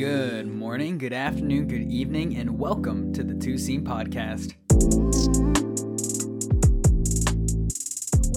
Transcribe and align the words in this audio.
Good 0.00 0.46
morning, 0.46 0.96
good 0.96 1.12
afternoon, 1.12 1.68
good 1.68 1.92
evening, 1.92 2.38
and 2.38 2.58
welcome 2.58 3.12
to 3.12 3.22
the 3.22 3.34
Two 3.34 3.58
Scene 3.58 3.84
Podcast. 3.84 4.54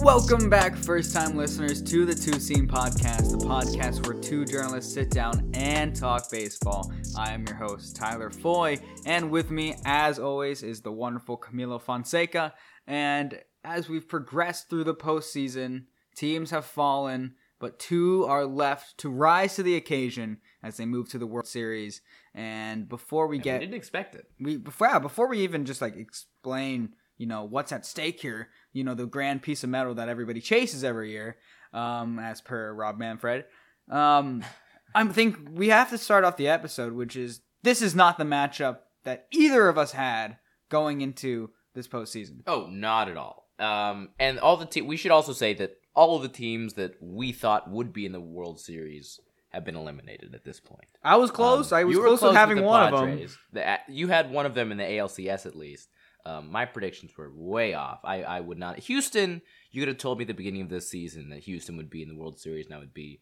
Welcome 0.04 0.50
back, 0.50 0.76
first 0.76 1.16
time 1.16 1.38
listeners, 1.38 1.82
to 1.84 2.06
the 2.06 2.16
Two 2.16 2.38
Scene 2.42 2.68
Podcast, 2.68 3.32
the 3.32 3.46
podcast 3.46 4.06
where 4.06 4.22
two 4.22 4.44
journalists 4.44 4.94
sit 4.94 5.10
down 5.10 5.52
and 5.54 5.96
talk 5.96 6.30
baseball. 6.30 6.92
I 7.18 7.32
am 7.32 7.48
your 7.48 7.56
host, 7.56 7.96
Tyler 7.96 8.30
Foy, 8.30 8.78
and 9.06 9.32
with 9.32 9.50
me, 9.50 9.76
as 9.86 10.20
always, 10.20 10.64
is 10.64 10.82
the 10.82 10.92
wonderful 10.92 11.38
Camilo 11.38 11.82
Fonseca. 11.82 12.54
And 12.88 13.40
as 13.64 13.88
we've 13.88 14.10
progressed 14.10 14.70
through 14.70 14.84
the 14.84 14.96
postseason, 14.96 15.86
teams 16.14 16.52
have 16.52 16.66
fallen, 16.66 17.36
but 17.64 17.80
two 17.80 18.26
are 18.26 18.46
left 18.46 18.98
to 19.00 19.10
rise 19.10 19.56
to 19.56 19.64
the 19.64 19.76
occasion 19.76 20.38
as 20.62 20.76
they 20.78 20.86
move 20.86 21.08
to 21.10 21.18
the 21.18 21.26
World 21.28 21.48
Series. 21.48 22.02
And 22.36 22.90
before 22.90 23.28
we 23.28 23.38
And 23.38 23.44
get 23.44 23.60
we 23.60 23.66
didn't 23.66 23.78
expect 23.78 24.16
it. 24.16 24.26
we 24.40 24.58
before 24.58 24.88
yeah, 24.88 25.00
before 25.00 25.28
we 25.28 25.40
even 25.40 25.64
just 25.66 25.82
like 25.82 25.96
explain 25.96 26.94
you 27.18 27.26
know 27.28 27.44
what's 27.44 27.72
at 27.72 27.86
stake 27.86 28.20
here 28.20 28.50
you 28.74 28.84
know 28.84 28.96
the 28.96 29.06
grand 29.06 29.42
piece 29.44 29.64
of 29.64 29.70
metal 29.70 29.94
that 29.96 30.10
everybody 30.10 30.42
chases 30.42 30.84
every 30.84 31.12
year 31.12 31.38
um 31.72 32.18
as 32.20 32.42
per 32.42 32.74
rob 32.74 32.98
manfred 32.98 33.46
um 33.90 34.44
i 34.96 35.06
think 35.06 35.38
we 35.54 35.70
have 35.70 35.90
to 35.92 35.98
start 35.98 36.24
off 36.24 36.38
the 36.38 36.48
episode 36.48 36.92
which 36.94 37.16
is 37.16 37.42
this 37.62 37.82
is 37.84 37.94
not 37.96 38.18
the 38.18 38.24
matchup 38.24 38.80
that 39.04 39.28
either 39.32 39.70
of 39.70 39.78
us 39.78 39.92
had 39.92 40.38
going 40.70 41.02
into 41.02 41.52
this 41.76 41.88
postseason 41.88 42.42
Oh, 42.48 42.68
not 42.70 43.10
at 43.10 43.18
all. 43.18 43.48
Um, 43.60 44.10
and 44.20 44.40
all 44.40 44.58
the 44.58 44.66
te- 44.66 44.82
we 44.82 44.98
should 44.98 45.12
also 45.12 45.34
say 45.34 45.54
that 45.54 45.72
all 45.96 46.16
of 46.16 46.22
the 46.24 46.30
teams 46.30 46.74
that 46.74 46.96
we 47.02 47.32
thought 47.32 47.70
would 47.70 47.94
be 47.94 48.06
in 48.06 48.12
the 48.12 48.20
World 48.20 48.60
Series 48.60 49.20
have 49.50 49.64
been 49.64 49.76
eliminated 49.76 50.34
at 50.34 50.44
this 50.44 50.60
point. 50.60 50.88
i 51.04 51.16
was 51.16 51.30
close 51.30 51.72
Um, 51.72 51.78
i 51.78 51.84
was 51.84 51.96
you 51.96 52.02
were 52.02 52.08
close, 52.08 52.22
to 52.22 52.34
having 52.34 52.64
one 52.64 52.92
of 52.94 53.00
them 53.00 53.28
The- 53.52 53.80
you 53.88 54.08
had 54.08 54.32
one 54.32 54.48
of 54.48 54.56
them 54.56 54.72
in 54.72 54.78
the 54.78 54.84
ALCS 54.84 55.46
at 55.46 55.56
least. 55.56 55.90
Um, 56.26 56.50
my 56.52 56.66
predictions 56.66 57.12
were 57.18 57.30
way 57.36 57.74
off. 57.74 58.00
I, 58.06 58.24
I 58.24 58.40
would 58.40 58.58
not. 58.58 58.80
Houston, 58.80 59.42
you 59.72 59.82
could 59.82 59.90
have 59.90 59.98
told 59.98 60.18
me 60.18 60.24
at 60.24 60.28
the 60.30 60.34
beginning 60.34 60.62
of 60.62 60.70
this 60.70 60.90
season 60.90 61.30
that 61.30 61.44
Houston 61.44 61.76
would 61.76 61.90
be 61.90 62.02
in 62.02 62.08
the 62.08 62.16
World 62.16 62.40
Series, 62.40 62.66
and 62.68 62.74
I 62.74 62.80
would 62.80 62.94
be 62.94 63.20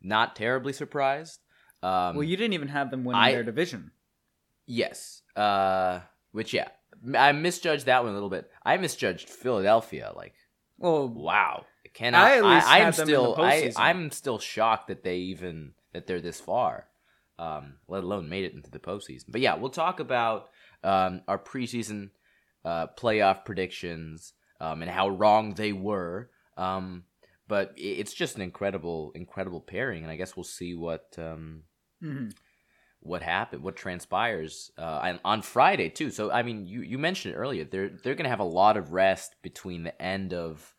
not 0.00 0.36
terribly 0.36 0.72
surprised. 0.72 1.40
Um, 1.82 2.14
well 2.16 2.22
you 2.22 2.36
didn't 2.36 2.52
even 2.54 2.68
have 2.68 2.90
them 2.92 3.06
I- 3.08 3.32
their 3.32 3.42
division 3.42 3.90
Yes. 4.66 5.22
Uh, 5.36 6.00
which 6.32 6.54
yeah, 6.54 6.68
I 7.16 7.32
misjudged 7.32 7.86
that 7.86 8.02
one 8.02 8.12
a 8.12 8.14
little 8.14 8.30
bit. 8.30 8.50
I 8.64 8.76
misjudged 8.76 9.28
Philadelphia. 9.28 10.12
Like, 10.16 10.34
well 10.78 11.08
wow, 11.08 11.66
cannot. 11.94 12.26
I 12.26 12.34
I, 12.34 12.36
at 12.36 12.44
least 12.44 12.66
I, 12.66 12.78
am 12.78 12.84
had 12.84 12.94
them 12.94 13.08
in 13.08 13.14
the 13.14 13.32
still. 13.32 13.36
I. 13.38 13.72
I'm 13.76 14.10
still 14.10 14.38
shocked 14.38 14.88
that 14.88 15.02
they 15.02 15.16
even 15.18 15.72
that 15.92 16.06
they're 16.06 16.20
this 16.20 16.40
far, 16.40 16.86
um, 17.38 17.74
let 17.88 18.04
alone 18.04 18.28
made 18.28 18.44
it 18.44 18.52
into 18.52 18.70
the 18.70 18.78
postseason. 18.78 19.24
But 19.28 19.40
yeah, 19.40 19.54
we'll 19.54 19.70
talk 19.70 20.00
about 20.00 20.50
um, 20.82 21.22
our 21.26 21.38
preseason 21.38 22.10
uh, 22.64 22.88
playoff 22.98 23.44
predictions 23.44 24.34
um, 24.60 24.82
and 24.82 24.90
how 24.90 25.08
wrong 25.08 25.54
they 25.54 25.72
were. 25.72 26.30
Um, 26.56 27.04
but 27.46 27.72
it's 27.76 28.14
just 28.14 28.36
an 28.36 28.42
incredible, 28.42 29.12
incredible 29.14 29.60
pairing, 29.60 30.02
and 30.02 30.10
I 30.10 30.16
guess 30.16 30.36
we'll 30.36 30.44
see 30.44 30.74
what. 30.74 31.14
Um, 31.18 31.62
mhm. 32.02 32.32
what 33.00 33.22
happened, 33.22 33.62
what 33.62 33.76
transpires 33.76 34.70
uh, 34.78 35.00
and 35.04 35.20
on 35.24 35.42
Friday 35.42 35.90
too. 35.90 36.10
So 36.10 36.30
I 36.30 36.42
mean, 36.42 36.66
you, 36.66 36.80
you 36.80 36.98
mentioned 36.98 37.34
it 37.34 37.36
earlier. 37.36 37.64
They're 37.64 37.90
they're 38.02 38.14
gonna 38.14 38.30
have 38.30 38.40
a 38.40 38.44
lot 38.44 38.76
of 38.78 38.92
rest 38.92 39.36
between 39.42 39.84
the 39.84 40.02
end 40.02 40.32
of 40.32 40.73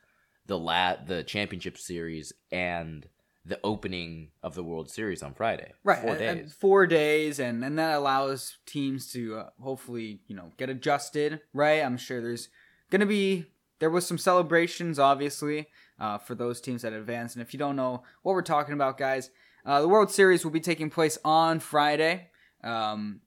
the 0.47 0.57
la- 0.57 0.95
the 1.05 1.23
championship 1.23 1.77
series 1.77 2.33
and 2.51 3.07
the 3.47 3.59
opening 3.63 4.29
of 4.41 4.55
the 4.55 4.63
World 4.63 4.89
Series 4.89 5.21
on 5.21 5.33
Friday. 5.33 5.71
right 5.83 5.99
four 6.01 6.11
and- 6.15 6.21
and 6.21 6.39
days. 6.41 6.53
four 6.53 6.87
days 6.87 7.39
and 7.39 7.63
and 7.63 7.77
that 7.77 7.95
allows 7.95 8.57
teams 8.65 9.11
to 9.11 9.37
uh, 9.37 9.49
hopefully 9.61 10.21
you 10.27 10.35
know 10.35 10.51
get 10.57 10.69
adjusted 10.69 11.41
right 11.53 11.83
i'm 11.83 11.97
sure 11.97 12.21
there's 12.21 12.49
gonna 12.89 13.05
be 13.05 13.45
there 13.79 13.89
was 13.91 14.05
some 14.07 14.17
celebrations 14.17 14.97
obviously 14.97 15.67
uh, 15.99 16.17
for 16.17 16.33
those 16.33 16.59
teams 16.59 16.81
that 16.81 16.91
advanced 16.93 17.35
and 17.35 17.41
if 17.43 17.53
you 17.53 17.59
don't 17.59 17.75
know 17.75 18.01
what 18.23 18.33
we're 18.33 18.41
talking 18.41 18.73
about 18.73 18.97
guys 18.97 19.29
uh, 19.65 19.79
the 19.81 19.87
world 19.87 20.09
series 20.11 20.43
will 20.43 20.51
be 20.51 20.59
taking 20.59 20.89
place 20.89 21.17
on 21.23 21.59
friday 21.59 22.29
um, 22.63 23.21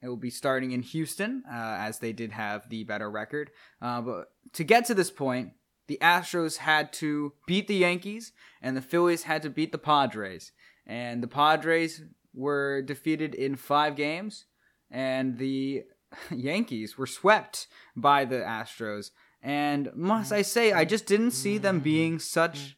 it 0.00 0.08
will 0.08 0.16
be 0.16 0.30
starting 0.30 0.70
in 0.72 0.82
houston 0.82 1.42
uh, 1.50 1.76
as 1.80 1.98
they 1.98 2.12
did 2.12 2.30
have 2.30 2.68
the 2.70 2.84
better 2.84 3.10
record 3.10 3.50
uh, 3.82 4.00
but 4.00 4.28
to 4.52 4.62
get 4.62 4.84
to 4.84 4.94
this 4.94 5.10
point 5.10 5.50
the 5.86 5.98
astros 6.02 6.58
had 6.58 6.92
to 6.94 7.32
beat 7.46 7.68
the 7.68 7.76
yankees 7.76 8.32
and 8.60 8.76
the 8.76 8.82
phillies 8.82 9.24
had 9.24 9.42
to 9.42 9.50
beat 9.50 9.72
the 9.72 9.78
padres 9.78 10.52
and 10.86 11.22
the 11.22 11.28
Padres 11.28 12.02
were 12.32 12.80
defeated 12.82 13.34
in 13.34 13.56
five 13.56 13.96
games, 13.96 14.46
and 14.90 15.38
the 15.38 15.82
Yankees 16.30 16.96
were 16.96 17.06
swept 17.06 17.66
by 17.96 18.24
the 18.24 18.36
Astros. 18.36 19.10
And 19.42 19.90
must 19.94 20.32
I 20.32 20.42
say, 20.42 20.72
I 20.72 20.84
just 20.84 21.06
didn't 21.06 21.32
see 21.32 21.58
them 21.58 21.80
being 21.80 22.18
such. 22.18 22.76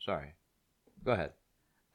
Sorry, 0.00 0.34
go 1.04 1.12
ahead. 1.12 1.32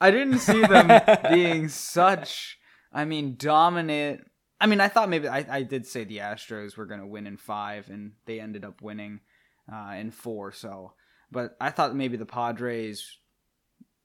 I 0.01 0.11
didn't 0.11 0.39
see 0.39 0.61
them 0.61 1.01
being 1.31 1.67
such. 1.67 2.57
I 2.91 3.05
mean, 3.05 3.35
dominant. 3.37 4.21
I 4.61 4.67
mean, 4.67 4.81
I 4.81 4.89
thought 4.89 5.09
maybe 5.09 5.27
I, 5.27 5.45
I 5.49 5.63
did 5.63 5.87
say 5.87 6.03
the 6.03 6.17
Astros 6.17 6.75
were 6.75 6.85
going 6.85 6.99
to 6.99 7.07
win 7.07 7.27
in 7.27 7.37
five, 7.37 7.89
and 7.89 8.13
they 8.25 8.39
ended 8.39 8.65
up 8.65 8.81
winning 8.81 9.21
uh, 9.71 9.93
in 9.97 10.11
four. 10.11 10.51
So, 10.51 10.93
but 11.31 11.55
I 11.61 11.69
thought 11.69 11.95
maybe 11.95 12.17
the 12.17 12.25
Padres 12.25 13.17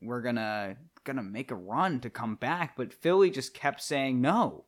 were 0.00 0.20
gonna 0.20 0.76
gonna 1.04 1.22
make 1.22 1.50
a 1.50 1.56
run 1.56 2.00
to 2.00 2.10
come 2.10 2.36
back, 2.36 2.76
but 2.76 2.92
Philly 2.92 3.30
just 3.30 3.54
kept 3.54 3.82
saying 3.82 4.20
no. 4.20 4.66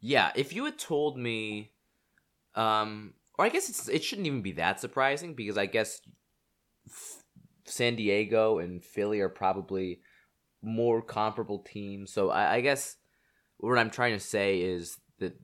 Yeah, 0.00 0.32
if 0.34 0.54
you 0.54 0.64
had 0.64 0.78
told 0.78 1.18
me, 1.18 1.72
um, 2.54 3.14
or 3.38 3.44
I 3.44 3.48
guess 3.48 3.88
it 3.88 4.04
shouldn't 4.04 4.26
even 4.26 4.42
be 4.42 4.52
that 4.52 4.80
surprising 4.80 5.34
because 5.34 5.58
I 5.58 5.66
guess 5.66 6.00
F- 6.88 7.22
San 7.64 7.96
Diego 7.96 8.58
and 8.58 8.82
Philly 8.82 9.20
are 9.20 9.28
probably 9.28 10.00
more 10.62 11.02
comparable 11.02 11.60
teams. 11.60 12.12
So 12.12 12.30
I, 12.30 12.54
I 12.54 12.60
guess 12.60 12.96
what 13.58 13.78
I'm 13.78 13.90
trying 13.90 14.14
to 14.14 14.24
say 14.24 14.60
is 14.60 14.98
that 15.18 15.40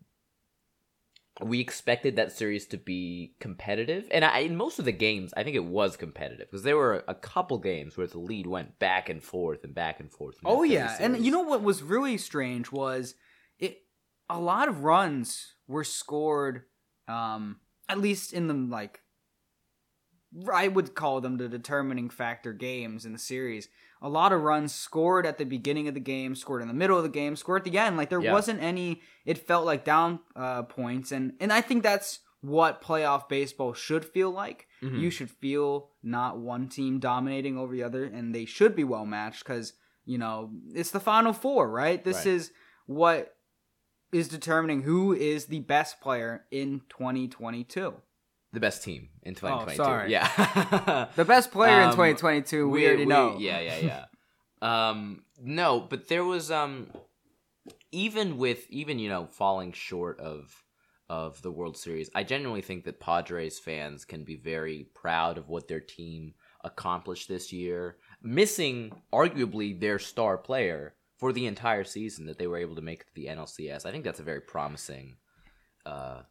we 1.40 1.60
expected 1.60 2.16
that 2.16 2.32
series 2.32 2.66
to 2.66 2.76
be 2.76 3.34
competitive, 3.40 4.06
and 4.10 4.24
I, 4.24 4.40
in 4.40 4.56
most 4.56 4.78
of 4.78 4.84
the 4.84 4.92
games, 4.92 5.32
I 5.36 5.42
think 5.42 5.56
it 5.56 5.64
was 5.64 5.96
competitive 5.96 6.50
because 6.50 6.62
there 6.62 6.76
were 6.76 7.04
a 7.08 7.14
couple 7.14 7.58
games 7.58 7.96
where 7.96 8.06
the 8.06 8.18
lead 8.18 8.46
went 8.46 8.78
back 8.78 9.08
and 9.08 9.22
forth 9.22 9.64
and 9.64 9.74
back 9.74 9.98
and 9.98 10.10
forth. 10.10 10.36
Oh 10.44 10.62
yeah, 10.62 10.96
and 11.00 11.24
you 11.24 11.30
know 11.30 11.40
what 11.40 11.62
was 11.62 11.82
really 11.82 12.18
strange 12.18 12.70
was 12.70 13.14
it. 13.58 13.78
A 14.28 14.38
lot 14.38 14.68
of 14.68 14.84
runs 14.84 15.54
were 15.66 15.84
scored, 15.84 16.62
um, 17.08 17.60
at 17.88 17.98
least 17.98 18.32
in 18.32 18.46
the 18.46 18.54
like. 18.54 19.00
I 20.52 20.68
would 20.68 20.94
call 20.94 21.20
them 21.20 21.36
the 21.36 21.48
determining 21.48 22.08
factor 22.08 22.52
games 22.52 23.04
in 23.04 23.12
the 23.12 23.18
series. 23.18 23.68
A 24.04 24.08
lot 24.08 24.32
of 24.32 24.42
runs 24.42 24.74
scored 24.74 25.24
at 25.24 25.38
the 25.38 25.44
beginning 25.44 25.86
of 25.88 25.94
the 25.94 26.00
game, 26.00 26.34
scored 26.34 26.60
in 26.60 26.68
the 26.68 26.74
middle 26.74 26.96
of 26.96 27.04
the 27.04 27.08
game, 27.08 27.36
scored 27.36 27.60
at 27.64 27.70
the 27.72 27.78
end. 27.78 27.96
Like 27.96 28.10
there 28.10 28.20
Yeah. 28.20 28.32
wasn't 28.32 28.60
any. 28.62 29.00
It 29.24 29.38
felt 29.38 29.64
like 29.64 29.84
down 29.84 30.18
uh, 30.34 30.64
points, 30.64 31.12
and 31.12 31.34
and 31.40 31.52
I 31.52 31.60
think 31.60 31.82
that's 31.82 32.18
what 32.40 32.82
playoff 32.82 33.28
baseball 33.28 33.72
should 33.72 34.04
feel 34.04 34.30
like. 34.30 34.66
Mhm. 34.82 34.98
You 35.00 35.10
should 35.10 35.30
feel 35.30 35.90
not 36.02 36.38
one 36.38 36.68
team 36.68 36.98
dominating 36.98 37.56
over 37.56 37.72
the 37.72 37.84
other, 37.84 38.04
and 38.04 38.34
they 38.34 38.44
should 38.44 38.74
be 38.74 38.82
well 38.84 39.06
matched 39.06 39.44
because 39.44 39.74
you 40.04 40.18
know 40.18 40.50
it's 40.74 40.90
the 40.90 40.98
final 40.98 41.32
four, 41.32 41.70
right? 41.70 42.02
This 42.02 42.16
Right. 42.18 42.26
is 42.34 42.50
what 42.86 43.36
is 44.10 44.26
determining 44.28 44.82
who 44.82 45.12
is 45.12 45.46
the 45.46 45.60
best 45.60 46.00
player 46.00 46.44
in 46.50 46.80
2022. 46.88 47.94
The 48.52 48.60
best 48.60 48.82
team 48.82 49.08
in 49.22 49.34
2022. 49.34 49.82
Oh, 49.82 49.84
sorry. 49.84 50.12
Yeah. 50.12 51.06
The 51.16 51.24
best 51.24 51.50
player 51.50 51.80
in 51.80 51.88
Um, 51.88 51.92
2022, 51.92 52.68
we, 52.68 52.86
already 52.86 53.06
know. 53.06 53.36
Yeah, 53.38 53.60
yeah, 53.60 53.78
yeah. 53.78 54.04
um, 54.90 55.24
no, 55.40 55.80
but 55.80 56.08
there 56.08 56.24
was 56.24 56.50
um, 56.50 56.88
even 57.90 58.38
with 58.38 58.70
even 58.70 58.98
you 58.98 59.08
know 59.08 59.26
falling 59.26 59.72
short 59.72 60.20
of 60.20 60.62
of 61.08 61.42
the 61.42 61.50
World 61.50 61.76
Series, 61.76 62.10
I 62.14 62.24
genuinely 62.24 62.62
think 62.62 62.84
that 62.84 63.00
Padres 63.00 63.58
fans 63.58 64.04
can 64.04 64.24
be 64.24 64.36
very 64.36 64.86
proud 64.94 65.36
of 65.36 65.48
what 65.48 65.68
their 65.68 65.80
team 65.80 66.34
accomplished 66.64 67.28
this 67.28 67.52
year, 67.52 67.96
missing 68.22 68.92
arguably 69.12 69.78
their 69.78 69.98
star 69.98 70.38
player 70.38 70.94
for 71.18 71.32
the 71.32 71.46
entire 71.46 71.84
season 71.84 72.26
that 72.26 72.38
they 72.38 72.46
were 72.46 72.56
able 72.56 72.76
to 72.76 72.82
make 72.82 73.04
to 73.06 73.14
the 73.14 73.26
NLCS. 73.26 73.84
I 73.84 73.90
think 73.90 74.04
that's 74.04 74.20
a 74.20 74.24
very 74.24 74.40
promising 74.40 75.16
uh, 75.84 76.22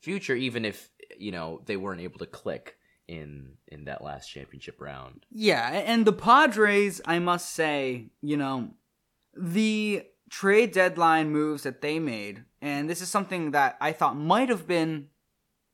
future, 0.00 0.34
even 0.34 0.64
if 0.64 0.90
you 1.18 1.32
know 1.32 1.62
they 1.66 1.76
weren't 1.76 2.00
able 2.00 2.18
to 2.18 2.26
click 2.26 2.76
in 3.06 3.54
in 3.68 3.84
that 3.86 4.02
last 4.04 4.28
championship 4.28 4.80
round. 4.80 5.24
Yeah, 5.30 5.68
and 5.68 6.06
the 6.06 6.12
Padres, 6.12 7.00
I 7.04 7.18
must 7.18 7.54
say, 7.54 8.10
you 8.20 8.36
know, 8.36 8.70
the 9.36 10.02
trade 10.30 10.72
deadline 10.72 11.30
moves 11.30 11.62
that 11.62 11.80
they 11.80 11.98
made, 11.98 12.44
and 12.60 12.88
this 12.88 13.00
is 13.00 13.08
something 13.08 13.52
that 13.52 13.76
I 13.80 13.92
thought 13.92 14.16
might 14.16 14.48
have 14.48 14.66
been 14.66 15.08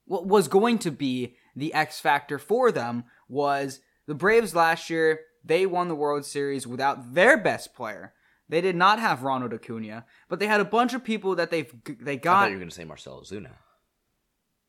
what 0.06 0.26
was 0.26 0.48
going 0.48 0.78
to 0.80 0.90
be 0.90 1.36
the 1.56 1.72
X 1.72 2.00
factor 2.00 2.38
for 2.38 2.70
them 2.70 3.04
was 3.28 3.80
the 4.06 4.14
Braves 4.14 4.54
last 4.54 4.90
year, 4.90 5.20
they 5.44 5.66
won 5.66 5.88
the 5.88 5.94
World 5.94 6.24
Series 6.24 6.66
without 6.66 7.14
their 7.14 7.36
best 7.36 7.74
player. 7.74 8.12
They 8.48 8.60
did 8.60 8.76
not 8.76 8.98
have 8.98 9.22
Ronald 9.22 9.54
Acuna, 9.54 10.04
but 10.28 10.38
they 10.38 10.46
had 10.46 10.60
a 10.60 10.64
bunch 10.66 10.92
of 10.92 11.02
people 11.02 11.34
that 11.36 11.50
they've 11.50 11.72
they 12.00 12.12
I 12.12 12.16
thought 12.16 12.22
got. 12.22 12.50
you 12.50 12.56
were 12.56 12.60
going 12.60 12.68
to 12.68 12.74
say 12.74 12.84
Marcell 12.84 13.22
Ozuna. 13.22 13.52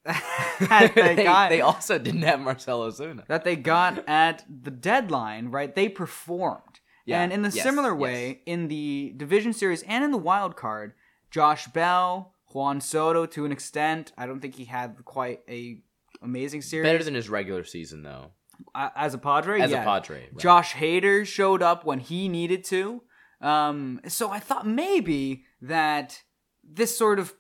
that 0.60 0.92
they 0.94 1.16
they, 1.16 1.24
got 1.24 1.50
they 1.50 1.62
also 1.62 1.98
didn't 1.98 2.22
have 2.22 2.40
Marcell 2.40 2.82
Ozuna. 2.82 3.26
that 3.28 3.44
they 3.44 3.56
got 3.56 4.08
at 4.08 4.46
the 4.48 4.70
deadline, 4.72 5.50
right? 5.50 5.74
They 5.74 5.90
performed. 5.90 6.80
Yeah, 7.06 7.22
And 7.22 7.32
in 7.32 7.42
the 7.42 7.50
yes, 7.50 7.64
similar 7.64 7.94
yes. 7.94 8.00
way, 8.00 8.42
in 8.46 8.68
the 8.68 9.14
division 9.18 9.54
series 9.54 9.84
and 9.84 10.04
in 10.04 10.12
the 10.12 10.18
wild 10.18 10.56
card, 10.56 10.94
Josh 11.30 11.68
Bell, 11.68 12.34
Juan 12.54 12.82
Soto 12.82 13.26
to 13.28 13.46
an 13.46 13.52
extent. 13.52 14.12
I 14.18 14.26
don't 14.26 14.40
think 14.40 14.56
he 14.56 14.66
had 14.66 14.96
quite 15.06 15.42
a 15.50 15.82
amazing 16.22 16.62
series. 16.62 16.86
Better 16.88 17.04
than 17.04 17.14
his 17.14 17.30
regular 17.30 17.64
season, 17.64 18.04
though. 18.04 18.32
As 18.74 19.14
a 19.14 19.18
Padre. 19.18 19.60
As 19.62 19.72
yeah. 19.72 19.82
a 19.82 19.84
Padre. 19.84 20.22
right. 20.22 20.38
Josh 20.38 20.74
Hader 20.74 21.26
showed 21.26 21.62
up 21.62 21.86
when 21.86 22.00
he 22.00 22.30
needed 22.30 22.64
to. 22.66 23.04
Um, 23.42 24.02
so 24.08 24.32
I 24.32 24.40
thought 24.40 24.66
maybe 24.66 25.44
that 25.62 26.24
this 26.64 26.98
sort 26.98 27.20
of 27.20 27.34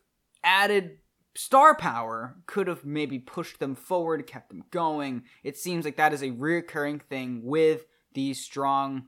added 0.44 0.98
star 1.36 1.76
power 1.76 2.38
could 2.46 2.68
have 2.68 2.86
maybe 2.86 3.20
pushed 3.20 3.60
them 3.60 3.76
forward, 3.76 4.26
kept 4.26 4.50
them 4.50 4.64
going. 4.72 5.24
It 5.44 5.58
seems 5.58 5.86
like 5.86 5.98
that 5.98 6.14
is 6.14 6.22
a 6.22 6.32
reoccurring 6.32 7.02
thing 7.02 7.42
with 7.44 7.86
these 8.14 8.42
strong, 8.42 9.08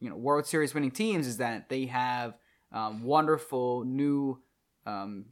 you 0.00 0.08
know, 0.08 0.16
World 0.16 0.46
Series 0.46 0.74
winning 0.74 0.90
teams 0.90 1.26
is 1.26 1.36
that 1.36 1.68
they 1.68 1.86
have 1.86 2.34
um, 2.72 3.02
wonderful 3.02 3.84
new 3.84 4.42
um, 4.86 5.26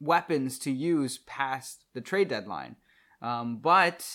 weapons 0.00 0.58
to 0.60 0.70
use 0.70 1.18
past 1.26 1.84
the 1.94 2.00
trade 2.00 2.28
deadline. 2.28 2.76
Um, 3.20 3.58
but 3.58 4.06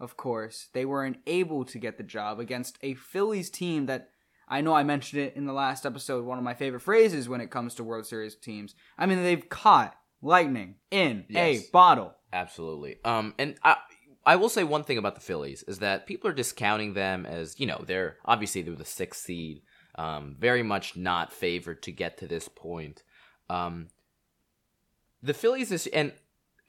of 0.00 0.16
course, 0.16 0.68
they 0.72 0.84
weren't 0.84 1.18
able 1.26 1.64
to 1.64 1.78
get 1.78 1.96
the 1.96 2.04
job 2.04 2.40
against 2.40 2.78
a 2.82 2.94
Phillies 2.94 3.50
team 3.50 3.86
that 3.86 4.10
I 4.48 4.60
know 4.62 4.74
I 4.74 4.82
mentioned 4.82 5.22
it 5.22 5.36
in 5.36 5.44
the 5.44 5.52
last 5.52 5.84
episode. 5.84 6.24
One 6.24 6.38
of 6.38 6.44
my 6.44 6.54
favorite 6.54 6.80
phrases 6.80 7.28
when 7.28 7.40
it 7.40 7.50
comes 7.50 7.74
to 7.74 7.84
World 7.84 8.06
Series 8.06 8.34
teams. 8.34 8.74
I 8.96 9.06
mean, 9.06 9.22
they've 9.22 9.48
caught 9.48 9.97
lightning 10.22 10.76
in 10.90 11.24
Yes. 11.28 11.68
a 11.68 11.70
bottle. 11.70 12.14
Absolutely. 12.32 12.96
Um, 13.04 13.34
and 13.38 13.56
I, 13.64 13.76
I 14.26 14.36
will 14.36 14.48
say 14.48 14.64
one 14.64 14.84
thing 14.84 14.98
about 14.98 15.14
the 15.14 15.20
Phillies 15.20 15.62
is 15.62 15.78
that 15.78 16.06
people 16.06 16.28
are 16.30 16.34
discounting 16.34 16.94
them 16.94 17.24
as 17.24 17.58
you 17.58 17.66
know 17.66 17.82
they're 17.86 18.16
obviously 18.24 18.62
they're 18.62 18.74
the 18.74 18.84
sixth 18.84 19.22
seed, 19.24 19.62
um, 19.94 20.36
very 20.38 20.62
much 20.62 20.96
not 20.96 21.32
favored 21.32 21.82
to 21.84 21.92
get 21.92 22.18
to 22.18 22.26
this 22.26 22.48
point. 22.48 23.02
Um, 23.48 23.88
the 25.22 25.34
Phillies 25.34 25.72
is 25.72 25.86
and 25.86 26.12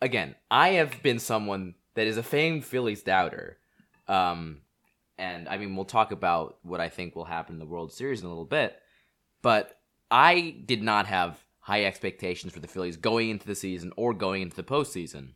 again 0.01 0.35
I 0.49 0.69
have 0.69 1.03
been 1.03 1.19
someone 1.19 1.75
that 1.95 2.07
is 2.07 2.17
a 2.17 2.23
famed 2.23 2.63
Phillies 2.63 3.03
doubter. 3.03 3.57
Um, 4.07 4.61
and 5.17 5.49
I 5.49 5.57
mean 5.57 5.75
we'll 5.75 5.83
talk 5.85 6.13
about 6.13 6.59
what 6.61 6.79
I 6.79 6.87
think 6.87 7.15
will 7.15 7.25
happen 7.25 7.55
in 7.55 7.59
the 7.59 7.65
World 7.65 7.91
Series 7.91 8.21
in 8.21 8.25
a 8.25 8.29
little 8.29 8.45
bit, 8.45 8.79
but 9.41 9.77
I 10.09 10.55
did 10.65 10.81
not 10.81 11.07
have 11.07 11.37
high 11.69 11.85
expectations 11.85 12.51
for 12.51 12.59
the 12.59 12.67
Phillies 12.67 12.97
going 12.97 13.29
into 13.29 13.45
the 13.45 13.53
season 13.53 13.93
or 13.95 14.11
going 14.13 14.41
into 14.41 14.55
the 14.55 14.63
postseason. 14.63 15.33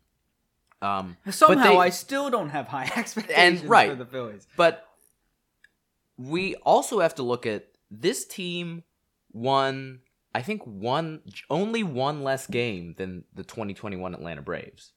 Um, 0.82 1.16
Somehow, 1.30 1.72
they- 1.74 1.78
I 1.78 1.90
still 1.90 2.30
don't 2.32 2.50
have 2.50 2.68
high 2.68 2.92
expectations 2.96 3.64
right. 3.64 3.90
for 3.92 3.96
the 3.96 4.06
Phillies. 4.06 4.48
but 4.58 4.86
we 6.18 6.56
also 6.56 7.00
have 7.00 7.16
to 7.16 7.24
look 7.24 7.46
at 7.46 7.68
this 7.90 8.26
team 8.26 8.84
won, 9.32 10.00
I 10.34 10.42
think, 10.42 10.64
one 10.66 11.22
only 11.50 11.84
one 11.84 12.24
less 12.24 12.48
game 12.48 12.96
than 12.98 13.24
the 13.34 13.44
2021 13.44 14.14
Atlanta 14.14 14.42
Braves. 14.42 14.92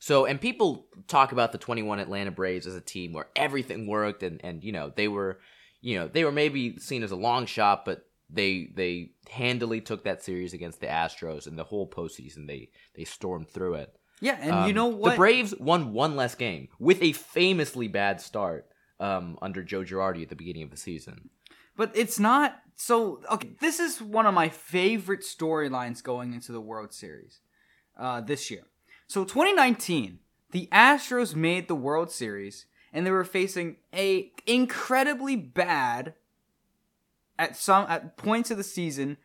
So, 0.00 0.26
and 0.26 0.40
people 0.40 0.86
talk 1.08 1.32
about 1.32 1.52
the 1.52 1.58
21 1.58 1.98
Atlanta 1.98 2.30
Braves 2.30 2.66
as 2.66 2.74
a 2.74 2.80
team 2.80 3.12
where 3.12 3.28
everything 3.36 3.86
worked, 3.86 4.22
and 4.22 4.40
and 4.44 4.62
you 4.62 4.72
know 4.72 4.92
they 4.94 5.08
were, 5.08 5.38
you 5.80 5.98
know, 5.98 6.08
they 6.08 6.24
were 6.24 6.32
maybe 6.32 6.78
seen 6.78 7.02
as 7.02 7.10
a 7.12 7.16
long 7.16 7.46
shot, 7.46 7.84
but 7.84 8.06
they 8.30 8.70
they 8.74 9.12
handily 9.30 9.80
took 9.80 10.04
that 10.04 10.22
series 10.22 10.52
against 10.54 10.80
the 10.80 10.86
Astros, 10.86 11.46
and 11.46 11.58
the 11.58 11.64
whole 11.64 11.88
postseason 11.88 12.46
they 12.46 12.70
they 12.94 13.04
stormed 13.04 13.48
through 13.48 13.74
it. 13.74 13.94
Yeah, 14.20 14.38
and 14.40 14.50
you 14.66 14.70
Um, 14.70 14.74
know 14.74 14.86
what? 14.86 15.10
The 15.10 15.16
Braves 15.16 15.54
won 15.58 15.92
one 15.92 16.16
less 16.16 16.34
game 16.34 16.68
with 16.78 17.02
a 17.02 17.12
famously 17.12 17.88
bad 17.88 18.20
start 18.20 18.70
um, 19.00 19.38
under 19.42 19.62
Joe 19.62 19.82
Girardi 19.82 20.22
at 20.22 20.28
the 20.28 20.36
beginning 20.36 20.62
of 20.62 20.70
the 20.70 20.76
season. 20.76 21.30
But 21.76 21.90
it's 21.94 22.18
not 22.20 22.60
so. 22.76 23.20
Okay, 23.30 23.50
this 23.60 23.80
is 23.80 24.00
one 24.00 24.26
of 24.26 24.34
my 24.34 24.48
favorite 24.48 25.20
storylines 25.22 26.02
going 26.02 26.32
into 26.32 26.52
the 26.52 26.60
World 26.60 26.92
Series 26.94 27.40
uh, 27.98 28.20
this 28.20 28.50
year. 28.50 28.62
So 29.08 29.24
2019, 29.24 30.20
the 30.52 30.68
Astros 30.72 31.34
made 31.34 31.68
the 31.68 31.74
World 31.74 32.10
Series, 32.10 32.66
and 32.92 33.04
they 33.04 33.10
were 33.10 33.24
facing 33.24 33.76
a 33.92 34.30
incredibly 34.46 35.36
bad 35.36 36.14
at 37.38 37.56
some 37.56 37.86
at 37.88 38.16
points 38.16 38.50
of 38.50 38.56
the 38.56 38.64
season 38.64 39.16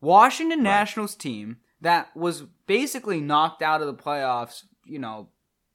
Washington 0.00 0.62
Nationals 0.62 1.14
team 1.14 1.58
that 1.80 2.14
was 2.16 2.42
basically 2.66 3.20
knocked 3.20 3.62
out 3.62 3.80
of 3.80 3.86
the 3.86 3.94
playoffs. 3.94 4.64
You 4.84 4.98
know, 4.98 5.28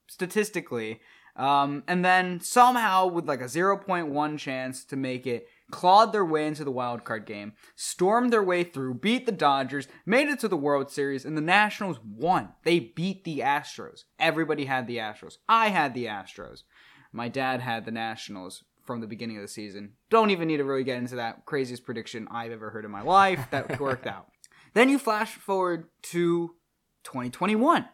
statistically. 0.07 1.01
Um, 1.35 1.83
and 1.87 2.03
then 2.05 2.39
somehow, 2.39 3.07
with 3.07 3.27
like 3.27 3.41
a 3.41 3.45
0.1 3.45 4.39
chance 4.39 4.85
to 4.85 4.95
make 4.95 5.27
it, 5.27 5.49
clawed 5.69 6.13
their 6.13 6.23
way 6.23 6.47
into 6.47 6.63
the 6.63 6.71
wild 6.71 7.03
card 7.03 7.25
game, 7.25 7.53
stormed 7.75 8.31
their 8.31 8.43
way 8.43 8.63
through, 8.63 8.95
beat 8.95 9.25
the 9.25 9.31
Dodgers, 9.31 9.87
made 10.05 10.29
it 10.29 10.39
to 10.39 10.47
the 10.47 10.55
World 10.55 10.89
Series, 10.89 11.25
and 11.25 11.35
the 11.35 11.41
Nationals 11.41 11.99
won. 12.03 12.49
They 12.63 12.79
beat 12.79 13.25
the 13.25 13.39
Astros. 13.39 14.03
Everybody 14.17 14.65
had 14.65 14.87
the 14.87 14.97
Astros. 14.97 15.37
I 15.49 15.69
had 15.69 15.93
the 15.93 16.05
Astros. 16.05 16.63
My 17.11 17.27
dad 17.27 17.61
had 17.61 17.85
the 17.85 17.91
Nationals 17.91 18.63
from 18.85 19.01
the 19.01 19.07
beginning 19.07 19.37
of 19.37 19.41
the 19.41 19.47
season. 19.47 19.93
Don't 20.09 20.29
even 20.29 20.47
need 20.47 20.57
to 20.57 20.63
really 20.63 20.83
get 20.83 20.97
into 20.97 21.15
that 21.15 21.45
craziest 21.45 21.83
prediction 21.83 22.27
I've 22.31 22.51
ever 22.51 22.69
heard 22.69 22.85
in 22.85 22.91
my 22.91 23.01
life. 23.01 23.47
That 23.51 23.79
worked 23.79 24.07
out. 24.07 24.27
Then 24.73 24.89
you 24.89 24.99
flash 24.99 25.35
forward 25.35 25.87
to 26.03 26.55
2021 27.03 27.87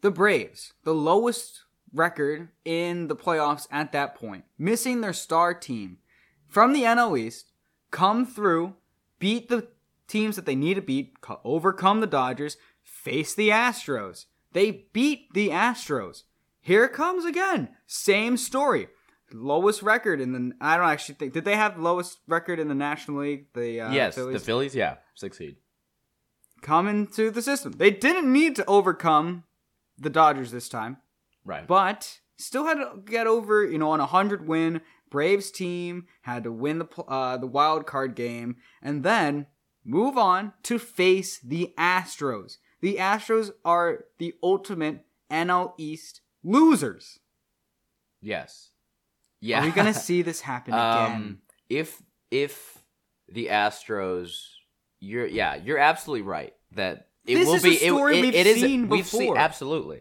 the 0.00 0.10
Braves, 0.10 0.72
the 0.84 0.94
lowest 0.94 1.60
record 1.92 2.48
in 2.64 3.08
the 3.08 3.16
playoffs 3.16 3.66
at 3.70 3.92
that 3.92 4.14
point, 4.14 4.44
missing 4.58 5.00
their 5.00 5.12
star 5.12 5.52
team 5.52 5.98
from 6.48 6.72
the 6.72 6.82
NL 6.82 7.18
East, 7.18 7.52
come 7.90 8.26
through, 8.26 8.74
beat 9.18 9.48
the 9.48 9.68
teams 10.08 10.36
that 10.36 10.46
they 10.46 10.56
need 10.56 10.74
to 10.74 10.82
beat, 10.82 11.14
overcome 11.44 12.00
the 12.00 12.06
Dodgers, 12.06 12.56
face 12.82 13.34
the 13.34 13.50
Astros. 13.50 14.26
They 14.52 14.86
beat 14.92 15.32
the 15.32 15.50
Astros. 15.50 16.24
Here 16.60 16.84
it 16.84 16.92
comes 16.92 17.24
again. 17.24 17.70
Same 17.86 18.36
story. 18.36 18.88
Lowest 19.32 19.82
record 19.82 20.20
in 20.20 20.32
the. 20.32 20.52
I 20.60 20.76
don't 20.76 20.88
actually 20.88 21.14
think. 21.16 21.32
Did 21.32 21.44
they 21.44 21.56
have 21.56 21.78
lowest 21.78 22.18
record 22.26 22.58
in 22.58 22.68
the 22.68 22.74
National 22.74 23.20
League? 23.22 23.46
The 23.54 23.80
uh, 23.82 23.92
yes, 23.92 24.14
Phillies? 24.14 24.40
the 24.40 24.44
Phillies, 24.44 24.74
yeah, 24.74 24.96
succeed. 25.14 25.56
come 26.62 26.88
into 26.88 27.30
the 27.30 27.42
system. 27.42 27.72
They 27.72 27.90
didn't 27.90 28.32
need 28.32 28.56
to 28.56 28.64
overcome 28.66 29.44
the 29.98 30.10
Dodgers 30.10 30.50
this 30.50 30.68
time, 30.68 30.96
Right. 31.44 31.66
but 31.66 32.20
still 32.38 32.64
had 32.66 32.74
to 32.76 33.02
get 33.04 33.26
over, 33.26 33.64
you 33.64 33.78
know, 33.78 33.90
on 33.90 34.00
a 34.00 34.04
100 34.04 34.46
win 34.48 34.80
Braves 35.10 35.50
team, 35.50 36.06
had 36.22 36.44
to 36.44 36.52
win 36.52 36.78
the 36.78 36.88
uh, 37.08 37.36
the 37.36 37.46
wild 37.46 37.86
card 37.86 38.14
game 38.14 38.56
and 38.82 39.02
then 39.02 39.46
move 39.84 40.16
on 40.18 40.52
to 40.64 40.78
face 40.78 41.38
the 41.40 41.72
Astros. 41.78 42.56
The 42.80 42.96
Astros 42.96 43.50
are 43.64 44.04
the 44.18 44.34
ultimate 44.42 45.04
NL 45.30 45.72
East 45.78 46.20
losers. 46.42 47.18
yes. 48.20 48.70
Yeah. 49.40 49.62
Are 49.62 49.64
we 49.66 49.70
going 49.72 49.86
to 49.92 49.98
see 49.98 50.22
this 50.22 50.40
happen 50.40 50.74
again? 50.74 51.12
Um, 51.12 51.38
if 51.68 52.00
if 52.30 52.78
the 53.28 53.46
Astros, 53.46 54.42
you're 55.00 55.26
yeah, 55.26 55.54
you're 55.56 55.78
absolutely 55.78 56.22
right 56.22 56.52
that 56.72 57.08
it 57.26 57.34
This 57.36 57.46
will 57.46 57.54
is 57.54 57.64
a 57.64 57.68
be. 57.68 57.74
it- 57.76 57.80
story 57.88 58.18
it, 58.18 58.22
we've 58.22 58.34
it 58.34 58.46
is- 58.46 58.60
seen 58.60 58.88
we've 58.88 59.06
seen 59.06 59.20
before. 59.20 59.38
absolutely. 59.38 60.00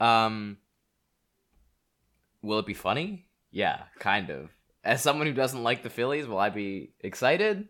Um, 0.00 0.56
will 2.42 2.58
it 2.58 2.66
be 2.66 2.74
funny? 2.74 3.26
Yeah, 3.50 3.82
kind 3.98 4.30
of. 4.30 4.50
As 4.82 5.02
someone 5.02 5.26
who 5.26 5.34
doesn't 5.34 5.62
like 5.62 5.82
the 5.82 5.90
Phillies, 5.90 6.26
will 6.26 6.38
I 6.38 6.48
be 6.48 6.92
excited? 7.00 7.68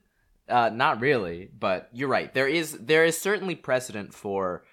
Uh, 0.48 0.68
not 0.72 1.00
really, 1.00 1.48
but 1.58 1.88
you're 1.92 2.08
right. 2.08 2.32
There 2.32 2.48
is 2.48 2.72
there 2.78 3.04
is 3.04 3.16
certainly 3.18 3.54
precedent 3.56 4.14
for 4.14 4.64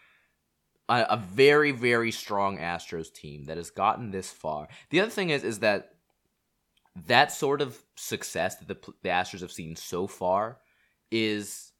a, 0.89 1.05
a 1.09 1.17
very 1.17 1.71
very 1.71 2.11
strong 2.11 2.57
Astros 2.57 3.11
team 3.13 3.45
that 3.45 3.57
has 3.57 3.69
gotten 3.71 4.11
this 4.11 4.31
far. 4.31 4.67
The 4.91 4.99
other 5.01 5.11
thing 5.11 5.29
is 5.29 5.43
is 5.43 5.59
that 5.59 5.91
that 7.05 7.31
sort 7.31 7.61
of 7.61 7.77
success 7.95 8.55
that 8.55 8.67
the, 8.67 8.93
the 9.03 9.09
Astros 9.09 9.41
have 9.41 9.51
seen 9.51 9.75
so 9.75 10.07
far 10.07 10.57
is 11.11 11.71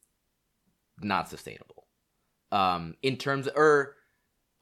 not 1.01 1.29
sustainable. 1.29 1.87
Um, 2.51 2.95
in 3.01 3.17
terms 3.17 3.49
or 3.55 3.95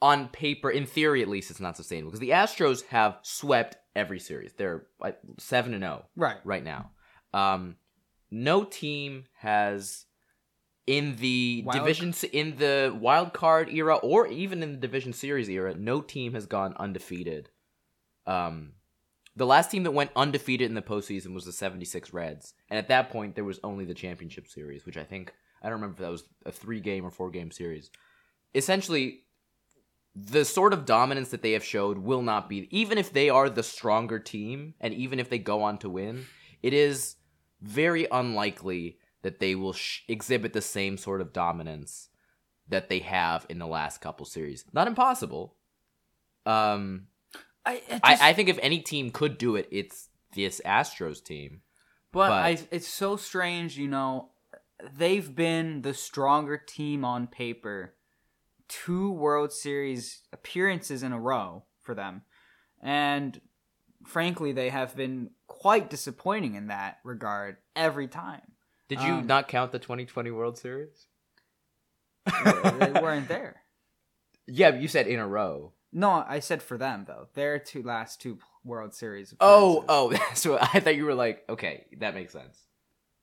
on 0.02 0.30
paper, 0.30 0.70
in 0.70 0.86
theory 0.86 1.22
at 1.22 1.28
least, 1.28 1.52
it's 1.52 1.60
not 1.60 1.78
sustainable 1.78 2.12
because 2.12 2.20
the 2.20 2.30
Astros 2.30 2.86
have 2.88 3.20
swept 3.22 3.78
every 3.96 4.20
series. 4.20 4.54
They're 4.54 4.88
like 5.00 5.20
seven 5.38 5.74
and 5.74 5.84
zero 5.84 6.06
right. 6.16 6.38
right 6.44 6.64
now. 6.64 6.92
Um, 7.34 7.76
no 8.32 8.64
team 8.64 9.26
has 9.40 10.06
in 10.88 11.16
the 11.18 11.64
Wild- 11.66 11.80
division 11.80 12.14
in 12.32 12.58
the 12.58 12.96
wild 13.00 13.34
card 13.34 13.70
era 13.70 13.96
or 13.96 14.28
even 14.28 14.62
in 14.62 14.74
the 14.74 14.78
division 14.78 15.14
series 15.14 15.50
era, 15.50 15.76
no 15.76 16.02
team 16.02 16.34
has 16.34 16.46
gone 16.46 16.76
undefeated 16.78 17.50
um 18.28 18.72
The 19.36 19.46
last 19.46 19.72
team 19.72 19.84
that 19.84 19.92
went 19.92 20.12
undefeated 20.16 20.70
in 20.70 20.76
the 20.76 20.82
postseason 20.82 21.34
was 21.34 21.46
the 21.46 21.52
76 21.52 22.14
Reds. 22.14 22.54
And 22.70 22.78
at 22.78 22.88
that 22.88 23.10
point, 23.10 23.36
there 23.36 23.44
was 23.44 23.60
only 23.64 23.86
the 23.86 23.94
championship 23.94 24.48
series, 24.48 24.86
which 24.86 24.98
I 24.98 25.04
think, 25.04 25.34
I 25.62 25.66
don't 25.66 25.82
remember 25.82 25.96
if 25.96 26.00
that 26.00 26.12
was 26.12 26.24
a 26.46 26.52
three 26.52 26.80
game 26.80 27.06
or 27.06 27.12
four 27.12 27.30
game 27.30 27.52
series. 27.52 27.92
Essentially, 28.54 29.26
the 30.16 30.46
sort 30.46 30.72
of 30.72 30.86
dominance 30.86 31.30
that 31.30 31.42
they 31.42 31.52
have 31.52 31.64
showed 31.64 31.98
will 31.98 32.22
not 32.22 32.48
be, 32.48 32.70
even 32.72 32.98
if 32.98 33.12
they 33.12 33.30
are 33.30 33.50
the 33.50 33.64
stronger 33.64 34.20
team, 34.20 34.74
and 34.80 34.94
even 34.94 35.20
if 35.20 35.30
they 35.30 35.40
go 35.40 35.62
on 35.62 35.78
to 35.80 35.90
win, 35.90 36.26
it 36.64 36.74
is 36.74 37.18
very 37.62 38.08
unlikely 38.12 38.98
that 39.24 39.40
they 39.40 39.56
will 39.56 39.74
sh- 39.74 40.02
exhibit 40.08 40.54
the 40.54 40.62
same 40.62 40.98
sort 40.98 41.20
of 41.20 41.34
dominance 41.34 42.10
that 42.70 42.90
they 42.90 43.00
have 43.00 43.46
in 43.50 43.60
the 43.60 43.68
last 43.68 44.00
couple 44.00 44.26
series. 44.26 44.64
Not 44.72 44.88
impossible. 44.88 45.56
Um, 46.46 47.08
I, 47.66 47.82
I, 47.92 48.00
I, 48.04 48.30
I 48.30 48.34
think 48.34 48.50
if 48.50 48.60
any 48.62 48.80
team 48.80 49.10
could 49.12 49.38
do 49.38 49.56
it, 49.56 49.68
it's 49.72 50.10
this 50.36 50.62
Astros 50.66 51.24
team. 51.24 51.62
but, 52.12 52.30
but- 52.30 52.34
I, 52.34 52.58
it's 52.72 52.88
so 52.88 53.16
strange, 53.18 53.78
you 53.78 53.88
know. 53.88 54.30
They've 54.98 55.34
been 55.34 55.82
the 55.82 55.94
stronger 55.94 56.58
team 56.58 57.06
on 57.06 57.28
paper, 57.28 57.96
two 58.68 59.10
World 59.12 59.54
Series 59.54 60.22
appearances 60.34 61.02
in 61.02 61.14
a 61.14 61.20
row 61.20 61.64
for 61.82 61.96
them, 61.96 62.24
and 62.82 63.40
frankly, 64.06 64.52
they 64.52 64.70
have 64.70 64.96
been 64.96 65.30
quite 65.48 65.90
disappointing 65.90 66.56
in 66.56 66.68
that 66.68 66.98
regard 67.06 67.58
every 67.76 68.08
time. 68.10 68.42
Did 68.90 69.02
you 69.02 69.14
Um, 69.14 69.28
not 69.28 69.48
count 69.48 69.72
the 69.72 69.80
2020 69.80 70.30
World 70.32 70.58
Series? 70.58 71.08
they 72.26 72.92
weren't 73.02 73.28
there. 73.28 73.62
Yeah, 74.48 74.70
but 74.72 74.80
you 74.82 74.88
said 74.88 75.08
in 75.08 75.20
a 75.20 75.26
row. 75.28 75.74
No, 75.98 76.26
I 76.28 76.40
said 76.42 76.62
for 76.62 76.78
them 76.78 77.06
though. 77.08 77.28
Their 77.36 77.58
two 77.58 77.82
last 77.82 78.20
two 78.22 78.38
World 78.66 78.94
Series. 78.94 79.34
Oh, 79.40 79.86
oh, 79.88 80.14
so 80.34 80.58
I 80.60 80.80
thought 80.82 80.96
you 80.98 81.06
were 81.06 81.16
like, 81.16 81.44
okay, 81.48 81.86
that 82.00 82.14
makes 82.14 82.34
sense. 82.34 82.60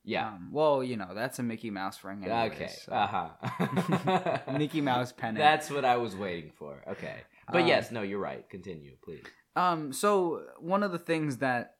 Yeah. 0.03 0.29
Um, 0.29 0.49
well, 0.51 0.83
you 0.83 0.97
know 0.97 1.11
that's 1.13 1.37
a 1.39 1.43
Mickey 1.43 1.69
Mouse 1.69 2.03
ring. 2.03 2.25
Anyways, 2.25 2.51
okay. 2.53 2.71
so- 2.83 2.91
Uh 2.91 3.29
huh. 3.47 4.37
Mickey 4.57 4.81
Mouse 4.81 5.11
pennant. 5.17 5.37
That's 5.37 5.69
what 5.69 5.85
I 5.85 5.97
was 5.97 6.15
waiting 6.15 6.51
for. 6.57 6.83
Okay. 6.89 7.17
But 7.51 7.61
Um, 7.61 7.67
yes, 7.67 7.91
no, 7.91 8.01
you're 8.01 8.19
right. 8.19 8.49
Continue, 8.49 8.95
please. 9.03 9.23
Um. 9.55 9.93
So 9.93 10.41
one 10.59 10.81
of 10.81 10.91
the 10.91 10.97
things 10.99 11.37
that 11.37 11.75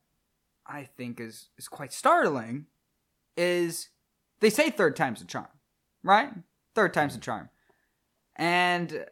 I 0.67 0.83
think 0.95 1.19
is 1.19 1.49
is 1.57 1.67
quite 1.67 1.91
startling 1.91 2.67
is 3.35 3.89
they 4.41 4.51
say 4.51 4.69
third 4.69 4.95
time's 4.95 5.21
a 5.21 5.25
charm, 5.25 5.47
right? 6.03 6.29
Third 6.75 6.93
time's 6.93 7.15
a 7.15 7.19
charm, 7.19 7.49
and 8.35 9.05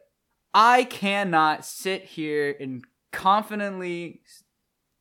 I 0.54 0.84
cannot 0.84 1.64
sit 1.64 2.04
here 2.04 2.54
and 2.60 2.84
confidently 3.10 4.22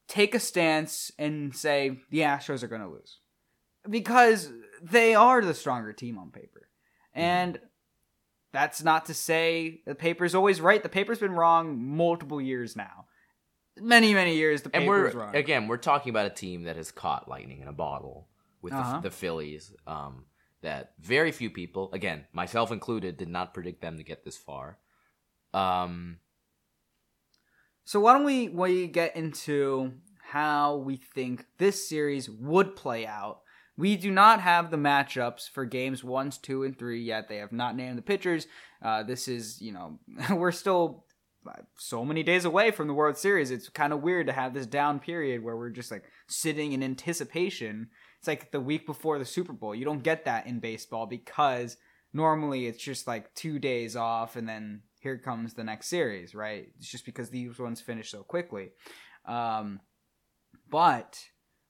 take 0.08 0.36
a 0.36 0.40
stance 0.40 1.12
and 1.18 1.56
say 1.56 2.00
the 2.10 2.20
Astros 2.20 2.64
are 2.64 2.68
going 2.68 2.82
to 2.82 2.88
lose 2.88 3.20
because 3.90 4.52
they 4.82 5.16
are 5.16 5.42
the 5.42 5.54
stronger 5.54 5.94
team 5.94 6.18
on 6.18 6.32
paper, 6.32 6.70
and. 7.14 7.60
That's 8.54 8.84
not 8.84 9.06
to 9.06 9.14
say 9.14 9.80
the 9.86 9.96
paper's 9.96 10.36
always 10.36 10.60
right. 10.60 10.84
The 10.84 10.90
paper's 10.90 11.20
been 11.20 11.32
wrong 11.32 11.82
multiple 11.82 12.42
years 12.42 12.76
now 12.76 13.06
many 13.80 14.14
many 14.14 14.36
years 14.36 14.62
the 14.62 14.70
paper's 14.70 15.14
wrong. 15.14 15.36
again, 15.36 15.68
we're 15.68 15.78
talking 15.78 16.10
about 16.10 16.26
a 16.26 16.32
team 16.32 16.64
that 16.64 16.76
has 16.76 16.92
caught 16.92 17.28
lightning 17.28 17.62
in 17.62 17.68
a 17.68 17.74
bottle 17.74 18.28
with 18.62 18.74
Uh-huh. 18.74 18.98
the, 18.98 19.10
the 19.10 19.12
Phillies. 19.12 19.74
Um, 19.88 20.26
that 20.62 20.94
very 21.00 21.32
few 21.32 21.50
people, 21.50 21.90
again, 21.92 22.26
myself 22.34 22.72
included, 22.72 23.18
did 23.18 23.30
not 23.30 23.52
predict 23.54 23.82
them 23.82 23.98
to 23.98 24.04
get 24.04 24.24
this 24.24 24.38
far. 24.38 24.78
Um, 25.54 26.18
so 27.84 28.00
why 28.00 28.14
don't 28.14 28.24
we 28.24 28.50
we 28.50 28.88
get 28.88 29.16
into 29.16 29.94
how 30.32 30.78
we 30.78 30.96
think 30.96 31.46
this 31.58 31.88
series 31.88 32.30
would 32.30 32.76
play 32.76 33.06
out? 33.06 33.42
We 33.78 33.98
do 33.98 34.12
not 34.12 34.42
have 34.42 34.70
the 34.70 34.78
matchups 34.78 35.50
for 35.50 35.66
games 35.66 36.04
one, 36.04 36.32
two, 36.42 36.64
and 36.64 36.78
three 36.78 37.02
yet. 37.02 37.28
They 37.28 37.38
have 37.38 37.52
not 37.52 37.76
named 37.76 37.98
the 37.98 38.04
pitchers. 38.04 38.48
Uh, 38.82 39.04
this 39.04 39.28
is, 39.28 39.62
you 39.62 39.72
know, 39.72 40.00
we're 40.36 40.52
still 40.52 41.06
uh, 41.48 41.62
so 41.78 42.06
many 42.06 42.22
days 42.22 42.46
away 42.46 42.72
from 42.72 42.88
the 42.88 42.94
World 42.94 43.18
Series. 43.18 43.50
It's 43.50 43.70
kind 43.70 43.92
of 43.92 44.02
weird 44.02 44.28
to 44.28 44.34
have 44.34 44.54
this 44.54 44.68
down 44.68 45.00
period 45.00 45.44
where 45.44 45.58
we're 45.58 45.70
just 45.70 45.90
like 45.90 46.04
sitting 46.28 46.74
in 46.74 46.84
anticipation. 46.84 47.90
It's 48.20 48.28
like 48.28 48.52
the 48.52 48.60
week 48.60 48.86
before 48.86 49.18
the 49.18 49.26
Super 49.26 49.54
Bowl. 49.54 49.74
You 49.74 49.86
don't 49.86 50.04
get 50.04 50.26
that 50.26 50.46
in 50.46 50.60
baseball 50.60 51.08
because 51.08 51.78
normally 52.14 52.68
it's 52.68 52.84
just 52.84 53.08
like 53.08 53.34
two 53.34 53.58
days 53.58 53.96
off 53.96 54.36
and 54.36 54.48
then 54.48 54.82
here 55.02 55.18
comes 55.18 55.54
the 55.54 55.64
next 55.64 55.88
series, 55.88 56.34
right? 56.34 56.68
It's 56.78 56.90
just 56.90 57.06
because 57.06 57.30
these 57.30 57.58
ones 57.60 57.82
finish 57.82 58.12
so 58.12 58.24
quickly. 58.24 58.70
Um, 59.26 59.82
but 60.70 61.20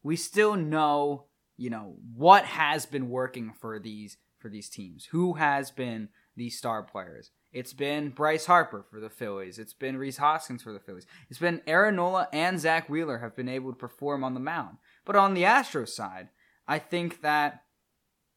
we 0.03 0.17
still 0.17 0.55
know, 0.55 1.25
you 1.57 1.69
know, 1.69 1.95
what 2.15 2.43
has 2.43 2.85
been 2.85 3.09
working 3.09 3.53
for 3.59 3.79
these 3.79 4.17
for 4.37 4.49
these 4.49 4.69
teams. 4.69 5.05
Who 5.11 5.33
has 5.33 5.71
been 5.71 6.09
these 6.35 6.57
star 6.57 6.83
players? 6.83 7.31
It's 7.53 7.73
been 7.73 8.09
Bryce 8.09 8.45
Harper 8.45 8.85
for 8.89 8.99
the 8.99 9.09
Phillies. 9.09 9.59
It's 9.59 9.73
been 9.73 9.97
Rhys 9.97 10.17
Hoskins 10.17 10.63
for 10.63 10.73
the 10.73 10.79
Phillies. 10.79 11.05
It's 11.29 11.39
been 11.39 11.61
Aaron 11.67 11.97
Nola 11.97 12.27
and 12.33 12.59
Zack 12.59 12.89
Wheeler 12.89 13.19
have 13.19 13.35
been 13.35 13.49
able 13.49 13.71
to 13.71 13.77
perform 13.77 14.23
on 14.23 14.33
the 14.33 14.39
mound. 14.39 14.77
But 15.05 15.15
on 15.15 15.33
the 15.33 15.43
Astros 15.43 15.89
side, 15.89 16.29
I 16.67 16.79
think 16.79 17.21
that 17.21 17.63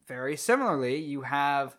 very 0.07 0.37
similarly, 0.37 0.97
you 0.97 1.21
have 1.21 1.77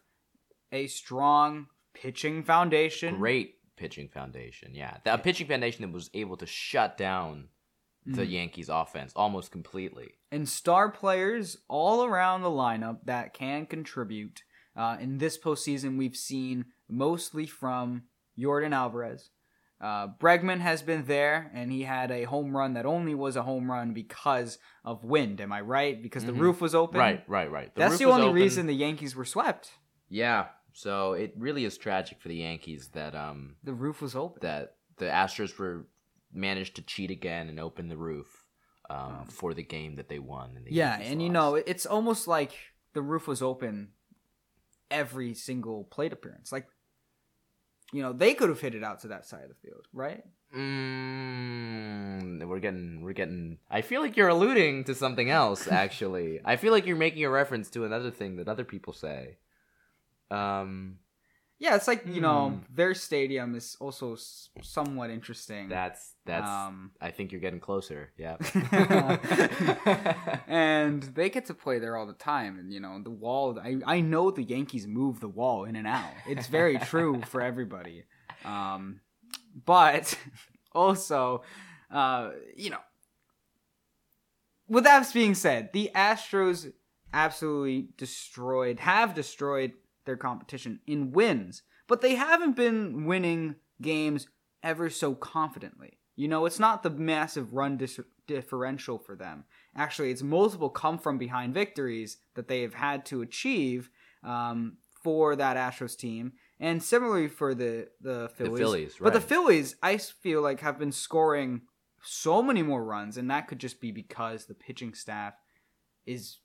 a 0.72 0.86
strong 0.88 1.66
pitching 2.00 2.42
foundation. 2.42 3.16
great 3.16 3.54
pitching 3.76 4.08
foundation. 4.08 4.74
Yeah, 4.74 4.98
a 5.04 5.18
pitching 5.18 5.46
foundation 5.48 5.82
that 5.82 5.92
was 5.92 6.08
able 6.14 6.36
to 6.38 6.46
shut 6.46 6.96
down 6.96 7.48
the 8.06 8.22
Mhm. 8.22 8.30
Yankees' 8.30 8.68
offense 8.68 9.12
almost 9.16 9.50
completely. 9.50 10.10
and 10.32 10.48
star 10.48 10.90
players 10.90 11.56
all 11.68 12.04
around 12.04 12.42
the 12.42 12.50
lineup 12.50 12.98
that 13.04 13.32
can 13.32 13.64
contribute. 13.66 14.42
Uh, 14.74 14.96
in 15.00 15.18
this 15.18 15.38
postseason, 15.38 15.96
we've 15.96 16.16
seen 16.16 16.66
mostly 16.88 17.46
from 17.46 18.02
Yordan 18.38 18.72
Alvarez. 18.74 19.30
Uh, 19.80 20.08
Bregman 20.08 20.60
has 20.60 20.82
been 20.82 21.04
there, 21.06 21.50
and 21.54 21.70
he 21.70 21.82
had 21.82 22.10
a 22.10 22.24
home 22.24 22.56
run 22.56 22.74
that 22.74 22.86
only 22.86 23.14
was 23.14 23.36
a 23.36 23.42
home 23.42 23.70
run 23.70 23.92
because 23.92 24.58
of 24.84 25.04
wind. 25.04 25.40
Am 25.40 25.52
I 25.52 25.60
right? 25.60 26.02
Because 26.02 26.24
the 26.24 26.32
Mhm. 26.32 26.40
roof 26.40 26.60
was 26.60 26.74
open. 26.74 26.98
Right, 26.98 27.22
right, 27.28 27.50
right. 27.50 27.74
That's 27.74 27.92
roof 27.92 27.98
the 28.00 28.04
only 28.06 28.26
open. 28.28 28.34
reason 28.36 28.66
the 28.66 28.74
Yankees 28.74 29.14
were 29.16 29.24
swept. 29.24 29.72
Yeah, 30.08 30.48
so 30.76 31.14
it 31.14 31.32
really 31.38 31.64
is 31.64 31.78
tragic 31.78 32.20
for 32.20 32.28
the 32.28 32.36
Yankees 32.36 32.88
that 32.92 33.14
um 33.14 33.56
The 33.64 33.72
roof 33.72 34.02
was 34.02 34.14
open. 34.14 34.40
that 34.42 34.74
the 34.98 35.06
Astros 35.06 35.56
were 35.58 35.86
managed 36.32 36.76
to 36.76 36.82
cheat 36.82 37.10
again 37.10 37.48
and 37.48 37.58
open 37.58 37.88
the 37.88 37.96
roof 37.96 38.44
um, 38.90 39.24
for 39.28 39.54
the 39.54 39.62
game 39.62 39.96
that 39.96 40.08
they 40.08 40.18
won. 40.18 40.52
And 40.56 40.66
the 40.66 40.72
yeah, 40.72 40.90
Yankees 40.92 41.12
and 41.12 41.22
you 41.22 41.30
know, 41.30 41.54
it's 41.54 41.86
almost 41.86 42.28
like 42.28 42.52
the 42.92 43.00
roof 43.02 43.26
was 43.26 43.40
open 43.40 43.92
every 44.90 45.32
single 45.34 45.84
plate 45.84 46.12
appearance. 46.12 46.52
Like, 46.52 46.66
you 47.92 48.02
know, 48.02 48.12
they 48.12 48.34
could 48.34 48.50
have 48.50 48.60
hit 48.60 48.74
it 48.74 48.84
out 48.84 49.00
to 49.00 49.08
that 49.08 49.24
side 49.24 49.44
of 49.44 49.48
the 49.48 49.54
field, 49.54 49.86
right? 49.92 50.22
Mm, 50.56 52.44
we're 52.46 52.60
getting, 52.60 53.00
we're 53.02 53.12
getting. 53.12 53.58
I 53.70 53.80
feel 53.82 54.00
like 54.02 54.16
you're 54.16 54.28
alluding 54.28 54.84
to 54.84 54.94
something 54.94 55.30
else. 55.30 55.66
Actually, 55.84 56.40
I 56.44 56.56
feel 56.56 56.72
like 56.72 56.86
you're 56.86 56.96
making 56.96 57.24
a 57.24 57.30
reference 57.30 57.70
to 57.70 57.84
another 57.84 58.10
thing 58.10 58.36
that 58.36 58.48
other 58.48 58.64
people 58.64 58.92
say. 58.92 59.38
Um, 60.30 60.98
Yeah, 61.58 61.74
it's 61.76 61.88
like 61.88 62.06
you 62.06 62.20
know 62.20 62.50
Hmm. 62.50 62.74
their 62.74 62.94
stadium 62.94 63.54
is 63.54 63.76
also 63.80 64.16
somewhat 64.62 65.08
interesting. 65.10 65.68
that's 65.70 66.12
that's. 66.26 66.50
Um, 66.50 66.90
I 67.00 67.10
think 67.10 67.32
you're 67.32 67.40
getting 67.40 67.60
closer. 67.60 68.12
Yeah. 68.18 68.36
and 70.46 71.02
they 71.14 71.30
get 71.30 71.46
to 71.46 71.54
play 71.54 71.78
there 71.78 71.96
all 71.96 72.06
the 72.06 72.12
time, 72.12 72.58
and 72.58 72.72
you 72.72 72.80
know 72.80 73.00
the 73.02 73.10
wall. 73.10 73.58
I 73.58 73.78
I 73.86 74.00
know 74.00 74.30
the 74.30 74.42
Yankees 74.42 74.86
move 74.86 75.20
the 75.20 75.28
wall 75.28 75.64
in 75.64 75.76
and 75.76 75.86
out. 75.86 76.12
It's 76.28 76.46
very 76.46 76.78
true 76.78 77.22
for 77.26 77.40
everybody. 77.40 78.04
Um, 78.44 79.00
but 79.64 80.18
also, 80.72 81.42
uh, 81.90 82.30
you 82.56 82.70
know, 82.70 82.80
with 84.68 84.84
that 84.84 85.10
being 85.14 85.34
said, 85.34 85.72
the 85.72 85.90
Astros 85.94 86.72
absolutely 87.12 87.88
destroyed, 87.96 88.80
have 88.80 89.14
destroyed 89.14 89.72
their 90.06 90.16
competition 90.16 90.80
in 90.86 91.12
wins, 91.12 91.62
but 91.86 92.00
they 92.00 92.14
haven't 92.14 92.56
been 92.56 93.04
winning 93.04 93.56
games 93.80 94.28
ever 94.62 94.88
so 94.90 95.14
confidently. 95.14 95.98
You 96.16 96.28
know, 96.28 96.46
it's 96.46 96.58
not 96.58 96.82
the 96.82 96.90
massive 96.90 97.52
run 97.52 97.76
dis- 97.76 98.00
differential 98.26 98.98
for 98.98 99.14
them. 99.14 99.44
Actually, 99.76 100.10
it's 100.10 100.22
multiple 100.22 100.70
come 100.70 100.98
from 100.98 101.18
behind 101.18 101.52
victories 101.52 102.18
that 102.34 102.48
they 102.48 102.62
have 102.62 102.74
had 102.74 103.04
to 103.06 103.20
achieve 103.20 103.90
um, 104.24 104.78
for 105.02 105.36
that 105.36 105.56
Astros 105.56 105.96
team, 105.96 106.32
and 106.58 106.82
similarly 106.82 107.28
for 107.28 107.54
the 107.54 107.88
the 108.00 108.30
Phillies. 108.34 108.58
Phillies, 108.58 108.96
But 109.00 109.12
the. 109.12 109.20
Phillies, 109.20 109.76
I 109.82 109.98
feel 109.98 110.40
like, 110.40 110.60
have 110.60 110.78
been 110.78 110.92
scoring 110.92 111.62
so 112.02 112.42
many 112.42 112.62
more 112.62 112.84
runs, 112.84 113.16
and 113.16 113.30
that 113.30 113.46
could 113.46 113.58
just 113.58 113.80
be 113.80 113.92
because 113.92 114.46
the 114.46 114.54
pitching 114.54 114.94
staff 114.94 115.34
is 116.06 116.38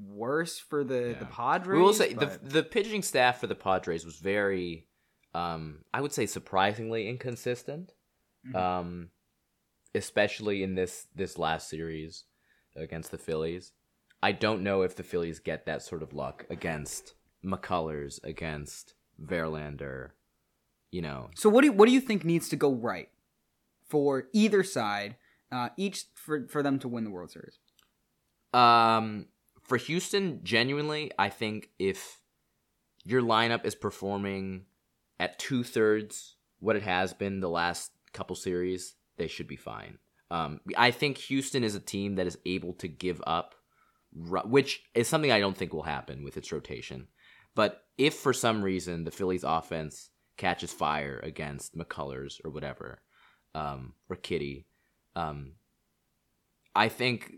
worse 0.00 0.58
for 0.58 0.84
the 0.84 1.10
Yeah. 1.10 1.18
the 1.18 1.26
Padres. 1.26 1.76
we 1.76 1.82
will 1.82 1.92
say 1.94 2.14
but- 2.14 2.42
the 2.42 2.48
the 2.48 2.62
pitching 2.62 3.02
staff 3.02 3.40
for 3.40 3.46
the 3.46 3.54
Padres 3.54 4.04
was 4.04 4.16
very, 4.18 4.86
um, 5.34 5.84
I 5.94 6.00
would 6.00 6.12
say 6.12 6.26
surprisingly 6.26 7.08
inconsistent. 7.08 7.92
Mhm. 8.46 8.54
Um, 8.54 9.10
especially 9.94 10.62
in 10.62 10.74
this 10.74 11.06
this 11.14 11.38
last 11.38 11.68
series 11.68 12.24
against 12.74 13.10
the 13.10 13.18
Phillies. 13.18 13.72
I 14.22 14.32
don't 14.32 14.62
know 14.62 14.82
if 14.82 14.94
the 14.96 15.02
Phillies 15.02 15.38
get 15.40 15.66
that 15.66 15.82
sort 15.82 16.02
of 16.02 16.12
luck 16.12 16.46
against 16.50 17.14
McCullers, 17.44 18.22
against 18.24 18.94
Verlander, 19.22 20.10
you 20.90 21.00
know. 21.02 21.30
So 21.34 21.48
what 21.48 21.60
do 21.62 21.68
you, 21.68 21.72
what 21.72 21.86
do 21.86 21.92
you 21.92 22.00
think 22.00 22.24
needs 22.24 22.48
to 22.50 22.56
go 22.56 22.72
right 22.74 23.08
for 23.88 24.28
either 24.32 24.62
side, 24.62 25.16
uh, 25.50 25.70
each 25.76 26.04
for 26.14 26.46
for 26.48 26.62
them 26.62 26.78
to 26.80 26.88
win 26.88 27.04
the 27.04 27.10
World 27.10 27.30
Series? 27.30 27.58
Um, 28.52 29.26
for 29.66 29.76
Houston, 29.76 30.40
genuinely, 30.42 31.10
I 31.18 31.28
think 31.28 31.70
if 31.78 32.20
your 33.04 33.22
lineup 33.22 33.64
is 33.64 33.74
performing 33.74 34.66
at 35.18 35.38
two 35.38 35.64
thirds 35.64 36.36
what 36.60 36.76
it 36.76 36.82
has 36.82 37.12
been 37.12 37.40
the 37.40 37.48
last 37.48 37.92
couple 38.12 38.36
series, 38.36 38.94
they 39.16 39.26
should 39.26 39.48
be 39.48 39.56
fine. 39.56 39.98
Um, 40.30 40.60
I 40.76 40.90
think 40.90 41.18
Houston 41.18 41.64
is 41.64 41.74
a 41.74 41.80
team 41.80 42.16
that 42.16 42.26
is 42.26 42.38
able 42.46 42.72
to 42.74 42.88
give 42.88 43.20
up, 43.26 43.54
which 44.12 44.82
is 44.94 45.08
something 45.08 45.30
I 45.30 45.40
don't 45.40 45.56
think 45.56 45.72
will 45.72 45.82
happen 45.82 46.24
with 46.24 46.36
its 46.36 46.52
rotation. 46.52 47.08
But 47.54 47.84
if 47.98 48.14
for 48.14 48.32
some 48.32 48.62
reason 48.62 49.04
the 49.04 49.10
Phillies 49.10 49.44
offense 49.44 50.10
catches 50.36 50.72
fire 50.72 51.20
against 51.22 51.76
McCullers 51.76 52.40
or 52.44 52.50
whatever, 52.50 53.00
um, 53.54 53.94
or 54.08 54.16
Kitty, 54.16 54.66
um, 55.14 55.52
I 56.74 56.88
think 56.88 57.32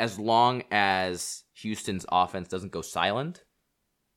as 0.00 0.18
long 0.18 0.62
as 0.70 1.44
Houston's 1.56 2.06
offense 2.10 2.48
doesn't 2.48 2.72
go 2.72 2.80
silent, 2.80 3.44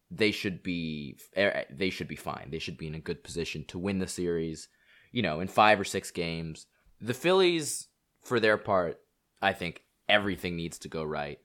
they 0.09 0.31
should 0.31 0.63
be 0.63 1.17
er, 1.37 1.65
they 1.69 1.89
should 1.89 2.07
be 2.07 2.15
fine. 2.15 2.47
They 2.49 2.59
should 2.59 2.77
be 2.77 2.87
in 2.87 2.95
a 2.95 3.01
good 3.01 3.21
position 3.21 3.65
to 3.65 3.77
win 3.77 3.99
the 3.99 4.07
series, 4.07 4.69
you 5.11 5.21
know, 5.21 5.41
in 5.41 5.49
5 5.49 5.81
or 5.81 5.83
6 5.83 6.11
games. 6.11 6.67
The 7.01 7.13
Phillies 7.13 7.89
for 8.23 8.39
their 8.39 8.57
part, 8.57 9.01
I 9.41 9.51
think 9.51 9.81
everything 10.07 10.55
needs 10.55 10.79
to 10.79 10.87
go 10.87 11.03
right. 11.03 11.39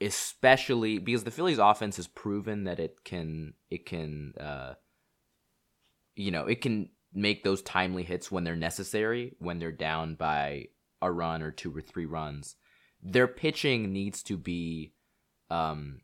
Especially 0.00 0.98
because 0.98 1.24
the 1.24 1.32
Phillies 1.32 1.58
offense 1.58 1.96
has 1.96 2.06
proven 2.06 2.64
that 2.64 2.78
it 2.78 3.04
can 3.04 3.54
it 3.70 3.86
can 3.86 4.34
uh 4.38 4.74
you 6.14 6.30
know, 6.30 6.46
it 6.46 6.60
can 6.60 6.90
make 7.12 7.42
those 7.42 7.62
timely 7.62 8.04
hits 8.04 8.30
when 8.30 8.44
they're 8.44 8.54
necessary, 8.54 9.34
when 9.40 9.58
they're 9.58 9.72
down 9.72 10.14
by 10.14 10.66
a 11.00 11.10
run 11.10 11.42
or 11.42 11.50
two 11.50 11.76
or 11.76 11.80
three 11.80 12.06
runs 12.06 12.54
their 13.02 13.26
pitching 13.26 13.92
needs 13.92 14.22
to 14.24 14.36
be 14.36 14.92
um, 15.50 16.00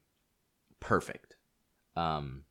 perfect. 0.80 1.36
Um, 1.96 2.44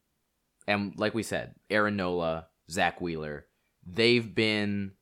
and 0.67 0.93
like 0.97 1.13
we 1.13 1.23
said, 1.23 1.55
Aaron 1.69 1.95
Nola, 1.95 2.47
Zack 2.69 2.99
Wheeler, 3.01 3.45
they've 3.85 4.33
been 4.33 4.93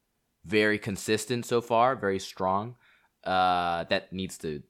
very 0.43 0.77
consistent 0.77 1.45
so 1.45 1.61
far, 1.61 1.95
very 1.95 2.19
strong. 2.19 2.75
Uh, 3.23 3.85
that 3.85 4.13
needs 4.13 4.37
to. 4.37 4.61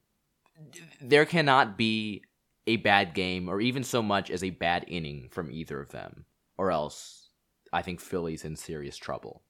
There 1.02 1.26
cannot 1.26 1.78
be 1.78 2.24
a 2.68 2.78
bad 2.78 3.14
game 3.14 3.50
or 3.50 3.60
even 3.60 3.84
so 3.84 4.02
much 4.02 4.32
as 4.32 4.44
a 4.44 4.50
bad 4.52 4.86
inning 4.88 5.28
from 5.30 5.52
either 5.52 5.82
of 5.82 5.92
them, 5.92 6.26
or 6.58 6.72
else 6.72 7.30
I 7.74 7.82
think 7.82 8.00
Philly's 8.00 8.46
in 8.46 8.56
serious 8.56 8.96
trouble. 8.96 9.44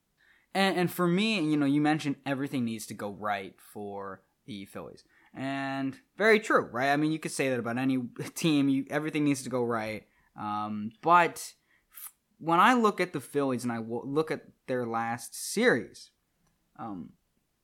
And, 0.56 0.78
and 0.78 0.92
for 0.92 1.08
me, 1.08 1.40
you 1.40 1.58
know, 1.58 1.68
you 1.68 1.82
mentioned 1.82 2.16
everything 2.26 2.66
needs 2.66 2.88
to 2.88 2.96
go 2.96 3.12
right 3.12 3.54
for 3.60 4.22
the 4.48 4.66
Phillies. 4.66 5.04
And 5.36 5.98
very 6.18 6.40
true, 6.40 6.70
right? 6.72 6.92
I 6.92 6.98
mean, 6.98 7.12
you 7.12 7.20
could 7.20 7.32
say 7.32 7.50
that 7.50 7.60
about 7.60 7.78
any 7.78 7.98
team. 8.36 8.70
You, 8.70 8.86
everything 8.90 9.26
needs 9.26 9.44
to 9.44 9.50
go 9.50 9.64
right. 9.64 10.04
Um, 10.40 10.92
but 11.02 11.54
when 12.40 12.60
I 12.60 12.74
look 12.74 13.02
at 13.02 13.14
the 13.14 13.22
Phillies 13.22 13.64
and 13.64 13.72
I 13.72 13.80
look 13.80 14.32
at 14.32 14.46
their 14.68 14.86
last 14.86 15.36
series, 15.36 16.12
um, 16.78 17.12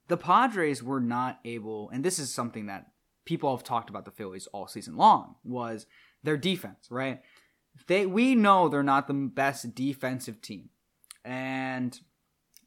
the 0.07 0.17
Padres 0.17 0.83
were 0.83 0.99
not 0.99 1.39
able, 1.45 1.89
and 1.89 2.03
this 2.03 2.19
is 2.19 2.33
something 2.33 2.65
that 2.67 2.87
people 3.25 3.55
have 3.55 3.63
talked 3.63 3.89
about 3.89 4.05
the 4.05 4.11
Phillies 4.11 4.47
all 4.47 4.67
season 4.67 4.97
long, 4.97 5.35
was 5.43 5.85
their 6.23 6.37
defense, 6.37 6.87
right? 6.89 7.21
They 7.87 8.05
we 8.05 8.35
know 8.35 8.67
they're 8.67 8.83
not 8.83 9.07
the 9.07 9.13
best 9.13 9.73
defensive 9.73 10.41
team. 10.41 10.69
And 11.23 11.97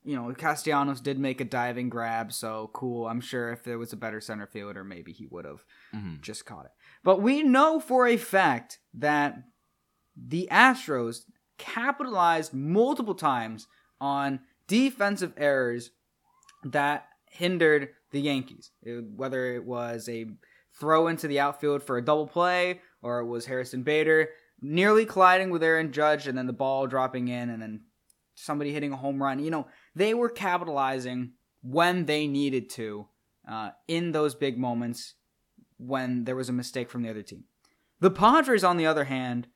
you 0.04 0.14
know, 0.14 0.32
Castellanos 0.34 1.00
did 1.00 1.18
make 1.18 1.40
a 1.40 1.44
diving 1.44 1.88
grab, 1.88 2.32
so 2.32 2.70
cool. 2.74 3.06
I'm 3.06 3.22
sure 3.22 3.52
if 3.52 3.64
there 3.64 3.78
was 3.78 3.92
a 3.92 3.96
better 3.96 4.20
center 4.20 4.46
fielder, 4.46 4.84
maybe 4.84 5.12
he 5.12 5.26
would 5.26 5.46
have 5.46 5.64
mm-hmm. 5.94 6.16
just 6.20 6.44
caught 6.44 6.66
it. 6.66 6.72
But 7.02 7.22
we 7.22 7.42
know 7.42 7.80
for 7.80 8.06
a 8.06 8.18
fact 8.18 8.78
that 8.92 9.36
the 10.16 10.46
Astros 10.52 11.22
capitalized 11.58 12.52
multiple 12.52 13.14
times 13.14 13.66
on 14.00 14.40
defensive 14.68 15.32
errors 15.38 15.90
that 16.64 17.08
hindered 17.30 17.88
the 18.10 18.20
Yankees. 18.20 18.70
It, 18.82 19.04
whether 19.16 19.54
it 19.54 19.64
was 19.64 20.08
a 20.08 20.26
throw 20.78 21.08
into 21.08 21.28
the 21.28 21.40
outfield 21.40 21.82
for 21.82 21.96
a 21.96 22.04
double 22.04 22.26
play 22.26 22.80
or 23.02 23.20
it 23.20 23.26
was 23.26 23.46
Harrison 23.46 23.82
Bader 23.82 24.28
nearly 24.60 25.06
colliding 25.06 25.50
with 25.50 25.62
Aaron 25.62 25.92
Judge 25.92 26.26
and 26.26 26.36
then 26.36 26.46
the 26.46 26.52
ball 26.52 26.86
dropping 26.86 27.28
in 27.28 27.50
and 27.50 27.62
then 27.62 27.82
somebody 28.34 28.72
hitting 28.72 28.92
a 28.92 28.96
home 28.96 29.22
run. 29.22 29.42
You 29.42 29.50
know, 29.50 29.66
they 29.94 30.14
were 30.14 30.28
capitalizing 30.28 31.32
when 31.62 32.06
they 32.06 32.26
needed 32.26 32.68
to 32.70 33.06
uh, 33.48 33.70
in 33.88 34.12
those 34.12 34.34
big 34.34 34.58
moments 34.58 35.14
when 35.78 36.24
there 36.24 36.36
was 36.36 36.48
a 36.48 36.52
mistake 36.52 36.90
from 36.90 37.02
the 37.02 37.10
other 37.10 37.22
team. 37.22 37.44
The 38.00 38.10
Padres, 38.10 38.64
on 38.64 38.76
the 38.76 38.86
other 38.86 39.04
hand, 39.04 39.48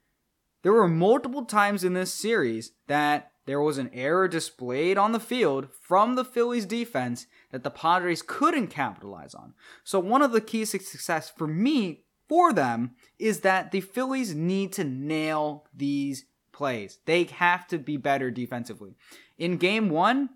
there 0.62 0.72
were 0.72 0.88
multiple 0.88 1.44
times 1.44 1.84
in 1.84 1.94
this 1.94 2.12
series 2.12 2.72
that 2.86 3.32
there 3.46 3.60
was 3.60 3.78
an 3.78 3.90
error 3.94 4.28
displayed 4.28 4.98
on 4.98 5.12
the 5.12 5.20
field 5.20 5.68
from 5.80 6.14
the 6.14 6.24
Phillies 6.24 6.66
defense 6.66 7.26
that 7.50 7.64
the 7.64 7.70
Padres 7.70 8.22
couldn't 8.22 8.66
capitalize 8.66 9.34
on. 9.34 9.54
So, 9.84 9.98
one 10.00 10.22
of 10.22 10.32
the 10.32 10.40
keys 10.40 10.72
to 10.72 10.78
success 10.80 11.30
for 11.30 11.46
me 11.46 12.04
for 12.28 12.52
them 12.52 12.92
is 13.18 13.40
that 13.40 13.70
the 13.70 13.80
Phillies 13.80 14.34
need 14.34 14.72
to 14.74 14.84
nail 14.84 15.64
these 15.74 16.26
plays. 16.58 16.98
They 17.06 17.24
have 17.24 17.68
to 17.68 17.78
be 17.78 17.96
better 17.96 18.30
defensively. 18.32 18.96
In 19.38 19.56
game 19.56 19.88
one, 19.88 20.30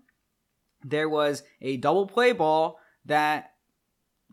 there 0.81 1.09
was 1.09 1.43
a 1.61 1.77
double 1.77 2.07
play 2.07 2.31
ball 2.31 2.79
that 3.05 3.51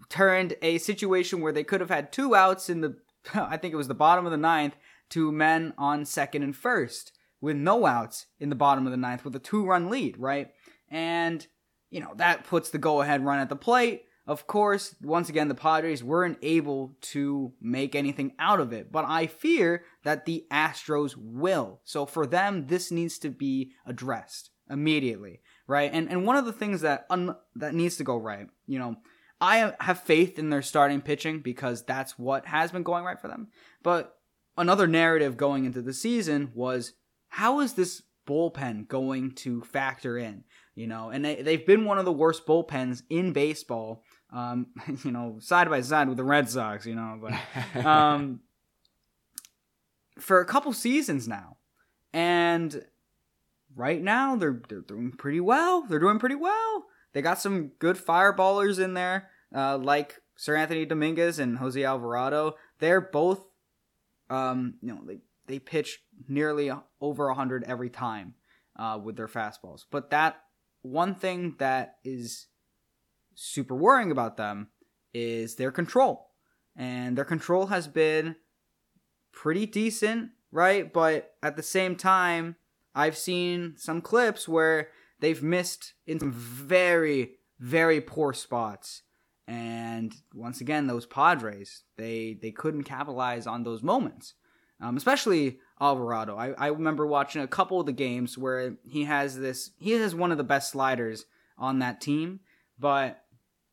turned 0.08 0.54
a 0.62 0.78
situation 0.78 1.40
where 1.40 1.52
they 1.52 1.64
could 1.64 1.80
have 1.80 1.90
had 1.90 2.12
two 2.12 2.34
outs 2.34 2.70
in 2.70 2.80
the, 2.80 2.96
I 3.34 3.56
think 3.56 3.74
it 3.74 3.76
was 3.76 3.88
the 3.88 3.94
bottom 3.94 4.24
of 4.24 4.30
the 4.30 4.38
ninth, 4.38 4.76
to 5.10 5.32
men 5.32 5.74
on 5.76 6.04
second 6.04 6.44
and 6.44 6.54
first 6.54 7.10
with 7.40 7.56
no 7.56 7.84
outs 7.84 8.26
in 8.38 8.48
the 8.48 8.54
bottom 8.54 8.86
of 8.86 8.92
the 8.92 8.96
ninth 8.96 9.24
with 9.24 9.34
a 9.34 9.40
two 9.40 9.66
run 9.66 9.90
lead, 9.90 10.16
right? 10.16 10.50
And, 10.88 11.44
you 11.90 11.98
know, 11.98 12.12
that 12.16 12.44
puts 12.44 12.70
the 12.70 12.78
go 12.78 13.00
ahead 13.00 13.24
run 13.24 13.40
at 13.40 13.48
the 13.48 13.56
plate. 13.56 14.04
Of 14.30 14.46
course, 14.46 14.94
once 15.02 15.28
again, 15.28 15.48
the 15.48 15.56
Padres 15.56 16.04
weren't 16.04 16.38
able 16.40 16.94
to 17.00 17.52
make 17.60 17.96
anything 17.96 18.32
out 18.38 18.60
of 18.60 18.72
it, 18.72 18.92
but 18.92 19.04
I 19.04 19.26
fear 19.26 19.82
that 20.04 20.24
the 20.24 20.46
Astros 20.52 21.16
will. 21.16 21.80
So 21.82 22.06
for 22.06 22.28
them, 22.28 22.68
this 22.68 22.92
needs 22.92 23.18
to 23.18 23.30
be 23.30 23.72
addressed 23.84 24.50
immediately, 24.70 25.40
right? 25.66 25.90
And 25.92 26.08
and 26.08 26.24
one 26.24 26.36
of 26.36 26.44
the 26.44 26.52
things 26.52 26.82
that 26.82 27.06
un- 27.10 27.34
that 27.56 27.74
needs 27.74 27.96
to 27.96 28.04
go 28.04 28.16
right, 28.18 28.46
you 28.68 28.78
know, 28.78 28.94
I 29.40 29.74
have 29.80 30.04
faith 30.04 30.38
in 30.38 30.48
their 30.48 30.62
starting 30.62 31.00
pitching 31.00 31.40
because 31.40 31.82
that's 31.82 32.16
what 32.16 32.46
has 32.46 32.70
been 32.70 32.84
going 32.84 33.02
right 33.02 33.20
for 33.20 33.26
them. 33.26 33.48
But 33.82 34.16
another 34.56 34.86
narrative 34.86 35.36
going 35.36 35.64
into 35.64 35.82
the 35.82 35.92
season 35.92 36.52
was 36.54 36.92
how 37.30 37.58
is 37.58 37.72
this 37.72 38.02
bullpen 38.28 38.86
going 38.86 39.32
to 39.32 39.62
factor 39.62 40.16
in? 40.16 40.44
You 40.76 40.86
know, 40.86 41.10
and 41.10 41.24
they, 41.24 41.42
they've 41.42 41.66
been 41.66 41.84
one 41.84 41.98
of 41.98 42.04
the 42.04 42.12
worst 42.12 42.46
bullpens 42.46 43.02
in 43.10 43.32
baseball 43.32 44.04
um, 44.32 44.66
you 45.04 45.10
know, 45.10 45.36
side 45.40 45.68
by 45.68 45.80
side 45.80 46.08
with 46.08 46.16
the 46.16 46.24
Red 46.24 46.48
Sox, 46.48 46.86
you 46.86 46.94
know, 46.94 47.20
but 47.20 47.84
um, 47.84 48.40
for 50.18 50.40
a 50.40 50.44
couple 50.44 50.72
seasons 50.72 51.26
now, 51.26 51.56
and 52.12 52.84
right 53.74 54.02
now 54.02 54.36
they're 54.36 54.62
they're 54.68 54.80
doing 54.80 55.12
pretty 55.12 55.40
well. 55.40 55.82
They're 55.82 55.98
doing 55.98 56.18
pretty 56.18 56.34
well. 56.34 56.84
They 57.12 57.22
got 57.22 57.40
some 57.40 57.72
good 57.78 57.96
fireballers 57.96 58.78
in 58.78 58.94
there, 58.94 59.30
uh, 59.54 59.78
like 59.78 60.20
Seranthony 60.38 60.88
Dominguez 60.88 61.38
and 61.38 61.58
Jose 61.58 61.82
Alvarado. 61.82 62.54
They're 62.78 63.00
both, 63.00 63.44
um, 64.28 64.74
you 64.80 64.94
know, 64.94 65.00
they 65.04 65.18
they 65.46 65.58
pitch 65.58 66.00
nearly 66.28 66.70
over 67.00 67.32
hundred 67.32 67.64
every 67.64 67.90
time 67.90 68.34
uh, 68.76 68.98
with 69.02 69.16
their 69.16 69.28
fastballs. 69.28 69.84
But 69.90 70.10
that 70.10 70.40
one 70.82 71.14
thing 71.14 71.56
that 71.58 71.96
is 72.04 72.46
super 73.42 73.74
worrying 73.74 74.10
about 74.10 74.36
them 74.36 74.68
is 75.14 75.56
their 75.56 75.70
control. 75.70 76.28
And 76.76 77.16
their 77.16 77.24
control 77.24 77.66
has 77.66 77.88
been 77.88 78.36
pretty 79.32 79.64
decent, 79.64 80.30
right? 80.52 80.92
But 80.92 81.34
at 81.42 81.56
the 81.56 81.62
same 81.62 81.96
time, 81.96 82.56
I've 82.94 83.16
seen 83.16 83.74
some 83.76 84.02
clips 84.02 84.46
where 84.46 84.88
they've 85.20 85.42
missed 85.42 85.94
in 86.06 86.20
some 86.20 86.32
very, 86.32 87.36
very 87.58 88.00
poor 88.00 88.34
spots. 88.34 89.02
And 89.48 90.14
once 90.34 90.60
again, 90.60 90.86
those 90.86 91.06
Padres, 91.06 91.84
they 91.96 92.38
they 92.40 92.50
couldn't 92.50 92.84
capitalize 92.84 93.46
on 93.46 93.64
those 93.64 93.82
moments. 93.82 94.34
Um, 94.82 94.96
especially 94.96 95.58
Alvarado. 95.80 96.36
I, 96.36 96.52
I 96.52 96.68
remember 96.68 97.06
watching 97.06 97.42
a 97.42 97.48
couple 97.48 97.80
of 97.80 97.86
the 97.86 97.92
games 97.92 98.38
where 98.38 98.76
he 98.84 99.04
has 99.04 99.38
this 99.38 99.70
he 99.78 99.92
has 99.92 100.14
one 100.14 100.30
of 100.30 100.38
the 100.38 100.44
best 100.44 100.70
sliders 100.70 101.24
on 101.58 101.78
that 101.80 102.00
team, 102.00 102.40
But 102.78 103.22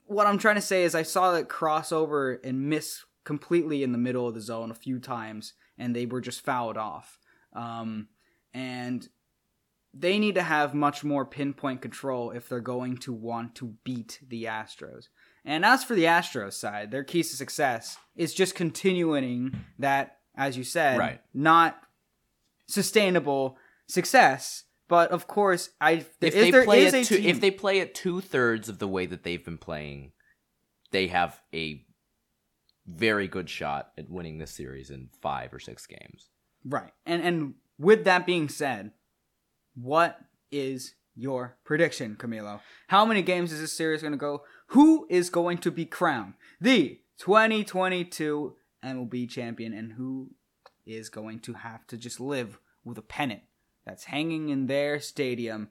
what 0.07 0.27
I'm 0.27 0.37
trying 0.37 0.55
to 0.55 0.61
say 0.61 0.83
is 0.83 0.95
I 0.95 1.03
saw 1.03 1.31
that 1.33 1.47
crossover 1.49 2.37
and 2.43 2.69
miss 2.69 3.03
completely 3.23 3.83
in 3.83 3.91
the 3.91 3.97
middle 3.97 4.27
of 4.27 4.33
the 4.33 4.41
zone 4.41 4.71
a 4.71 4.75
few 4.75 4.99
times, 4.99 5.53
and 5.77 5.95
they 5.95 6.05
were 6.05 6.21
just 6.21 6.41
fouled 6.43 6.77
off. 6.77 7.19
Um, 7.53 8.07
and 8.53 9.07
they 9.93 10.19
need 10.19 10.35
to 10.35 10.43
have 10.43 10.73
much 10.73 11.03
more 11.03 11.25
pinpoint 11.25 11.81
control 11.81 12.31
if 12.31 12.47
they're 12.47 12.59
going 12.59 12.97
to 12.97 13.11
want 13.13 13.55
to 13.55 13.75
beat 13.83 14.19
the 14.27 14.45
Astros. 14.45 15.07
And 15.43 15.65
as 15.65 15.83
for 15.83 15.95
the 15.95 16.03
Astros 16.03 16.53
side, 16.53 16.91
their 16.91 17.03
keys 17.03 17.31
to 17.31 17.35
success 17.35 17.97
is 18.15 18.33
just 18.33 18.53
continuing 18.55 19.59
that, 19.79 20.17
as 20.35 20.57
you 20.57 20.63
said, 20.63 20.97
Right. 20.99 21.21
not 21.33 21.81
sustainable 22.67 23.57
success. 23.87 24.63
But 24.87 25.11
of 25.11 25.27
course, 25.27 25.69
I 25.81 25.91
if 25.91 26.19
they 26.19 26.51
there 26.51 26.63
play 26.63 26.85
is 26.85 26.93
it 26.93 27.05
a 27.05 27.05
two, 27.05 27.17
team- 27.17 27.29
if 27.29 27.41
they 27.41 27.51
play 27.51 27.79
it 27.79 27.93
two 27.93 28.21
thirds 28.21 28.69
of 28.69 28.79
the 28.79 28.87
way 28.87 29.05
that 29.05 29.23
they've 29.23 29.43
been 29.43 29.57
playing, 29.57 30.13
they 30.91 31.07
have 31.07 31.39
a 31.53 31.83
very 32.85 33.27
good 33.27 33.49
shot 33.49 33.91
at 33.97 34.09
winning 34.09 34.37
this 34.37 34.51
series 34.51 34.89
in 34.89 35.09
five 35.21 35.53
or 35.53 35.59
six 35.59 35.85
games. 35.85 36.29
Right. 36.63 36.91
And 37.05 37.21
and 37.21 37.53
with 37.77 38.05
that 38.05 38.25
being 38.25 38.49
said, 38.49 38.91
what 39.75 40.19
is 40.51 40.95
your 41.15 41.57
prediction, 41.65 42.15
Camilo? 42.15 42.61
How 42.87 43.05
many 43.05 43.21
games 43.21 43.51
is 43.51 43.59
this 43.59 43.73
series 43.73 44.01
going 44.01 44.13
to 44.13 44.17
go? 44.17 44.43
Who 44.67 45.05
is 45.09 45.29
going 45.29 45.57
to 45.59 45.71
be 45.71 45.85
crowned 45.85 46.33
the 46.61 47.01
2022 47.19 48.55
MLB 48.85 49.29
champion 49.29 49.73
and 49.73 49.93
who 49.93 50.31
is 50.85 51.09
going 51.09 51.39
to 51.39 51.53
have 51.53 51.85
to 51.87 51.97
just 51.97 52.19
live 52.19 52.59
with 52.85 52.97
a 52.97 53.01
pennant 53.01 53.41
that's 53.87 54.03
hanging 54.03 54.49
in 54.49 54.67
their 54.67 54.99
stadium 54.99 55.69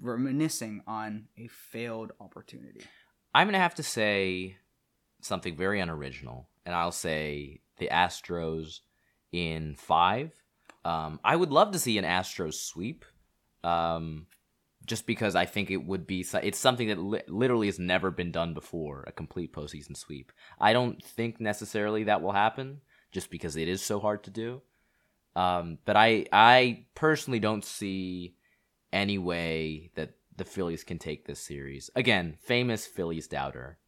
reminiscing 0.00 0.82
on 0.86 1.26
a 1.38 1.46
failed 1.46 2.12
opportunity? 2.20 2.82
I'm 3.32 3.46
gonna 3.46 3.58
have 3.58 3.76
to 3.76 3.82
say 3.82 4.56
something 5.20 5.56
very 5.56 5.80
unoriginal, 5.80 6.48
and 6.66 6.74
I'll 6.74 6.92
say 6.92 7.60
the 7.78 7.88
Astros 7.92 8.80
in 9.32 9.76
five. 9.76 10.32
Um, 10.84 11.20
I 11.24 11.36
would 11.36 11.50
love 11.50 11.70
to 11.72 11.78
see 11.78 11.96
an 11.96 12.04
Astros 12.04 12.54
sweep, 12.54 13.04
um, 13.62 14.26
just 14.84 15.06
because 15.06 15.34
I 15.34 15.46
think 15.46 15.70
it 15.70 15.86
would 15.86 16.06
be 16.06 16.26
it's 16.42 16.58
something 16.58 16.88
that 16.88 16.98
li- 16.98 17.22
literally 17.28 17.68
has 17.68 17.78
never 17.78 18.10
been 18.10 18.32
done 18.32 18.52
before 18.52 19.04
a 19.06 19.12
complete 19.12 19.52
postseason 19.52 19.96
sweep. 19.96 20.32
I 20.60 20.72
don't 20.72 21.02
think 21.02 21.40
necessarily 21.40 22.04
that 22.04 22.20
will 22.20 22.32
happen, 22.32 22.80
just 23.12 23.30
because 23.30 23.56
it 23.56 23.68
is 23.68 23.80
so 23.80 24.00
hard 24.00 24.24
to 24.24 24.30
do. 24.30 24.60
Um, 25.36 25.78
but 25.84 25.96
I 25.96 26.26
I 26.32 26.86
personally 26.94 27.40
don't 27.40 27.64
see 27.64 28.36
any 28.92 29.18
way 29.18 29.90
that 29.96 30.10
the 30.36 30.44
Phillies 30.44 30.84
can 30.84 30.98
take 30.98 31.26
this 31.26 31.40
series. 31.40 31.90
Again, 31.94 32.36
famous 32.40 32.86
Phillies 32.86 33.28
doubter. 33.28 33.78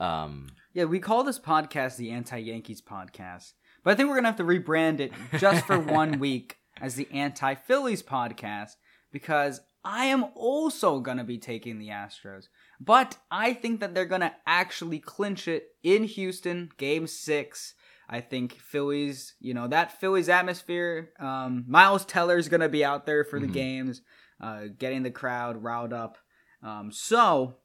Um, 0.00 0.48
Yeah, 0.74 0.84
we 0.84 1.00
call 1.00 1.24
this 1.24 1.38
podcast 1.38 1.96
the 1.96 2.10
Anti 2.10 2.38
Yankees 2.38 2.80
podcast, 2.80 3.52
but 3.82 3.90
I 3.90 3.94
think 3.94 4.08
we're 4.08 4.16
gonna 4.16 4.28
have 4.28 4.36
to 4.36 4.44
rebrand 4.44 5.00
it 5.00 5.12
just 5.38 5.66
for 5.66 5.78
one 5.78 6.18
week 6.18 6.56
as 6.80 6.94
the 6.94 7.08
Anti 7.12 7.54
Phillies 7.54 8.02
podcast 8.02 8.76
because 9.12 9.60
I 9.84 10.06
am 10.06 10.26
also 10.34 11.00
gonna 11.00 11.24
be 11.24 11.38
taking 11.38 11.78
the 11.78 11.88
Astros, 11.88 12.48
but 12.80 13.16
I 13.30 13.54
think 13.54 13.80
that 13.80 13.94
they're 13.94 14.04
gonna 14.04 14.34
actually 14.46 14.98
clinch 14.98 15.48
it 15.48 15.68
in 15.82 16.04
Houston, 16.04 16.70
Game 16.76 17.06
Six. 17.06 17.74
I 18.08 18.20
think 18.20 18.54
Phillies, 18.54 19.34
you 19.38 19.52
know, 19.52 19.68
that 19.68 20.00
Phillies 20.00 20.28
atmosphere. 20.28 21.10
Um, 21.18 21.64
Miles 21.68 22.04
Teller's 22.04 22.48
gonna 22.48 22.68
be 22.68 22.84
out 22.84 23.04
there 23.04 23.22
for 23.22 23.38
the 23.38 23.46
Mhm. 23.46 23.52
games, 23.52 24.02
uh, 24.40 24.66
getting 24.78 25.02
the 25.02 25.10
crowd 25.10 25.62
riled 25.62 25.92
up. 25.92 26.16
Um, 26.62 26.90
so, 26.90 27.58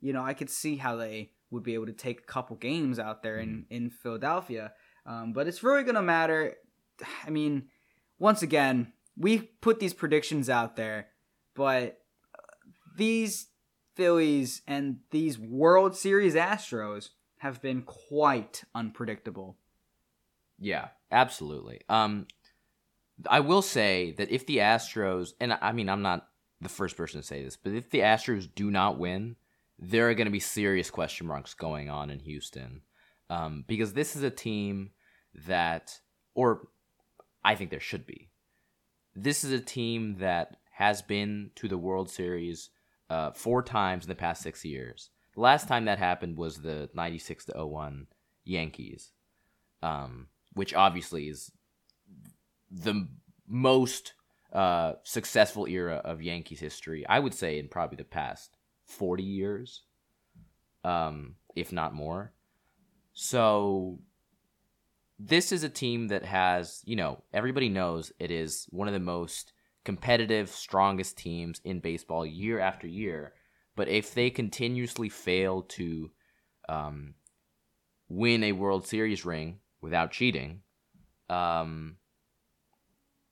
you 0.00 0.12
know, 0.12 0.22
I 0.22 0.34
could 0.34 0.50
see 0.50 0.76
how 0.76 0.96
they 0.96 1.32
would 1.50 1.62
be 1.62 1.74
able 1.74 1.86
to 1.86 1.92
take 1.92 2.20
a 2.20 2.24
couple 2.24 2.56
games 2.56 2.98
out 2.98 3.22
there 3.22 3.38
in 3.38 3.66
in 3.70 3.90
Philadelphia. 3.90 4.74
Um, 5.06 5.32
but 5.32 5.46
it's 5.46 5.62
really 5.62 5.84
gonna 5.84 6.02
matter. 6.02 6.56
I 7.24 7.30
mean, 7.30 7.68
once 8.18 8.42
again, 8.42 8.92
we 9.16 9.38
put 9.38 9.78
these 9.78 9.94
predictions 9.94 10.50
out 10.50 10.74
there, 10.76 11.10
but 11.54 12.00
these 12.96 13.50
Phillies 13.94 14.62
and 14.66 15.00
these 15.10 15.38
World 15.38 15.96
Series 15.96 16.34
Astros 16.34 17.10
have 17.38 17.62
been 17.62 17.82
quite 17.82 18.64
unpredictable. 18.74 19.58
Yeah, 20.58 20.88
absolutely. 21.10 21.80
Um, 21.88 22.26
I 23.28 23.40
will 23.40 23.62
say 23.62 24.12
that 24.18 24.30
if 24.30 24.46
the 24.46 24.58
Astros, 24.58 25.32
and 25.40 25.52
I- 25.52 25.72
mean, 25.72 25.88
I'm 25.88 26.02
not 26.02 26.28
the 26.60 26.68
first 26.68 26.96
person 26.96 27.20
to 27.20 27.26
say 27.26 27.42
this, 27.42 27.56
but 27.56 27.72
if 27.72 27.90
the 27.90 28.00
Astros 28.00 28.48
do 28.52 28.70
not 28.70 28.98
win, 28.98 29.36
there 29.78 30.08
are 30.08 30.14
going 30.14 30.26
to 30.26 30.30
be 30.32 30.40
serious 30.40 30.90
question 30.90 31.26
marks 31.26 31.54
going 31.54 31.90
on 31.90 32.10
in 32.10 32.20
Houston, 32.20 32.82
um, 33.30 33.64
because 33.66 33.92
this 33.92 34.16
is 34.16 34.22
a 34.22 34.30
team 34.30 34.90
that, 35.46 36.00
or 36.34 36.68
I 37.44 37.54
think 37.54 37.70
there 37.70 37.80
should 37.80 38.06
be. 38.06 38.30
This 39.14 39.44
is 39.44 39.52
a 39.52 39.60
team 39.60 40.16
that 40.18 40.56
has 40.72 41.02
been 41.02 41.50
to 41.56 41.68
the 41.68 41.78
World 41.78 42.10
Series 42.10 42.70
uh, 43.10 43.30
four 43.32 43.62
times 43.62 44.04
in 44.04 44.08
the 44.08 44.14
past 44.14 44.42
six 44.42 44.64
years. 44.64 45.10
The 45.34 45.40
last 45.40 45.68
time 45.68 45.84
that 45.84 45.98
happened 45.98 46.36
was 46.36 46.58
the 46.58 46.90
96 46.94 47.46
to 47.46 47.66
01 47.66 48.06
Yankees, 48.44 49.12
um, 49.82 50.28
which 50.54 50.74
obviously 50.74 51.28
is 51.28 51.50
the 52.70 53.06
most 53.46 54.14
uh, 54.52 54.94
successful 55.02 55.66
era 55.66 56.00
of 56.04 56.22
Yankees 56.22 56.60
history. 56.60 57.04
I 57.06 57.18
would 57.18 57.34
say 57.34 57.58
in 57.58 57.68
probably 57.68 57.96
the 57.96 58.04
past 58.04 58.56
40 58.86 59.22
years, 59.22 59.82
um, 60.84 61.36
if 61.54 61.72
not 61.72 61.94
more. 61.94 62.32
So 63.12 63.98
this 65.18 65.52
is 65.52 65.62
a 65.64 65.68
team 65.68 66.08
that 66.08 66.24
has, 66.24 66.82
you 66.84 66.96
know, 66.96 67.22
everybody 67.32 67.68
knows 67.68 68.12
it 68.18 68.30
is 68.30 68.66
one 68.70 68.88
of 68.88 68.94
the 68.94 69.00
most 69.00 69.52
competitive, 69.84 70.50
strongest 70.50 71.18
teams 71.18 71.60
in 71.64 71.80
baseball 71.80 72.24
year 72.24 72.58
after 72.58 72.86
year. 72.86 73.34
But 73.76 73.88
if 73.88 74.14
they 74.14 74.30
continuously 74.30 75.08
fail 75.08 75.62
to 75.62 76.10
um, 76.68 77.14
win 78.08 78.44
a 78.44 78.52
World 78.52 78.86
Series 78.86 79.24
ring 79.24 79.58
without 79.84 80.10
cheating, 80.10 80.62
um, 81.28 81.96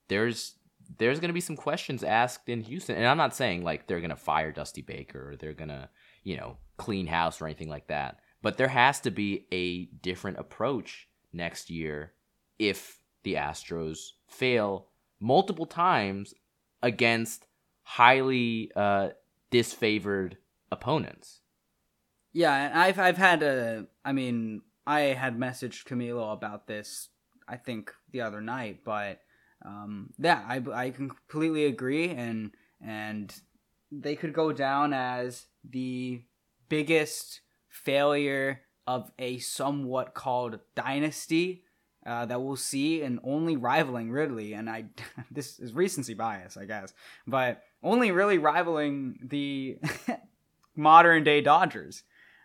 there's 0.09 0.55
there's 0.99 1.19
going 1.19 1.31
to 1.31 1.35
be 1.35 1.41
some 1.41 1.57
questions 1.57 2.05
asked 2.05 2.51
in 2.51 2.61
Houston. 2.61 2.97
And 2.97 3.07
I'm 3.07 3.17
not 3.17 3.35
saying 3.35 3.65
like 3.65 3.87
they're 3.87 4.01
going 4.01 4.11
to 4.11 4.17
fire 4.17 4.53
Dusty 4.53 4.83
Baker 4.83 5.31
or 5.31 5.37
they're 5.37 5.55
going 5.55 5.71
to, 5.71 5.89
you 6.23 6.37
know, 6.37 6.59
clean 6.77 7.07
house 7.07 7.41
or 7.41 7.47
anything 7.47 7.71
like 7.71 7.87
that. 7.87 8.19
But 8.43 8.59
there 8.59 8.69
has 8.69 9.01
to 9.01 9.11
be 9.11 9.47
a 9.51 9.87
different 9.87 10.39
approach 10.39 11.09
next 11.33 11.71
year 11.71 12.13
if 12.59 12.99
the 13.23 13.35
Astros 13.35 14.11
fail 14.29 14.89
multiple 15.19 15.65
times 15.65 16.35
against 16.83 17.47
highly 17.85 18.71
uh, 18.77 19.11
disfavored 19.51 20.35
opponents. 20.71 21.41
Yeah, 22.35 22.55
and 22.55 22.79
I've 22.79 22.99
I've 22.99 23.19
had 23.19 23.43
a 23.43 23.87
I 24.05 24.13
mean, 24.13 24.63
I 24.87 25.01
had 25.01 25.39
messaged 25.39 25.85
Camilo 25.87 26.33
about 26.33 26.67
this 26.67 27.09
I 27.49 27.57
think 27.57 27.93
the 28.13 28.21
other 28.23 28.41
night, 28.41 28.81
but 28.85 29.21
um 29.65 30.13
yeah, 30.19 30.43
I 30.47 30.63
I 30.73 30.91
completely 30.91 31.67
agree 31.67 32.11
and 32.11 32.53
and 32.81 33.33
they 33.91 34.17
could 34.17 34.33
go 34.33 34.53
down 34.53 34.93
as 34.93 35.47
the 35.69 36.23
biggest 36.69 37.41
failure 37.69 38.63
of 38.87 39.13
a 39.19 39.39
somewhat 39.39 40.15
called 40.15 40.59
dynasty 40.75 41.65
uh, 42.05 42.27
that 42.27 42.43
we'll 42.43 42.57
see 42.57 43.03
and 43.03 43.21
only 43.23 43.57
rivaling 43.57 44.11
Ridley 44.11 44.55
and 44.55 44.69
I 44.69 44.87
this 45.31 45.59
is 45.61 45.73
recency 45.73 46.15
bias 46.15 46.57
I 46.57 46.65
guess 46.65 46.93
but 47.27 47.63
only 47.83 48.11
really 48.11 48.39
rivaling 48.39 49.19
the 49.23 49.79
modern 50.77 51.23
day 51.25 51.41
Dodgers 51.41 52.03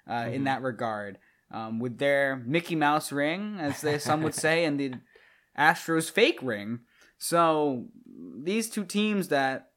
uh, 0.10 0.28
in 0.32 0.42
Mhm. 0.42 0.46
that 0.46 0.62
regard 0.62 1.18
um, 1.52 1.80
with 1.80 1.98
their 1.98 2.38
Mickey 2.46 2.76
Mouse 2.76 3.12
ring 3.12 3.58
as 3.60 3.82
they, 3.82 3.98
some 4.00 4.22
would 4.24 4.36
say 4.36 4.66
and 4.66 4.80
the 4.80 4.94
Astros 5.58 6.10
fake 6.12 6.40
ring 6.42 6.82
so 7.18 7.88
these 8.44 8.70
two 8.70 8.86
teams 8.86 9.30
that 9.30 9.72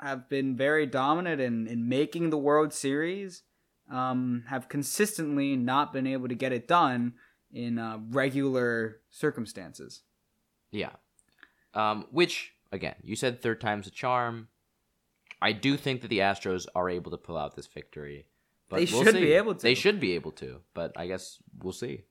have 0.00 0.28
been 0.28 0.56
very 0.56 0.86
dominant 0.86 1.40
in, 1.40 1.66
in 1.66 1.88
making 1.88 2.30
the 2.30 2.38
World 2.38 2.72
Series 2.72 3.42
um, 3.90 4.44
have 4.48 4.68
consistently 4.68 5.56
not 5.56 5.92
been 5.92 6.06
able 6.06 6.28
to 6.28 6.34
get 6.34 6.52
it 6.52 6.68
done 6.68 7.14
in 7.52 7.78
uh, 7.78 7.98
regular 8.10 9.00
circumstances. 9.10 10.02
Yeah. 10.70 10.90
Um, 11.74 12.06
which, 12.10 12.52
again, 12.72 12.96
you 13.02 13.16
said 13.16 13.40
third 13.40 13.60
time's 13.60 13.86
a 13.86 13.90
charm. 13.90 14.48
I 15.40 15.52
do 15.52 15.76
think 15.76 16.02
that 16.02 16.08
the 16.08 16.20
Astros 16.20 16.66
are 16.74 16.88
able 16.88 17.10
to 17.10 17.16
pull 17.16 17.36
out 17.36 17.56
this 17.56 17.66
victory. 17.66 18.26
But 18.68 18.76
They 18.76 18.92
we'll 18.92 19.04
should 19.04 19.14
see. 19.14 19.20
be 19.20 19.32
able 19.32 19.54
to. 19.54 19.62
They 19.62 19.74
should 19.74 20.00
be 20.00 20.12
able 20.12 20.32
to, 20.32 20.60
but 20.74 20.92
I 20.96 21.06
guess 21.06 21.38
we'll 21.62 21.72
see. 21.72 22.02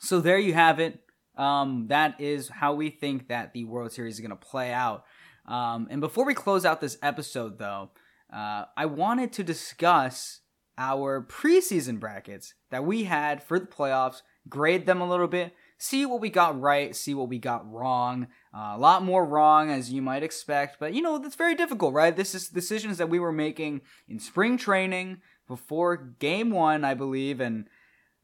So 0.00 0.20
there 0.20 0.38
you 0.38 0.54
have 0.54 0.78
it. 0.80 1.00
Um, 1.36 1.86
that 1.88 2.20
is 2.20 2.48
how 2.48 2.74
we 2.74 2.90
think 2.90 3.28
that 3.28 3.52
the 3.52 3.64
World 3.64 3.92
Series 3.92 4.14
is 4.14 4.20
going 4.20 4.30
to 4.30 4.36
play 4.36 4.72
out. 4.72 5.04
Um, 5.46 5.86
and 5.90 6.00
before 6.00 6.24
we 6.24 6.34
close 6.34 6.64
out 6.64 6.80
this 6.80 6.98
episode, 7.02 7.58
though, 7.58 7.90
uh, 8.32 8.64
I 8.76 8.86
wanted 8.86 9.32
to 9.34 9.44
discuss 9.44 10.40
our 10.78 11.22
preseason 11.22 12.00
brackets 12.00 12.54
that 12.70 12.84
we 12.84 13.04
had 13.04 13.42
for 13.42 13.58
the 13.58 13.66
playoffs, 13.66 14.22
grade 14.48 14.86
them 14.86 15.00
a 15.00 15.08
little 15.08 15.28
bit, 15.28 15.54
see 15.78 16.04
what 16.04 16.20
we 16.20 16.30
got 16.30 16.60
right, 16.60 16.94
see 16.96 17.14
what 17.14 17.28
we 17.28 17.38
got 17.38 17.70
wrong. 17.70 18.26
Uh, 18.54 18.72
a 18.74 18.78
lot 18.78 19.02
more 19.02 19.24
wrong 19.24 19.70
as 19.70 19.92
you 19.92 20.02
might 20.02 20.22
expect, 20.22 20.78
but 20.80 20.92
you 20.94 21.02
know, 21.02 21.18
that's 21.18 21.34
very 21.34 21.54
difficult, 21.54 21.94
right? 21.94 22.16
This 22.16 22.34
is 22.34 22.48
decisions 22.48 22.98
that 22.98 23.08
we 23.08 23.18
were 23.18 23.32
making 23.32 23.82
in 24.08 24.18
spring 24.18 24.56
training 24.58 25.18
before 25.46 25.96
game 25.96 26.50
one, 26.50 26.84
I 26.84 26.94
believe, 26.94 27.40
and 27.40 27.66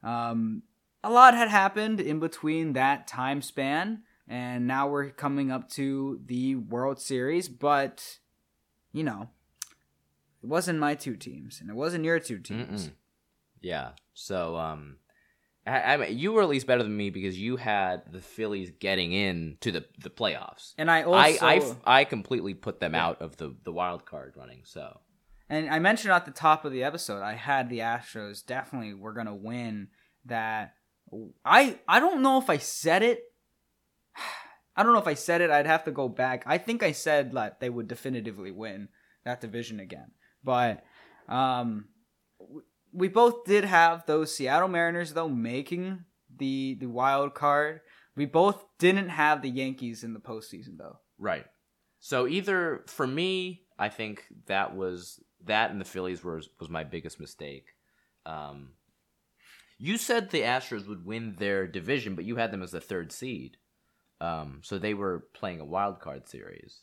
um, 0.03 0.63
a 1.03 1.09
lot 1.09 1.33
had 1.33 1.49
happened 1.49 1.99
in 1.99 2.19
between 2.19 2.73
that 2.73 3.07
time 3.07 3.41
span, 3.41 4.03
and 4.27 4.67
now 4.67 4.87
we're 4.87 5.09
coming 5.09 5.51
up 5.51 5.69
to 5.71 6.21
the 6.25 6.55
World 6.55 6.99
Series, 6.99 7.49
but 7.49 8.19
you 8.91 9.03
know, 9.03 9.29
it 10.41 10.47
wasn't 10.47 10.79
my 10.79 10.95
two 10.95 11.15
teams, 11.15 11.59
and 11.61 11.69
it 11.69 11.75
wasn't 11.75 12.05
your 12.05 12.19
two 12.19 12.39
teams. 12.39 12.87
Mm-mm. 12.87 12.93
Yeah. 13.61 13.91
So, 14.13 14.57
um, 14.57 14.97
I, 15.65 15.93
I 15.93 15.97
mean, 15.97 16.17
you 16.17 16.33
were 16.33 16.41
at 16.41 16.49
least 16.49 16.67
better 16.67 16.83
than 16.83 16.95
me 16.95 17.09
because 17.09 17.39
you 17.39 17.55
had 17.55 18.11
the 18.11 18.19
Phillies 18.19 18.71
getting 18.79 19.13
in 19.13 19.57
to 19.61 19.71
the 19.71 19.85
the 19.99 20.09
playoffs. 20.09 20.73
And 20.77 20.91
I 20.91 20.99
I, 20.99 21.03
also 21.03 21.45
I, 21.45 21.55
f- 21.55 21.79
I 21.85 22.03
completely 22.03 22.53
put 22.53 22.79
them 22.79 22.93
out 22.93 23.21
of 23.21 23.37
the 23.37 23.55
the 23.63 23.71
wild 23.71 24.05
card 24.05 24.35
running. 24.37 24.61
So 24.65 24.99
And 25.53 25.69
I 25.69 25.77
mentioned 25.77 26.11
at 26.11 26.25
the 26.25 26.31
top 26.31 26.65
of 26.65 26.71
the 26.71 26.83
episode, 26.83 27.21
I 27.21 27.33
had 27.33 27.69
the 27.69 27.79
Astros 27.79 28.43
definitely 28.43 28.95
were 28.95 29.13
gonna 29.13 29.35
win 29.35 29.89
that. 30.25 30.73
I 31.45 31.77
I 31.87 31.99
don't 31.99 32.23
know 32.23 32.39
if 32.39 32.49
I 32.49 32.57
said 32.57 33.03
it. 33.03 33.21
I 34.75 34.81
don't 34.81 34.93
know 34.93 34.99
if 34.99 35.07
I 35.07 35.13
said 35.13 35.41
it. 35.41 35.51
I'd 35.51 35.67
have 35.67 35.83
to 35.83 35.91
go 35.91 36.09
back. 36.09 36.41
I 36.47 36.57
think 36.57 36.81
I 36.81 36.91
said 36.91 37.33
that 37.33 37.59
they 37.59 37.69
would 37.69 37.87
definitively 37.87 38.49
win 38.49 38.87
that 39.25 39.41
division 39.41 39.79
again. 39.79 40.13
But 40.43 40.83
um, 41.29 41.89
we 42.91 43.07
both 43.07 43.45
did 43.45 43.63
have 43.63 44.07
those 44.07 44.35
Seattle 44.35 44.67
Mariners 44.67 45.13
though 45.13 45.29
making 45.29 46.05
the 46.35 46.77
the 46.79 46.87
wild 46.87 47.35
card. 47.35 47.81
We 48.15 48.25
both 48.25 48.65
didn't 48.79 49.09
have 49.09 49.43
the 49.43 49.51
Yankees 49.51 50.03
in 50.03 50.13
the 50.13 50.19
postseason 50.19 50.79
though. 50.79 50.97
right. 51.19 51.45
So 51.99 52.27
either 52.27 52.83
for 52.87 53.07
me, 53.07 53.61
I 53.79 53.89
think 53.89 54.25
that 54.47 54.75
was 54.75 55.21
that 55.45 55.71
and 55.71 55.79
the 55.81 55.85
Phillies 55.85 56.23
was 56.23 56.49
was 56.59 56.69
my 56.69 56.83
biggest 56.83 57.19
mistake. 57.19 57.65
Um, 58.25 58.73
you 59.77 59.97
said 59.97 60.29
the 60.29 60.41
Astros 60.41 60.87
would 60.87 61.05
win 61.05 61.35
their 61.37 61.67
division, 61.67 62.15
but 62.15 62.25
you 62.25 62.35
had 62.37 62.51
them 62.51 62.63
as 62.63 62.71
the 62.71 62.79
third 62.81 63.11
seed. 63.11 63.57
Um, 64.21 64.61
so 64.63 64.77
they 64.77 64.93
were 64.93 65.27
playing 65.33 65.59
a 65.59 65.65
wild 65.65 65.99
card 65.99 66.27
series. 66.29 66.81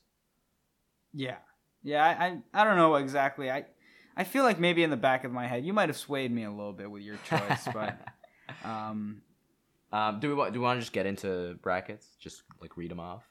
Yeah, 1.12 1.38
yeah. 1.82 2.04
I, 2.04 2.26
I 2.26 2.42
I 2.62 2.64
don't 2.64 2.76
know 2.76 2.94
exactly. 2.96 3.50
I 3.50 3.66
I 4.16 4.24
feel 4.24 4.44
like 4.44 4.58
maybe 4.60 4.82
in 4.82 4.90
the 4.90 4.96
back 4.96 5.24
of 5.24 5.32
my 5.32 5.46
head, 5.46 5.64
you 5.64 5.72
might 5.72 5.88
have 5.88 5.96
swayed 5.96 6.30
me 6.30 6.44
a 6.44 6.50
little 6.50 6.72
bit 6.72 6.90
with 6.90 7.02
your 7.02 7.16
choice, 7.18 7.68
but 7.72 7.98
um, 8.64 9.22
Um, 9.92 10.20
do 10.20 10.28
we 10.28 10.34
want 10.34 10.52
do 10.52 10.60
we 10.60 10.64
want 10.64 10.76
to 10.78 10.80
just 10.82 10.92
get 10.92 11.06
into 11.06 11.54
brackets? 11.62 12.06
Just 12.20 12.42
like 12.60 12.76
read 12.76 12.90
them 12.90 13.00
off. 13.00 13.24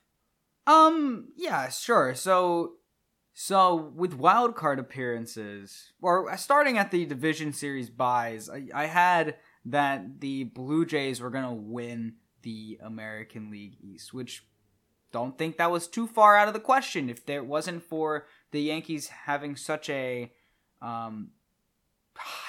um, 0.68 1.30
yeah, 1.36 1.70
sure. 1.70 2.14
So, 2.16 2.74
so 3.34 3.76
with 3.96 4.14
wild 4.14 4.56
card 4.56 4.80
appearances, 4.80 5.92
or 6.02 6.36
starting 6.38 6.78
at 6.78 6.92
the 6.92 7.06
division 7.06 7.54
series 7.54 7.90
byes, 7.90 8.50
I, 8.50 8.68
I 8.74 8.86
had 8.86 9.36
that 9.66 10.20
the 10.20 10.46
Blue 10.46 10.86
Jays 10.86 11.22
were 11.22 11.30
gonna 11.30 11.54
win 11.54 12.16
the 12.42 12.80
American 12.82 13.50
League 13.52 13.78
East, 13.82 14.14
which 14.14 14.46
don't 15.12 15.38
think 15.38 15.58
that 15.58 15.72
was 15.72 15.88
too 15.88 16.08
far 16.08 16.38
out 16.38 16.48
of 16.48 16.54
the 16.54 16.60
question 16.60 17.10
if 17.10 17.26
there 17.26 17.44
wasn't 17.44 17.84
for 17.84 18.28
the 18.52 18.62
Yankees 18.62 19.08
having 19.08 19.56
such 19.56 19.90
a 19.90 20.32
um 20.82 21.32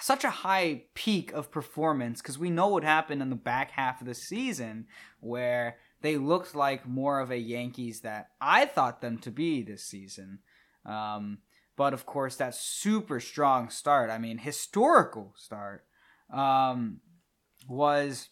such 0.01 0.25
a 0.25 0.31
high 0.31 0.83
peak 0.95 1.33
of 1.33 1.51
performance 1.51 2.21
because 2.21 2.38
we 2.38 2.51
know 2.51 2.69
what 2.69 2.83
happened 2.83 3.23
in 3.23 3.31
the 3.31 3.37
back 3.37 3.71
half 3.73 4.01
of 4.01 4.07
the 4.07 4.14
season 4.14 4.87
where 5.21 5.77
they 6.03 6.16
looked 6.16 6.55
like 6.55 6.88
more 6.88 7.21
of 7.21 7.31
a 7.31 7.38
Yankees 7.38 8.01
that 8.01 8.31
I 8.40 8.66
thought 8.66 9.01
them 9.01 9.19
to 9.19 9.31
be 9.31 9.62
this 9.62 9.85
season. 9.85 10.40
Um, 10.87 11.38
but 11.77 11.93
of 11.95 12.07
course, 12.07 12.37
that 12.37 12.55
super 12.55 13.21
strong 13.21 13.71
start, 13.71 14.11
I 14.11 14.19
mean, 14.19 14.38
historical 14.38 15.35
start, 15.37 15.85
um, 16.33 17.01
was, 17.69 18.29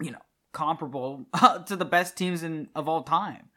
you 0.00 0.10
know, 0.10 0.18
comparable 0.52 1.26
to 1.66 1.76
the 1.76 1.84
best 1.84 2.16
teams 2.16 2.42
in 2.42 2.68
of 2.74 2.88
all 2.88 3.02
time. 3.02 3.48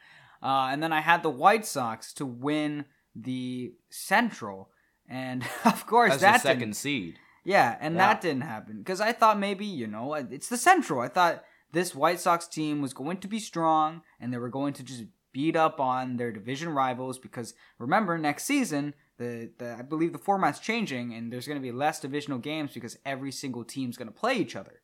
Uh, 0.41 0.69
and 0.71 0.81
then 0.81 0.91
I 0.91 1.01
had 1.01 1.21
the 1.23 1.29
White 1.29 1.65
Sox 1.65 2.13
to 2.13 2.25
win 2.25 2.85
the 3.15 3.73
Central, 3.89 4.69
and 5.07 5.43
of 5.65 5.85
course 5.85 6.13
As 6.13 6.21
that 6.21 6.41
the 6.41 6.49
didn't- 6.49 6.59
second 6.59 6.73
seed. 6.77 7.19
yeah, 7.43 7.77
and 7.79 7.95
Yeah. 7.95 8.07
that 8.07 8.21
didn't 8.21 8.41
happen 8.41 8.77
because 8.79 9.01
I 9.01 9.11
thought 9.11 9.37
maybe 9.39 9.65
you 9.65 9.85
know 9.87 10.13
it's 10.15 10.47
the 10.49 10.57
Central. 10.57 10.99
I 11.01 11.09
thought 11.09 11.43
this 11.73 11.93
White 11.95 12.19
Sox 12.19 12.47
team 12.47 12.81
was 12.81 12.93
going 12.93 13.17
to 13.17 13.27
be 13.27 13.39
strong 13.39 14.01
and 14.19 14.33
they 14.33 14.37
were 14.37 14.49
going 14.49 14.73
to 14.73 14.83
just 14.83 15.03
beat 15.33 15.55
up 15.55 15.79
on 15.79 16.17
their 16.17 16.31
division 16.31 16.69
rivals 16.69 17.17
because 17.17 17.53
remember 17.79 18.17
next 18.17 18.43
season 18.43 18.93
the, 19.17 19.51
the 19.57 19.75
I 19.77 19.81
believe 19.81 20.13
the 20.13 20.19
format's 20.19 20.59
changing 20.59 21.13
and 21.13 21.31
there's 21.31 21.47
going 21.47 21.59
to 21.59 21.61
be 21.61 21.71
less 21.71 21.99
divisional 21.99 22.39
games 22.39 22.73
because 22.73 22.97
every 23.05 23.31
single 23.31 23.63
team's 23.63 23.97
going 23.97 24.07
to 24.07 24.13
play 24.13 24.35
each 24.35 24.55
other. 24.55 24.81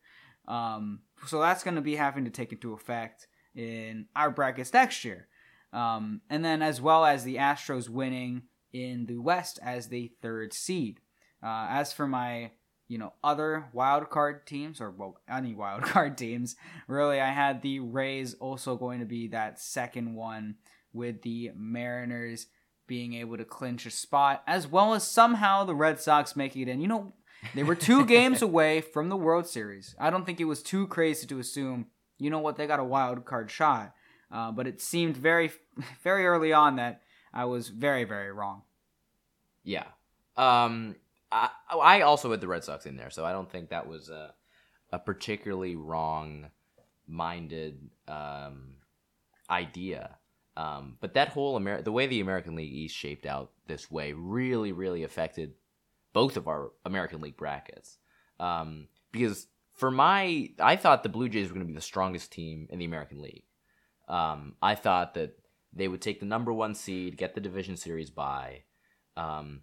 Um, 0.47 1.01
so 1.25 1.41
that's 1.41 1.63
going 1.63 1.75
to 1.75 1.81
be 1.81 1.95
having 1.95 2.25
to 2.25 2.31
take 2.31 2.51
into 2.51 2.73
effect 2.73 3.27
in 3.55 4.05
our 4.15 4.29
brackets 4.29 4.71
next 4.73 5.03
year. 5.03 5.27
Um, 5.73 6.21
and 6.29 6.45
then 6.45 6.61
as 6.61 6.79
well 6.79 7.05
as 7.05 7.23
the 7.23 7.35
Astros 7.35 7.89
winning 7.89 8.43
in 8.71 9.07
the 9.07 9.17
West 9.17 9.59
as 9.61 9.89
the 9.89 10.11
third 10.21 10.53
seed. 10.53 11.01
Uh, 11.43 11.67
as 11.69 11.93
for 11.93 12.07
my, 12.07 12.51
you 12.87 12.97
know, 12.97 13.13
other 13.23 13.65
wild 13.73 14.09
card 14.09 14.47
teams, 14.47 14.79
or 14.79 14.91
well, 14.91 15.19
any 15.29 15.53
wild 15.53 15.81
card 15.83 16.17
teams, 16.17 16.55
really, 16.87 17.19
I 17.19 17.31
had 17.31 17.61
the 17.61 17.79
Rays 17.79 18.33
also 18.35 18.75
going 18.75 18.99
to 18.99 19.05
be 19.05 19.27
that 19.27 19.59
second 19.59 20.15
one, 20.15 20.55
with 20.93 21.21
the 21.21 21.51
Mariners 21.55 22.47
being 22.87 23.13
able 23.13 23.37
to 23.37 23.45
clinch 23.45 23.85
a 23.85 23.91
spot, 23.91 24.43
as 24.47 24.67
well 24.67 24.93
as 24.93 25.05
somehow 25.05 25.63
the 25.63 25.75
Red 25.75 25.99
Sox 25.99 26.35
making 26.35 26.63
it 26.63 26.67
in. 26.69 26.81
You 26.81 26.87
know, 26.87 27.13
they 27.53 27.63
were 27.63 27.75
two 27.75 28.05
games 28.07 28.41
away 28.41 28.81
from 28.81 29.09
the 29.09 29.17
World 29.17 29.47
Series. 29.47 29.95
I 29.99 30.09
don't 30.09 30.25
think 30.25 30.39
it 30.39 30.45
was 30.45 30.63
too 30.63 30.87
crazy 30.87 31.27
to 31.27 31.39
assume, 31.39 31.87
you 32.17 32.29
know 32.29 32.39
what, 32.39 32.55
they 32.55 32.67
got 32.67 32.79
a 32.79 32.85
wild 32.85 33.25
card 33.25 33.51
shot. 33.51 33.93
Uh, 34.31 34.51
but 34.51 34.67
it 34.67 34.81
seemed 34.81 35.15
very, 35.15 35.51
very 36.03 36.25
early 36.25 36.51
on 36.51 36.77
that 36.77 37.01
I 37.33 37.45
was 37.45 37.69
very, 37.69 38.03
very 38.03 38.31
wrong. 38.31 38.63
Yeah. 39.63 39.85
Um, 40.35 40.95
I 41.31 41.49
I 41.69 42.01
also 42.01 42.31
had 42.31 42.41
the 42.41 42.47
Red 42.47 42.63
Sox 42.63 42.85
in 42.85 42.97
there, 42.97 43.09
so 43.09 43.25
I 43.25 43.31
don't 43.31 43.51
think 43.51 43.69
that 43.69 43.87
was 43.87 44.09
a 44.09 44.33
a 44.91 44.99
particularly 44.99 45.75
wrong 45.75 46.49
minded 47.07 47.89
um, 48.07 48.75
idea. 49.49 50.17
Um, 50.55 50.97
but 50.99 51.13
that 51.13 51.29
whole 51.29 51.55
Amer- 51.55 51.81
the 51.81 51.91
way 51.91 52.07
the 52.07 52.19
American 52.19 52.55
League 52.55 52.73
East 52.73 52.95
shaped 52.95 53.25
out 53.25 53.51
this 53.67 53.91
way 53.91 54.13
really, 54.13 54.71
really 54.71 55.03
affected 55.03 55.53
both 56.13 56.35
of 56.35 56.47
our 56.47 56.71
American 56.85 57.21
League 57.21 57.37
brackets. 57.37 57.97
Um, 58.39 58.87
because 59.11 59.47
for 59.73 59.91
my, 59.91 60.49
I 60.59 60.75
thought 60.75 61.03
the 61.03 61.09
Blue 61.09 61.29
Jays 61.29 61.49
were 61.49 61.53
going 61.53 61.65
to 61.65 61.71
be 61.71 61.75
the 61.75 61.81
strongest 61.81 62.31
team 62.31 62.67
in 62.71 62.79
the 62.79 62.85
American 62.85 63.21
League. 63.21 63.43
Um, 64.07 64.55
I 64.61 64.73
thought 64.73 65.13
that 65.13 65.37
they 65.73 65.87
would 65.87 66.01
take 66.01 66.19
the 66.19 66.25
number 66.25 66.51
one 66.51 66.73
seed, 66.73 67.17
get 67.17 67.35
the 67.35 67.41
division 67.41 67.77
series 67.77 68.09
bye. 68.09 68.63
Um, 69.15 69.61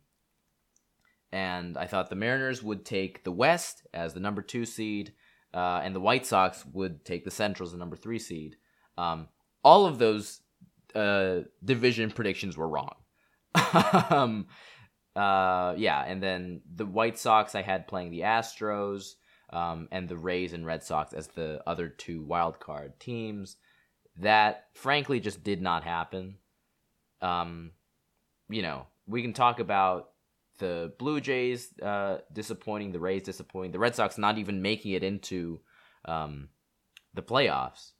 and 1.34 1.76
I 1.76 1.88
thought 1.88 2.10
the 2.10 2.14
Mariners 2.14 2.62
would 2.62 2.84
take 2.84 3.24
the 3.24 3.32
West 3.32 3.84
as 3.92 4.14
the 4.14 4.20
number 4.20 4.40
two 4.40 4.64
seed, 4.64 5.14
uh, 5.52 5.80
and 5.82 5.92
the 5.92 6.00
White 6.00 6.24
Sox 6.24 6.64
would 6.72 7.04
take 7.04 7.24
the 7.24 7.30
Central 7.32 7.66
as 7.66 7.72
the 7.72 7.78
number 7.78 7.96
three 7.96 8.20
seed. 8.20 8.54
Um, 8.96 9.26
all 9.64 9.84
of 9.84 9.98
those 9.98 10.42
uh, 10.94 11.40
division 11.64 12.12
predictions 12.12 12.56
were 12.56 12.68
wrong. 12.68 12.94
um, 14.10 14.46
uh, 15.16 15.74
yeah, 15.76 16.04
and 16.06 16.22
then 16.22 16.60
the 16.72 16.86
White 16.86 17.18
Sox 17.18 17.56
I 17.56 17.62
had 17.62 17.88
playing 17.88 18.12
the 18.12 18.20
Astros, 18.20 19.14
um, 19.50 19.88
and 19.90 20.08
the 20.08 20.16
Rays 20.16 20.52
and 20.52 20.64
Red 20.64 20.84
Sox 20.84 21.12
as 21.12 21.26
the 21.26 21.60
other 21.66 21.88
two 21.88 22.22
wild 22.22 22.60
card 22.60 23.00
teams. 23.00 23.56
That 24.18 24.66
frankly 24.74 25.18
just 25.18 25.42
did 25.42 25.60
not 25.60 25.82
happen. 25.82 26.36
Um, 27.20 27.72
you 28.48 28.62
know, 28.62 28.86
we 29.08 29.20
can 29.20 29.32
talk 29.32 29.58
about 29.58 30.10
the 30.58 30.92
Blue 30.98 31.20
Jays 31.20 31.68
uh, 31.80 32.18
disappointing, 32.32 32.92
the 32.92 33.00
Rays 33.00 33.22
disappointing, 33.22 33.72
the 33.72 33.78
Red 33.78 33.94
Sox 33.94 34.18
not 34.18 34.38
even 34.38 34.62
making 34.62 34.92
it 34.92 35.02
into 35.02 35.60
um, 36.04 36.48
the 37.14 37.22
playoffs. 37.22 37.92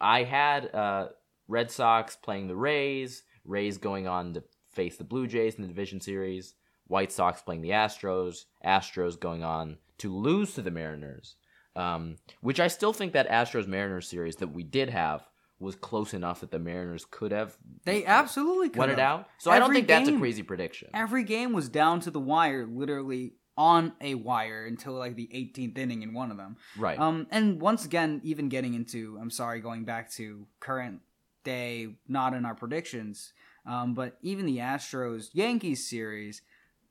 I 0.00 0.24
had 0.24 0.74
uh, 0.74 1.08
Red 1.48 1.70
Sox 1.70 2.16
playing 2.16 2.48
the 2.48 2.56
Rays, 2.56 3.22
Rays 3.44 3.78
going 3.78 4.06
on 4.06 4.34
to 4.34 4.44
face 4.72 4.96
the 4.96 5.04
Blue 5.04 5.26
Jays 5.26 5.56
in 5.56 5.62
the 5.62 5.68
division 5.68 6.00
series, 6.00 6.54
White 6.86 7.12
Sox 7.12 7.42
playing 7.42 7.62
the 7.62 7.70
Astros, 7.70 8.44
Astros 8.64 9.18
going 9.18 9.44
on 9.44 9.78
to 9.98 10.14
lose 10.14 10.54
to 10.54 10.62
the 10.62 10.70
Mariners. 10.70 11.36
Um, 11.76 12.16
which 12.40 12.58
I 12.58 12.66
still 12.66 12.92
think 12.92 13.12
that 13.12 13.28
Astros 13.28 13.68
Mariners 13.68 14.08
series 14.08 14.36
that 14.36 14.48
we 14.48 14.64
did 14.64 14.90
have 14.90 15.22
was 15.60 15.76
close 15.76 16.14
enough 16.14 16.40
that 16.40 16.50
the 16.50 16.58
Mariners 16.58 17.06
could 17.10 17.32
have 17.32 17.56
They 17.84 18.04
absolutely 18.04 18.70
could 18.70 18.78
won 18.78 18.90
it 18.90 18.98
out. 18.98 19.28
So 19.38 19.50
I 19.50 19.58
don't 19.58 19.66
Every 19.66 19.76
think 19.76 19.88
that's 19.88 20.08
a 20.08 20.18
crazy 20.18 20.42
prediction. 20.42 20.88
Every 20.94 21.22
game 21.22 21.52
was 21.52 21.68
down 21.68 22.00
to 22.00 22.10
the 22.10 22.18
wire, 22.18 22.66
literally 22.66 23.34
on 23.56 23.92
a 24.00 24.14
wire 24.14 24.64
until 24.64 24.94
like 24.94 25.16
the 25.16 25.28
18th 25.34 25.76
inning 25.76 26.02
in 26.02 26.14
one 26.14 26.30
of 26.30 26.38
them. 26.38 26.56
Right. 26.78 26.98
Um, 26.98 27.26
and 27.30 27.60
once 27.60 27.84
again, 27.84 28.22
even 28.24 28.48
getting 28.48 28.72
into, 28.72 29.18
I'm 29.20 29.30
sorry, 29.30 29.60
going 29.60 29.84
back 29.84 30.10
to 30.12 30.46
current 30.60 31.00
day, 31.44 31.96
not 32.08 32.32
in 32.32 32.46
our 32.46 32.54
predictions, 32.54 33.34
um, 33.66 33.92
but 33.92 34.16
even 34.22 34.46
the 34.46 34.58
Astros 34.58 35.28
Yankees 35.34 35.88
series, 35.88 36.40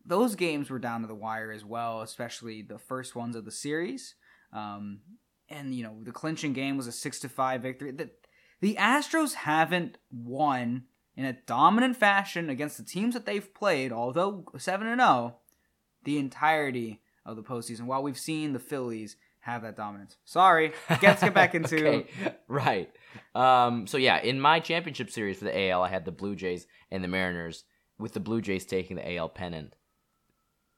those 0.06 0.36
games 0.36 0.70
were 0.70 0.80
down 0.80 1.02
to 1.02 1.08
the 1.08 1.16
wire 1.16 1.52
as 1.52 1.66
well, 1.66 2.02
especially 2.02 2.62
the 2.62 2.78
first 2.78 3.16
ones 3.16 3.36
of 3.36 3.46
the 3.46 3.52
series. 3.52 4.14
Um, 4.54 5.00
and 5.50 5.74
you 5.74 5.84
know, 5.84 5.98
the 6.04 6.12
clinching 6.12 6.54
game 6.54 6.78
was 6.78 6.88
a 6.88 6.92
six 6.92 7.20
to 7.22 7.30
five 7.30 7.62
victory. 7.62 7.92
The, 7.92 8.10
the 8.62 8.76
Astros 8.76 9.34
haven't 9.34 9.98
won 10.12 10.84
in 11.16 11.26
a 11.26 11.34
dominant 11.34 11.98
fashion 11.98 12.50
against 12.50 12.78
the 12.78 12.84
teams 12.84 13.14
that 13.14 13.26
they've 13.26 13.54
played, 13.54 13.92
although 13.92 14.46
seven 14.58 14.88
and 14.88 15.02
zero, 15.02 15.38
the 16.04 16.18
entirety 16.18 17.02
of 17.26 17.36
the 17.36 17.44
postseason. 17.44 17.82
While 17.82 18.04
we've 18.04 18.18
seen 18.18 18.54
the 18.54 18.60
Phillies 18.60 19.18
have 19.42 19.62
that 19.62 19.78
dominance. 19.78 20.18
Sorry, 20.26 20.74
let's 20.90 21.22
get 21.22 21.34
back 21.34 21.56
into 21.56 21.88
okay. 21.88 22.36
right. 22.48 22.92
Um, 23.34 23.88
so 23.88 23.98
yeah, 23.98 24.22
in 24.22 24.40
my 24.40 24.60
championship 24.60 25.10
series 25.10 25.40
for 25.40 25.46
the 25.46 25.70
AL, 25.70 25.84
I 25.84 25.90
had 25.90 26.06
the 26.06 26.12
Blue 26.12 26.36
Jays 26.36 26.68
and 26.92 27.04
the 27.04 27.08
Mariners, 27.08 27.64
with 27.98 28.14
the 28.14 28.20
Blue 28.20 28.42
Jays 28.42 28.66
taking 28.66 28.96
the 28.96 29.16
AL 29.18 29.30
pennant. 29.30 29.76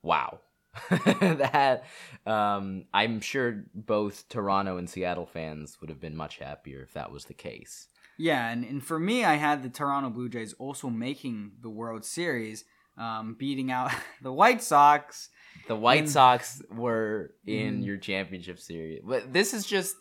Wow. 0.03 0.39
that 0.89 1.83
um, 2.25 2.85
I'm 2.93 3.19
sure 3.19 3.63
both 3.75 4.27
Toronto 4.29 4.77
and 4.77 4.89
Seattle 4.89 5.25
fans 5.25 5.77
would 5.81 5.89
have 5.89 5.99
been 5.99 6.15
much 6.15 6.37
happier 6.37 6.81
if 6.81 6.93
that 6.93 7.11
was 7.11 7.25
the 7.25 7.33
case. 7.33 7.87
Yeah, 8.17 8.49
and, 8.49 8.63
and 8.63 8.83
for 8.83 8.99
me, 8.99 9.25
I 9.25 9.35
had 9.35 9.63
the 9.63 9.69
Toronto 9.69 10.09
Blue 10.09 10.29
Jays 10.29 10.53
also 10.53 10.89
making 10.89 11.53
the 11.61 11.69
World 11.69 12.05
Series, 12.05 12.65
um, 12.97 13.35
beating 13.37 13.71
out 13.71 13.91
the 14.21 14.31
White 14.31 14.61
Sox. 14.61 15.29
The 15.67 15.75
White 15.75 16.01
And- 16.01 16.09
Sox 16.09 16.61
were 16.71 17.33
in 17.45 17.81
Mm. 17.81 17.85
your 17.85 17.97
championship 17.97 18.59
series. 18.59 19.01
But 19.05 19.33
this 19.33 19.53
is 19.53 19.65
just 19.65 19.95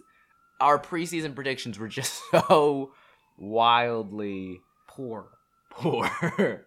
our 0.61 0.79
preseason 0.79 1.35
predictions 1.35 1.79
were 1.79 1.89
just 1.89 2.21
so 2.31 2.93
wildly 3.39 4.61
Poor. 4.87 5.31
poor. 5.71 6.67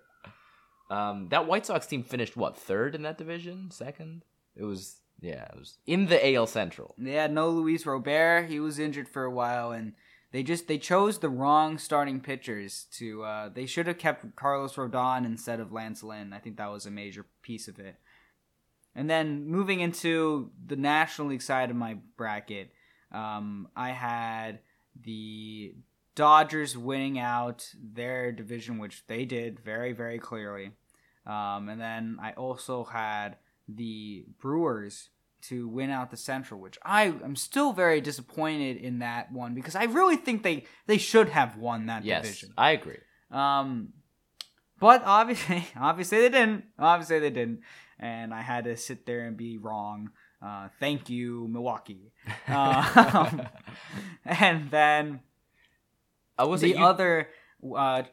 Um, 0.94 1.28
that 1.30 1.48
White 1.48 1.66
Sox 1.66 1.88
team 1.88 2.04
finished 2.04 2.38
what 2.38 2.56
third 2.56 2.94
in 2.94 3.02
that 3.02 3.18
division? 3.18 3.72
Second? 3.72 4.24
It 4.56 4.64
was 4.64 4.98
yeah, 5.20 5.46
it 5.46 5.58
was 5.58 5.78
in 5.88 6.08
the 6.08 6.36
AL 6.36 6.48
Central. 6.48 6.96
Had 7.04 7.34
no 7.34 7.50
Luis 7.50 7.86
Robert. 7.86 8.48
He 8.50 8.60
was 8.60 8.78
injured 8.78 9.08
for 9.08 9.24
a 9.24 9.32
while, 9.32 9.72
and 9.72 9.94
they 10.32 10.44
just 10.44 10.68
they 10.68 10.78
chose 10.78 11.20
the 11.20 11.30
wrong 11.30 11.78
starting 11.78 12.20
pitchers. 12.20 12.86
To 12.98 13.24
uh, 13.24 13.50
they 13.50 13.66
should 13.66 13.88
have 13.88 13.98
kept 13.98 14.36
Carlos 14.36 14.76
Rodon 14.76 15.26
instead 15.26 15.60
of 15.60 15.72
Lance 15.72 16.04
Lynn. 16.04 16.34
I 16.34 16.40
think 16.40 16.58
that 16.58 16.72
was 16.72 16.86
a 16.86 16.92
major 16.92 17.26
piece 17.42 17.68
of 17.68 17.80
it. 17.80 17.96
And 18.96 19.10
then 19.10 19.48
moving 19.48 19.80
into 19.80 20.52
the 20.64 20.76
National 20.76 21.30
League 21.30 21.42
side 21.42 21.72
of 21.72 21.76
my 21.76 21.98
bracket, 22.16 22.72
um, 23.12 23.68
I 23.76 23.90
had 23.90 24.60
the 25.02 25.74
Dodgers 26.14 26.78
winning 26.78 27.18
out 27.18 27.68
their 27.82 28.32
division, 28.32 28.78
which 28.78 29.08
they 29.08 29.26
did 29.26 29.60
very 29.60 29.94
very 29.94 30.20
clearly. 30.20 30.74
Um, 31.26 31.70
and 31.70 31.80
then 31.80 32.18
I 32.22 32.32
also 32.34 32.84
had 32.84 33.38
the 33.68 34.26
Brewers 34.40 35.10
to 35.44 35.68
win 35.68 35.90
out 35.90 36.10
the 36.12 36.18
Central, 36.18 36.60
which 36.60 36.78
I 36.84 37.04
am 37.06 37.36
still 37.36 37.74
very 37.74 38.02
disappointed 38.02 38.78
in 38.78 39.00
that 39.00 39.32
one 39.32 39.54
because 39.54 39.76
I 39.76 39.86
really 39.86 40.16
think 40.16 40.44
they 40.44 40.66
they 40.88 40.98
should 40.98 41.30
have 41.30 41.58
won 41.58 41.88
that 41.88 42.04
Yes, 42.06 42.24
division. 42.24 42.54
I 42.58 42.72
agree. 42.72 43.00
Um, 43.32 43.94
but 44.80 45.04
obviously, 45.06 45.66
obviously 45.80 46.20
they 46.20 46.30
didn't. 46.30 46.66
Obviously 46.80 47.20
they 47.20 47.30
didn't, 47.30 47.62
and 48.00 48.34
I 48.34 48.42
had 48.42 48.66
to 48.66 48.78
sit 48.78 49.06
there 49.06 49.22
and 49.22 49.36
be 49.38 49.58
wrong. 49.58 50.12
Uh, 50.42 50.68
thank 50.80 51.10
you, 51.10 51.48
Milwaukee. 51.50 52.12
Um, 52.48 53.42
and 54.26 54.70
then 54.70 55.22
I 56.38 56.44
was 56.46 56.62
the 56.62 56.70
you, 56.70 56.84
other 56.84 57.30
uh, 57.76 58.04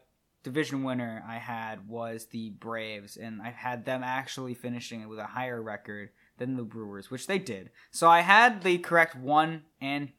division 0.42 0.82
winner 0.82 1.24
I 1.26 1.36
had 1.36 1.88
was 1.88 2.26
the 2.26 2.50
Braves, 2.50 3.16
and 3.16 3.42
I 3.42 3.50
had 3.50 3.84
them 3.84 4.02
actually 4.02 4.54
finishing 4.54 5.06
with 5.08 5.18
a 5.18 5.26
higher 5.26 5.60
record 5.60 6.10
than 6.38 6.56
the 6.56 6.62
Brewers, 6.62 7.10
which 7.10 7.26
they 7.26 7.38
did. 7.38 7.70
So 7.90 8.08
I 8.08 8.20
had 8.20 8.62
the 8.62 8.78
correct 8.78 9.16
one 9.16 9.62
and 9.80 10.10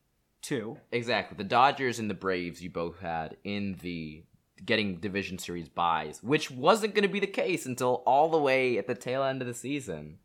two. 0.41 0.77
exactly 0.91 1.37
the 1.37 1.43
Dodgers 1.43 1.99
and 1.99 2.09
the 2.09 2.15
Braves. 2.15 2.63
You 2.63 2.69
both 2.69 2.99
had 2.99 3.37
in 3.43 3.77
the 3.81 4.23
getting 4.63 4.97
division 4.97 5.37
series 5.37 5.69
byes, 5.69 6.21
which 6.21 6.51
wasn't 6.51 6.93
going 6.93 7.07
to 7.07 7.13
be 7.13 7.19
the 7.19 7.27
case 7.27 7.65
until 7.65 8.03
all 8.05 8.29
the 8.29 8.37
way 8.37 8.77
at 8.77 8.87
the 8.87 8.95
tail 8.95 9.23
end 9.23 9.41
of 9.41 9.47
the 9.47 9.53
season. 9.53 10.19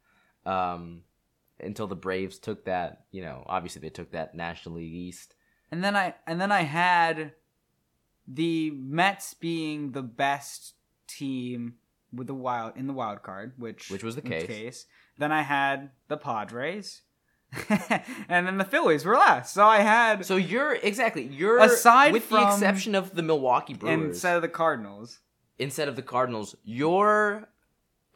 Um, 0.44 1.02
until 1.58 1.86
the 1.86 1.96
Braves 1.96 2.38
took 2.38 2.66
that, 2.66 3.06
you 3.10 3.22
know, 3.22 3.42
obviously 3.46 3.80
they 3.80 3.88
took 3.88 4.12
that 4.12 4.34
National 4.34 4.76
League 4.76 4.92
East. 4.92 5.34
And 5.70 5.82
then 5.82 5.96
I 5.96 6.14
and 6.26 6.40
then 6.40 6.52
I 6.52 6.62
had 6.62 7.32
the 8.26 8.70
Mets 8.70 9.34
being 9.34 9.92
the 9.92 10.02
best 10.02 10.74
team 11.06 11.74
with 12.12 12.26
the 12.26 12.34
wild 12.34 12.72
in 12.76 12.86
the 12.86 12.92
wild 12.92 13.22
card, 13.22 13.52
which 13.56 13.90
Which 13.90 14.02
was 14.02 14.16
the 14.16 14.22
was 14.22 14.44
case. 14.44 14.86
Then 15.18 15.32
I 15.32 15.42
had 15.42 15.90
the 16.08 16.16
Padres, 16.16 17.02
and 18.28 18.46
then 18.46 18.58
the 18.58 18.64
Phillies 18.64 19.04
were 19.04 19.14
last. 19.14 19.54
So 19.54 19.64
I 19.64 19.78
had 19.78 20.24
So 20.24 20.36
you're 20.36 20.74
exactly 20.74 21.24
you're 21.24 21.58
Aside 21.58 22.12
with 22.12 22.28
the 22.28 22.46
exception 22.46 22.94
of 22.94 23.14
the 23.14 23.22
Milwaukee 23.22 23.74
Brewers 23.74 24.08
instead 24.08 24.36
of 24.36 24.42
the 24.42 24.48
Cardinals. 24.48 25.20
instead 25.58 25.88
of 25.88 25.96
the 25.96 26.02
Cardinals, 26.02 26.56
your 26.64 27.48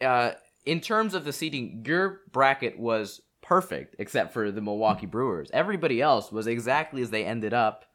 uh, 0.01 0.31
in 0.65 0.81
terms 0.81 1.13
of 1.13 1.25
the 1.25 1.33
seeding, 1.33 1.83
your 1.85 2.21
bracket 2.31 2.77
was 2.77 3.21
perfect 3.41 3.95
except 3.99 4.33
for 4.33 4.51
the 4.51 4.61
Milwaukee 4.61 5.05
Brewers. 5.05 5.49
Everybody 5.53 6.01
else 6.01 6.31
was 6.31 6.47
exactly 6.47 7.01
as 7.01 7.09
they 7.09 7.25
ended 7.25 7.53
up 7.53 7.85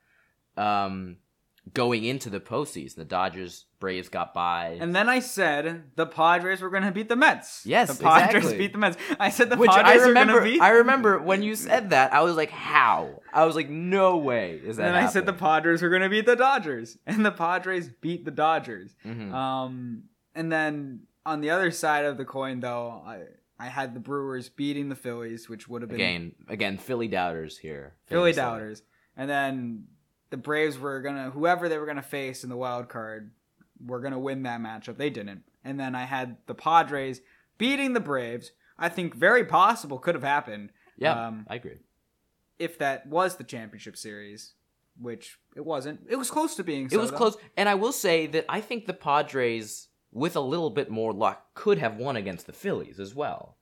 um, 0.56 1.16
going 1.74 2.04
into 2.04 2.30
the 2.30 2.40
postseason. 2.40 2.96
The 2.96 3.04
Dodgers, 3.04 3.66
Braves 3.80 4.08
got 4.08 4.32
bye. 4.32 4.78
And 4.80 4.94
then 4.94 5.08
I 5.08 5.18
said 5.18 5.84
the 5.96 6.06
Padres 6.06 6.60
were 6.60 6.70
going 6.70 6.84
to 6.84 6.92
beat 6.92 7.08
the 7.08 7.16
Mets. 7.16 7.62
Yes, 7.66 7.96
the 7.96 8.02
Padres 8.02 8.44
exactly. 8.44 8.58
beat 8.58 8.72
the 8.72 8.78
Mets. 8.78 8.96
I 9.20 9.30
said 9.30 9.50
the 9.50 9.56
which 9.56 9.70
I 9.70 9.82
Padres 9.82 9.98
were 10.06 10.14
going 10.14 10.28
remember, 10.28 10.40
to 10.40 10.50
beat. 10.50 10.60
I 10.60 10.70
remember 10.70 11.18
when 11.18 11.42
you 11.42 11.54
said 11.54 11.90
that, 11.90 12.12
I 12.12 12.22
was 12.22 12.36
like, 12.36 12.50
"How?" 12.50 13.20
I 13.32 13.44
was 13.44 13.54
like, 13.56 13.68
"No 13.68 14.16
way 14.16 14.60
is 14.64 14.76
that." 14.76 14.86
and 14.86 14.94
then 14.94 15.04
I 15.04 15.06
said 15.08 15.26
the. 15.26 15.32
Padres 15.32 15.82
were 15.82 15.90
going 15.90 16.02
to 16.02 16.08
beat 16.08 16.26
the 16.26 16.36
Dodgers, 16.36 16.98
and 17.06 17.24
the 17.24 17.30
Padres 17.30 17.90
beat 18.00 18.24
the 18.24 18.30
Dodgers. 18.30 18.94
Mhm. 19.04 19.32
Um, 19.32 20.04
and 20.34 20.50
then 20.50 21.00
on 21.26 21.40
the 21.40 21.50
other 21.50 21.70
side 21.70 22.04
of 22.04 22.16
the 22.16 22.24
coin, 22.24 22.60
though, 22.60 23.02
I 23.06 23.22
I 23.58 23.66
had 23.66 23.94
the 23.94 24.00
Brewers 24.00 24.48
beating 24.48 24.88
the 24.88 24.94
Phillies, 24.94 25.48
which 25.48 25.68
would 25.68 25.82
have 25.82 25.90
been 25.90 26.00
again, 26.00 26.32
again, 26.48 26.78
Philly 26.78 27.08
doubters 27.08 27.58
here. 27.58 27.96
Philly 28.06 28.32
doubters, 28.32 28.82
and 29.16 29.28
then 29.28 29.84
the 30.36 30.42
Braves 30.42 30.78
were 30.78 31.00
gonna 31.00 31.30
whoever 31.30 31.68
they 31.68 31.78
were 31.78 31.86
gonna 31.86 32.02
face 32.02 32.44
in 32.44 32.50
the 32.50 32.56
wild 32.56 32.88
card 32.88 33.30
were 33.84 34.00
gonna 34.00 34.18
win 34.18 34.42
that 34.42 34.60
matchup. 34.60 34.98
They 34.98 35.10
didn't, 35.10 35.42
and 35.64 35.80
then 35.80 35.94
I 35.94 36.04
had 36.04 36.36
the 36.46 36.54
Padres 36.54 37.20
beating 37.58 37.94
the 37.94 38.00
Braves. 38.00 38.52
I 38.78 38.90
think 38.90 39.14
very 39.14 39.44
possible 39.44 39.98
could 39.98 40.14
have 40.14 40.24
happened. 40.24 40.70
Yeah, 40.98 41.26
Um, 41.28 41.46
I 41.48 41.54
agree. 41.56 41.78
if 42.58 42.78
that 42.78 43.06
was 43.06 43.36
the 43.36 43.44
championship 43.44 43.96
series, 43.96 44.52
which 45.00 45.38
it 45.54 45.64
wasn't. 45.64 46.00
It 46.08 46.16
was 46.16 46.30
close 46.30 46.54
to 46.56 46.64
being. 46.64 46.86
It 46.86 46.92
so, 46.92 46.98
was 47.00 47.10
though. 47.10 47.16
close, 47.16 47.36
and 47.56 47.68
I 47.68 47.74
will 47.74 47.92
say 47.92 48.26
that 48.28 48.44
I 48.48 48.60
think 48.60 48.86
the 48.86 48.94
Padres, 48.94 49.88
with 50.12 50.36
a 50.36 50.40
little 50.40 50.70
bit 50.70 50.90
more 50.90 51.12
luck, 51.14 51.54
could 51.54 51.78
have 51.78 51.96
won 51.96 52.16
against 52.16 52.46
the 52.46 52.52
Phillies 52.52 53.00
as 53.00 53.14
well. 53.14 53.56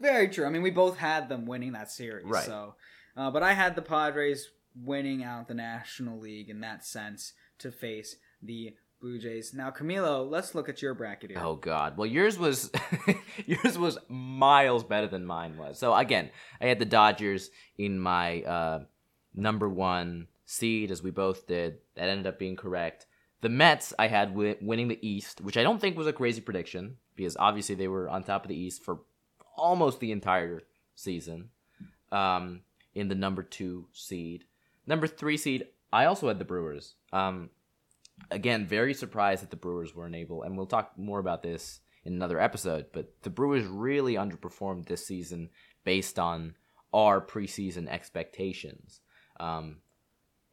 Very 0.00 0.28
true. 0.28 0.44
I 0.46 0.50
mean, 0.50 0.62
we 0.62 0.70
both 0.70 0.96
had 0.98 1.28
them 1.28 1.46
winning 1.46 1.72
that 1.72 1.90
series. 1.90 2.26
Right. 2.26 2.44
So, 2.44 2.74
uh, 3.16 3.30
but 3.30 3.42
I 3.42 3.52
had 3.54 3.76
the 3.76 3.82
Padres 3.82 4.48
winning 4.74 5.22
out 5.24 5.48
the 5.48 5.54
National 5.54 6.18
League 6.18 6.48
in 6.48 6.60
that 6.60 6.84
sense 6.84 7.32
to 7.58 7.70
face 7.70 8.16
the 8.42 8.74
Blue 9.00 9.18
Jays. 9.18 9.54
Now, 9.54 9.70
Camilo, 9.70 10.28
let's 10.28 10.54
look 10.54 10.68
at 10.68 10.82
your 10.82 10.94
bracket 10.94 11.30
here. 11.30 11.40
Oh 11.42 11.56
God! 11.56 11.96
Well, 11.96 12.06
yours 12.06 12.38
was 12.38 12.70
yours 13.46 13.78
was 13.78 13.98
miles 14.08 14.84
better 14.84 15.06
than 15.06 15.24
mine 15.24 15.56
was. 15.56 15.78
So 15.78 15.94
again, 15.94 16.30
I 16.60 16.66
had 16.66 16.78
the 16.78 16.84
Dodgers 16.84 17.50
in 17.78 17.98
my 17.98 18.42
uh, 18.42 18.80
number 19.34 19.68
one 19.68 20.28
seed, 20.44 20.90
as 20.90 21.02
we 21.02 21.10
both 21.10 21.46
did. 21.46 21.78
That 21.94 22.08
ended 22.08 22.26
up 22.26 22.38
being 22.38 22.56
correct. 22.56 23.06
The 23.40 23.48
Mets 23.48 23.94
I 23.98 24.08
had 24.08 24.30
wi- 24.30 24.58
winning 24.60 24.88
the 24.88 25.06
East, 25.06 25.40
which 25.40 25.56
I 25.56 25.62
don't 25.62 25.80
think 25.80 25.96
was 25.96 26.06
a 26.06 26.12
crazy 26.12 26.42
prediction 26.42 26.96
because 27.16 27.36
obviously 27.38 27.74
they 27.74 27.88
were 27.88 28.08
on 28.08 28.22
top 28.22 28.44
of 28.44 28.48
the 28.48 28.58
East 28.58 28.84
for 28.84 29.00
almost 29.56 30.00
the 30.00 30.12
entire 30.12 30.62
season. 30.94 31.48
Um, 32.12 32.62
in 32.94 33.08
the 33.08 33.14
number 33.14 33.42
two 33.42 33.86
seed, 33.92 34.44
number 34.90 35.06
three 35.06 35.38
seed, 35.38 35.68
I 35.92 36.04
also 36.04 36.28
had 36.28 36.38
the 36.38 36.44
Brewers. 36.44 36.96
Um, 37.12 37.48
again, 38.30 38.66
very 38.66 38.92
surprised 38.92 39.42
that 39.42 39.50
the 39.50 39.56
Brewers 39.56 39.94
weren't 39.94 40.16
able, 40.16 40.42
and 40.42 40.56
we'll 40.56 40.66
talk 40.66 40.98
more 40.98 41.20
about 41.20 41.42
this 41.42 41.80
in 42.04 42.12
another 42.12 42.40
episode, 42.40 42.86
but 42.92 43.12
the 43.22 43.30
Brewers 43.30 43.64
really 43.64 44.14
underperformed 44.14 44.86
this 44.86 45.06
season 45.06 45.50
based 45.84 46.18
on 46.18 46.54
our 46.92 47.24
preseason 47.24 47.88
expectations. 47.88 49.00
Um, 49.38 49.76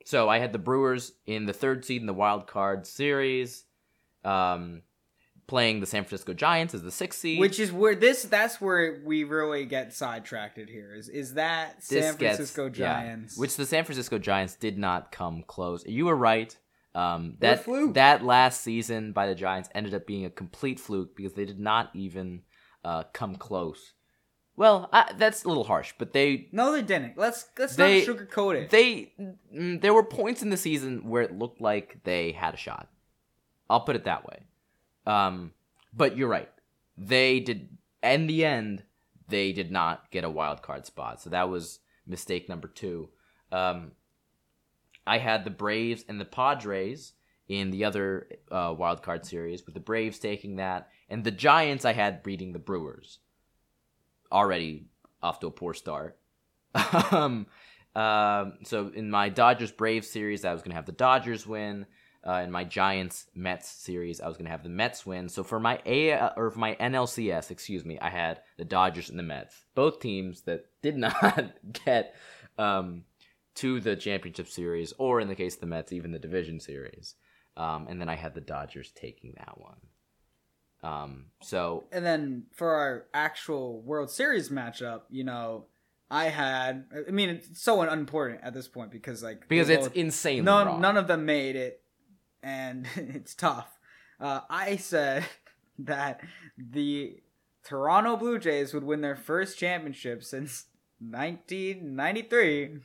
so 0.05 0.29
I 0.29 0.39
had 0.39 0.53
the 0.53 0.59
Brewers 0.59 1.13
in 1.25 1.45
the 1.45 1.53
third 1.53 1.83
seed 1.83 2.01
in 2.01 2.07
the 2.07 2.13
wild 2.13 2.47
card 2.47 2.85
series. 2.85 3.65
Um, 4.23 4.83
playing 5.47 5.79
the 5.79 5.85
San 5.85 6.03
Francisco 6.03 6.33
Giants 6.33 6.73
as 6.73 6.83
the 6.83 6.91
sixth 6.91 7.19
seed. 7.19 7.39
Which 7.39 7.59
is 7.59 7.71
where 7.71 7.95
this 7.95 8.23
that's 8.23 8.59
where 8.61 8.99
we 9.05 9.23
really 9.23 9.65
get 9.65 9.93
sidetracked 9.93 10.57
here. 10.69 10.93
Is 10.93 11.09
is 11.09 11.33
that 11.35 11.77
This 11.77 12.05
San 12.05 12.15
gets- 12.17 12.35
Francisco 12.37 12.65
yeah. 12.65 12.71
Giants? 12.71 13.37
which 13.37 13.55
the 13.55 13.65
San 13.65 13.83
Francisco 13.85 14.17
Giants 14.17 14.55
did 14.55 14.77
not 14.77 15.11
come 15.11 15.43
close. 15.47 15.85
You 15.85 16.05
were 16.05 16.15
right. 16.17 16.55
Um, 16.95 17.35
that 17.41 17.63
that 17.93 18.23
last 18.25 18.61
season 18.61 19.11
by 19.11 19.27
the 19.27 19.35
Giants 19.35 19.69
ended 19.75 19.93
up 19.93 20.07
being 20.07 20.25
a 20.25 20.29
complete 20.31 20.79
fluke 20.79 21.15
because 21.15 21.33
they 21.33 21.45
did 21.45 21.59
not 21.59 21.91
even 21.93 22.41
uh, 22.83 23.03
come 23.13 23.35
close. 23.35 23.93
Well, 24.55 24.89
I, 24.91 25.13
that's 25.15 25.43
a 25.43 25.47
little 25.47 25.65
harsh, 25.65 25.93
but 25.99 26.13
they 26.13 26.47
no, 26.51 26.71
they 26.71 26.81
didn't. 26.81 27.15
Let's 27.15 27.45
let's 27.59 27.75
They- 27.75 28.03
not 28.05 28.17
sugarcoat 28.17 28.55
it. 28.63 28.69
they 28.71 29.13
mm, 29.55 29.79
there 29.79 29.93
were 29.93 30.03
points 30.03 30.41
in 30.41 30.49
the 30.49 30.57
season 30.57 31.07
where 31.07 31.21
it 31.21 31.37
looked 31.37 31.61
like 31.61 31.99
they 32.03 32.31
had 32.31 32.55
a 32.55 32.57
shot. 32.57 32.89
I'll 33.69 33.81
put 33.81 33.95
it 33.95 34.05
that 34.05 34.25
way. 34.25 34.39
Um, 35.07 35.53
but 35.93 36.17
you're 36.17 36.27
right. 36.27 36.51
They 36.97 37.39
did. 37.39 37.69
In 38.03 38.27
the 38.27 38.45
end, 38.45 38.83
they 39.27 39.51
did 39.51 39.71
not 39.71 40.11
get 40.11 40.23
a 40.23 40.29
wild 40.29 40.61
card 40.61 40.85
spot. 40.85 41.21
So 41.21 41.29
that 41.31 41.49
was 41.49 41.79
mistake 42.05 42.47
number 42.47 42.67
two. 42.67 43.09
Um, 43.51 43.93
I 45.05 45.17
had 45.17 45.43
the 45.43 45.49
Braves 45.49 46.03
and 46.07 46.19
the 46.19 46.25
Padres 46.25 47.13
in 47.47 47.71
the 47.71 47.85
other 47.85 48.27
uh, 48.51 48.75
wild 48.77 49.01
card 49.01 49.25
series, 49.25 49.65
with 49.65 49.73
the 49.73 49.79
Braves 49.79 50.19
taking 50.19 50.57
that, 50.57 50.89
and 51.09 51.23
the 51.23 51.31
Giants 51.31 51.85
I 51.85 51.93
had 51.93 52.23
beating 52.23 52.51
the 52.51 52.59
Brewers. 52.59 53.19
Already 54.31 54.87
off 55.23 55.39
to 55.39 55.47
a 55.47 55.51
poor 55.51 55.73
start. 55.73 56.19
um, 57.11 57.47
um, 57.95 58.53
so 58.63 58.91
in 58.93 59.09
my 59.09 59.29
Dodgers 59.29 59.71
Braves 59.71 60.09
series, 60.09 60.43
I 60.43 60.53
was 60.53 60.61
gonna 60.61 60.75
have 60.75 60.85
the 60.85 60.91
Dodgers 60.91 61.47
win. 61.47 61.85
Uh, 62.27 62.41
in 62.41 62.51
my 62.51 62.65
Giants 62.65 63.27
Mets 63.33 63.69
series, 63.69 64.19
I 64.19 64.27
was 64.27 64.35
gonna 64.35 64.49
have 64.49 64.63
the 64.63 64.69
Mets 64.69 65.05
win. 65.05 65.29
So 65.29 65.43
for 65.43 65.61
my 65.61 65.79
A 65.85 66.11
or 66.35 66.51
for 66.51 66.59
my 66.59 66.75
NLCS, 66.75 67.51
excuse 67.51 67.85
me, 67.85 67.97
I 67.99 68.09
had 68.09 68.41
the 68.57 68.65
Dodgers 68.65 69.09
and 69.09 69.17
the 69.17 69.23
Mets, 69.23 69.63
both 69.75 70.01
teams 70.01 70.41
that 70.41 70.65
did 70.81 70.97
not 70.97 71.53
get 71.85 72.15
um, 72.57 73.05
to 73.55 73.79
the 73.79 73.95
championship 73.95 74.49
series, 74.49 74.93
or 74.97 75.21
in 75.21 75.29
the 75.29 75.35
case 75.35 75.55
of 75.55 75.61
the 75.61 75.67
Mets, 75.67 75.93
even 75.93 76.11
the 76.11 76.19
division 76.19 76.59
series. 76.59 77.15
Um, 77.55 77.87
and 77.89 77.99
then 77.99 78.09
I 78.09 78.15
had 78.15 78.35
the 78.35 78.41
Dodgers 78.41 78.91
taking 78.91 79.33
that 79.37 79.59
one. 79.59 79.77
Um, 80.83 81.25
so 81.41 81.85
and 81.91 82.05
then 82.05 82.43
for 82.51 82.71
our 82.71 83.05
actual 83.13 83.81
World 83.81 84.11
Series 84.11 84.49
matchup, 84.49 85.03
you 85.09 85.23
know, 85.23 85.65
I 86.11 86.25
had. 86.25 86.85
I 87.07 87.11
mean, 87.11 87.29
it's 87.29 87.61
so 87.61 87.81
unimportant 87.81 88.41
at 88.43 88.53
this 88.53 88.67
point 88.67 88.91
because 88.91 89.23
like 89.23 89.47
because 89.47 89.69
it's 89.69 89.87
both- 89.87 89.97
insanely 89.97 90.41
none 90.41 90.67
wrong. 90.67 90.81
none 90.81 90.97
of 90.97 91.07
them 91.07 91.25
made 91.25 91.55
it, 91.55 91.81
and 92.43 92.85
it's 92.95 93.33
tough. 93.33 93.69
Uh, 94.19 94.41
I 94.49 94.77
said 94.77 95.25
that 95.79 96.21
the 96.57 97.17
Toronto 97.63 98.15
Blue 98.17 98.39
Jays 98.39 98.73
would 98.73 98.83
win 98.83 99.01
their 99.01 99.15
first 99.15 99.57
championship 99.59 100.23
since 100.23 100.65
1993, 100.99 102.79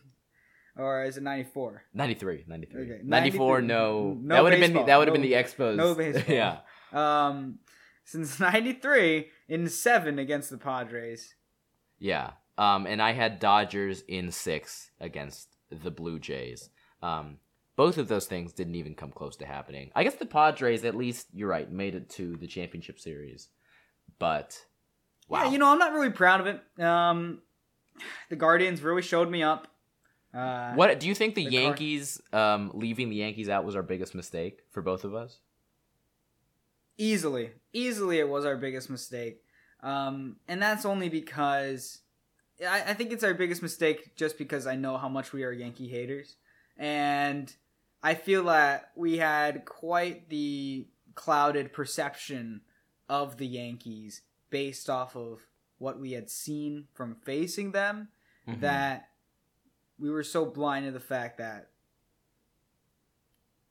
or 0.77 1.05
is 1.05 1.17
it 1.17 1.23
94? 1.23 1.85
93, 1.95 2.45
93. 2.47 2.83
Okay, 2.83 3.01
94, 3.05 3.61
93, 3.63 3.67
no. 3.67 4.19
no 4.21 4.35
that 4.35 4.43
would 4.43 4.53
have 4.53 4.61
been 4.61 4.87
that 4.87 4.97
would 4.99 5.09
have 5.09 5.17
no- 5.17 5.21
been 5.21 5.31
the 5.31 5.37
Expos. 5.37 5.77
no 5.77 5.95
baseball. 5.95 6.25
yeah. 6.35 6.59
Um, 6.93 7.59
since 8.05 8.39
93 8.41 9.29
in 9.49 9.69
seven 9.69 10.19
against 10.19 10.51
the 10.51 10.59
Padres. 10.59 11.35
Yeah. 11.99 12.33
Um 12.59 12.87
and 12.87 13.01
I 13.01 13.13
had 13.13 13.39
Dodgers 13.39 14.03
in 14.09 14.31
6 14.31 14.91
against 15.01 15.49
the 15.71 15.91
Blue 15.91 16.19
Jays. 16.19 16.69
Um 17.01 17.39
both 17.77 17.99
of 17.99 18.09
those 18.09 18.27
things 18.27 18.53
didn't 18.53 18.75
even 18.75 18.95
come 18.95 19.11
close 19.11 19.37
to 19.37 19.47
happening. 19.47 19.91
I 19.95 20.05
guess 20.05 20.15
the 20.15 20.27
Padres 20.27 20.85
at 20.85 20.97
least 20.97 21.29
you're 21.33 21.49
right, 21.49 21.71
made 21.71 21.95
it 21.95 22.11
to 22.11 22.37
the 22.37 22.47
championship 22.47 22.99
series. 23.01 23.49
But 24.19 24.59
wow. 25.29 25.45
Yeah, 25.45 25.51
you 25.53 25.59
know, 25.59 25.69
I'm 25.69 25.79
not 25.79 25.93
really 25.93 26.11
proud 26.11 26.41
of 26.41 26.47
it. 26.47 26.83
Um, 26.83 27.41
the 28.31 28.37
Guardians 28.37 28.83
really 28.83 29.03
showed 29.03 29.31
me 29.31 29.43
up. 29.43 29.69
Uh, 30.35 30.73
what 30.75 30.99
do 30.99 31.09
you 31.09 31.15
think 31.15 31.35
the, 31.35 31.45
the 31.45 31.53
Yankees 31.53 32.21
um 32.33 32.71
leaving 32.73 33.11
the 33.11 33.17
Yankees 33.17 33.51
out 33.51 33.65
was 33.65 33.77
our 33.77 33.83
biggest 33.83 34.15
mistake 34.15 34.61
for 34.71 34.81
both 34.81 35.05
of 35.05 35.15
us? 35.15 35.41
easily 36.99 37.51
easily 37.73 38.19
it 38.19 38.29
was 38.29 38.45
our 38.45 38.57
biggest 38.57 38.91
mistake 38.91 39.43
um 39.83 40.37
and 40.47 40.61
that's 40.61 40.85
only 40.85 41.09
because 41.09 42.01
I, 42.61 42.83
I 42.89 42.95
think 42.95 43.13
it's 43.13 43.25
our 43.25 43.35
biggest 43.35 43.63
mistake 43.63 44.15
just 44.15 44.39
because 44.39 44.67
i 44.67 44.77
know 44.77 44.97
how 44.99 45.09
much 45.09 45.33
we 45.33 45.43
are 45.43 45.53
yankee 45.53 45.89
haters 45.89 46.37
and 46.77 47.53
i 48.03 48.15
feel 48.15 48.45
that 48.45 48.91
we 48.97 49.19
had 49.19 49.65
quite 49.65 50.29
the 50.29 50.87
clouded 51.15 51.73
perception 51.73 52.61
of 53.09 53.37
the 53.37 53.47
yankees 53.47 54.23
based 54.51 54.89
off 54.91 55.15
of 55.17 55.47
what 55.79 55.99
we 55.99 56.13
had 56.13 56.31
seen 56.31 56.87
from 56.95 57.15
facing 57.15 57.73
them 57.73 58.09
Mhm. 58.49 58.61
that 58.61 59.09
we 59.99 60.11
were 60.11 60.23
so 60.25 60.45
blind 60.47 60.87
to 60.87 60.93
the 60.93 61.01
fact 61.01 61.39
that 61.39 61.71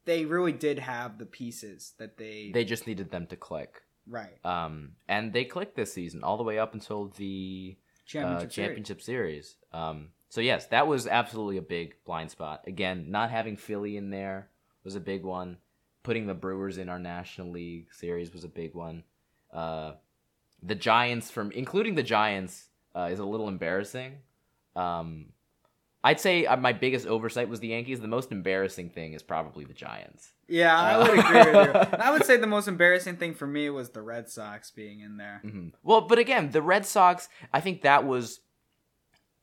they 0.05 0.25
really 0.25 0.51
did 0.51 0.79
have 0.79 1.17
the 1.17 1.25
pieces 1.25 1.93
that 1.97 2.17
they, 2.17 2.51
they 2.53 2.65
just 2.65 2.87
needed 2.87 3.11
them 3.11 3.27
to 3.27 3.35
click. 3.35 3.83
right 4.07 4.43
Um, 4.45 4.95
and 5.07 5.31
they 5.33 5.45
clicked 5.45 5.75
this 5.75 5.93
season 5.93 6.23
all 6.23 6.37
the 6.37 6.43
way 6.43 6.57
up 6.57 6.73
until 6.73 7.07
the 7.09 7.77
championship, 8.05 8.49
uh, 8.49 8.51
series. 8.51 9.05
series. 9.05 9.55
Um, 9.71 10.09
so 10.31 10.39
yes, 10.39 10.67
that 10.67 10.87
was 10.87 11.07
absolutely 11.07 11.57
a 11.57 11.61
big 11.61 11.95
blind 12.05 12.31
spot. 12.31 12.63
Again, 12.65 13.07
not 13.09 13.31
having 13.31 13.57
Philly 13.57 13.97
in 13.97 14.11
there 14.11 14.47
was 14.85 14.95
a 14.95 15.01
big 15.01 15.25
one. 15.25 15.57
Putting 16.03 16.25
the 16.25 16.33
Brewers 16.33 16.77
in 16.77 16.87
our 16.87 16.97
National 16.97 17.51
League 17.51 17.87
series 17.91 18.31
was 18.31 18.45
a 18.45 18.47
big 18.47 18.73
one. 18.73 19.03
Uh, 19.51 19.95
the 20.63 20.73
Giants, 20.73 21.29
from 21.29 21.51
including 21.51 21.95
the 21.95 22.01
Giants, 22.01 22.69
uh, 22.95 23.09
is 23.11 23.19
a 23.19 23.25
little 23.25 23.49
embarrassing. 23.49 24.19
Um, 24.73 25.33
I'd 26.01 26.21
say 26.21 26.45
uh, 26.45 26.55
my 26.55 26.71
biggest 26.71 27.07
oversight 27.07 27.49
was 27.49 27.59
the 27.59 27.67
Yankees. 27.67 27.99
The 27.99 28.07
most 28.07 28.31
embarrassing 28.31 28.91
thing 28.91 29.11
is 29.11 29.21
probably 29.21 29.65
the 29.65 29.73
Giants. 29.73 30.31
Yeah, 30.47 30.79
I 30.79 30.97
would 30.97 31.19
agree 31.19 31.39
with 31.39 31.75
you. 31.75 31.97
I 31.99 32.09
would 32.09 32.23
say 32.23 32.37
the 32.37 32.47
most 32.47 32.69
embarrassing 32.69 33.17
thing 33.17 33.33
for 33.33 33.47
me 33.47 33.69
was 33.69 33.89
the 33.89 34.01
Red 34.01 34.29
Sox 34.29 34.71
being 34.71 35.01
in 35.01 35.17
there. 35.17 35.41
Mm-hmm. 35.43 35.67
Well, 35.83 35.99
but 35.99 36.19
again, 36.19 36.51
the 36.51 36.61
Red 36.61 36.85
Sox. 36.85 37.27
I 37.51 37.59
think 37.59 37.81
that 37.81 38.05
was 38.05 38.39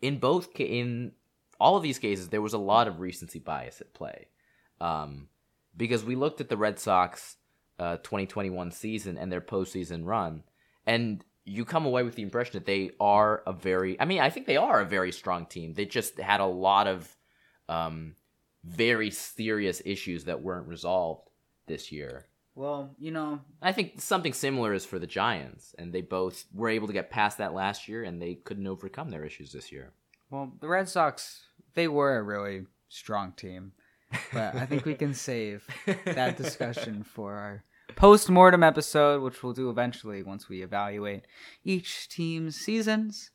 in 0.00 0.18
both 0.18 0.48
in 0.58 1.12
all 1.60 1.76
of 1.76 1.82
these 1.82 1.98
cases 1.98 2.28
there 2.28 2.42
was 2.42 2.52
a 2.52 2.58
lot 2.58 2.88
of 2.88 3.00
recency 3.00 3.38
bias 3.38 3.80
at 3.80 3.94
play, 3.94 4.28
um, 4.80 5.28
because 5.76 6.04
we 6.04 6.16
looked 6.16 6.40
at 6.40 6.48
the 6.48 6.56
Red 6.56 6.78
Sox 6.78 7.36
uh, 7.78 7.96
2021 7.98 8.70
season 8.70 9.18
and 9.18 9.30
their 9.30 9.40
postseason 9.40 10.04
run, 10.04 10.42
and 10.86 11.24
you 11.44 11.64
come 11.64 11.86
away 11.86 12.02
with 12.02 12.14
the 12.14 12.22
impression 12.22 12.52
that 12.54 12.66
they 12.66 12.90
are 13.00 13.42
a 13.46 13.52
very. 13.52 14.00
I 14.00 14.04
mean, 14.04 14.20
I 14.20 14.30
think 14.30 14.46
they 14.46 14.56
are 14.56 14.80
a 14.80 14.86
very 14.86 15.12
strong 15.12 15.46
team. 15.46 15.74
They 15.74 15.86
just 15.86 16.18
had 16.18 16.40
a 16.40 16.46
lot 16.46 16.86
of 16.86 17.16
um, 17.68 18.14
very 18.64 19.10
serious 19.10 19.80
issues 19.84 20.24
that 20.24 20.42
weren't 20.42 20.68
resolved 20.68 21.28
this 21.66 21.90
year. 21.90 22.26
Well, 22.58 22.90
you 22.98 23.12
know, 23.12 23.38
I 23.62 23.70
think 23.70 24.00
something 24.00 24.32
similar 24.32 24.74
is 24.74 24.84
for 24.84 24.98
the 24.98 25.06
Giants, 25.06 25.76
and 25.78 25.92
they 25.92 26.00
both 26.00 26.44
were 26.52 26.68
able 26.68 26.88
to 26.88 26.92
get 26.92 27.08
past 27.08 27.38
that 27.38 27.54
last 27.54 27.86
year, 27.86 28.02
and 28.02 28.20
they 28.20 28.34
couldn't 28.34 28.66
overcome 28.66 29.10
their 29.10 29.24
issues 29.24 29.52
this 29.52 29.70
year. 29.70 29.92
well, 30.28 30.50
the 30.60 30.66
Red 30.66 30.88
Sox 30.88 31.44
they 31.74 31.86
were 31.86 32.18
a 32.18 32.22
really 32.24 32.66
strong 32.88 33.30
team, 33.30 33.70
but 34.32 34.56
I 34.56 34.66
think 34.66 34.84
we 34.84 34.94
can 34.94 35.14
save 35.30 35.68
that 36.04 36.36
discussion 36.36 37.04
for 37.04 37.34
our 37.34 37.62
post-mortem 37.94 38.64
episode, 38.64 39.22
which 39.22 39.40
we'll 39.40 39.52
do 39.52 39.70
eventually 39.70 40.24
once 40.24 40.48
we 40.48 40.62
evaluate 40.64 41.26
each 41.62 42.08
team's 42.08 42.56
seasons. 42.56 43.30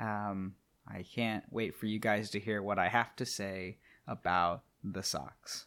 Um, 0.00 0.56
I 0.88 1.04
can't 1.04 1.44
wait 1.48 1.76
for 1.76 1.86
you 1.86 2.00
guys 2.00 2.28
to 2.30 2.40
hear 2.40 2.60
what 2.60 2.80
I 2.80 2.88
have 2.88 3.14
to 3.16 3.24
say 3.24 3.78
about 4.08 4.64
the 4.82 5.04
Sox. 5.04 5.66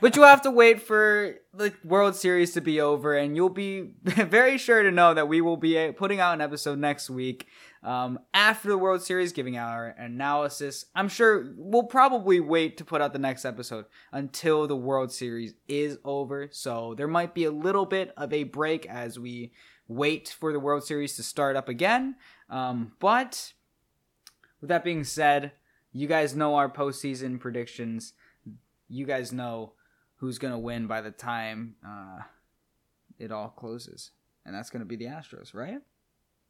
But 0.00 0.14
you'll 0.14 0.26
have 0.26 0.42
to 0.42 0.50
wait 0.50 0.82
for 0.82 1.34
the 1.52 1.72
World 1.84 2.14
Series 2.14 2.52
to 2.54 2.60
be 2.60 2.80
over, 2.80 3.16
and 3.16 3.34
you'll 3.34 3.48
be 3.48 3.90
very 4.02 4.58
sure 4.58 4.82
to 4.82 4.90
know 4.90 5.12
that 5.12 5.28
we 5.28 5.40
will 5.40 5.56
be 5.56 5.78
uh, 5.78 5.92
putting 5.92 6.20
out 6.20 6.34
an 6.34 6.40
episode 6.40 6.78
next 6.78 7.10
week 7.10 7.46
um, 7.82 8.20
after 8.32 8.68
the 8.68 8.78
World 8.78 9.02
Series, 9.02 9.32
giving 9.32 9.56
out 9.56 9.72
our 9.72 9.88
analysis. 9.98 10.84
I'm 10.94 11.08
sure 11.08 11.52
we'll 11.56 11.84
probably 11.84 12.40
wait 12.40 12.76
to 12.78 12.84
put 12.84 13.00
out 13.00 13.12
the 13.12 13.18
next 13.18 13.44
episode 13.44 13.86
until 14.12 14.66
the 14.66 14.76
World 14.76 15.12
Series 15.12 15.54
is 15.66 15.98
over. 16.04 16.48
So 16.52 16.94
there 16.96 17.08
might 17.08 17.34
be 17.34 17.44
a 17.44 17.50
little 17.50 17.86
bit 17.86 18.12
of 18.16 18.32
a 18.32 18.44
break 18.44 18.86
as 18.86 19.18
we 19.18 19.52
wait 19.88 20.34
for 20.38 20.52
the 20.52 20.60
World 20.60 20.84
Series 20.84 21.16
to 21.16 21.22
start 21.22 21.56
up 21.56 21.68
again. 21.68 22.16
Um, 22.48 22.92
but 23.00 23.52
with 24.60 24.68
that 24.68 24.84
being 24.84 25.04
said, 25.04 25.52
you 25.92 26.06
guys 26.06 26.36
know 26.36 26.54
our 26.54 26.68
postseason 26.68 27.40
predictions 27.40 28.12
you 28.88 29.06
guys 29.06 29.32
know 29.32 29.72
who's 30.16 30.38
going 30.38 30.52
to 30.52 30.58
win 30.58 30.86
by 30.86 31.00
the 31.00 31.10
time 31.10 31.76
uh, 31.86 32.20
it 33.18 33.32
all 33.32 33.48
closes. 33.48 34.10
And 34.44 34.54
that's 34.54 34.70
going 34.70 34.80
to 34.80 34.86
be 34.86 34.96
the 34.96 35.06
Astros, 35.06 35.54
right? 35.54 35.80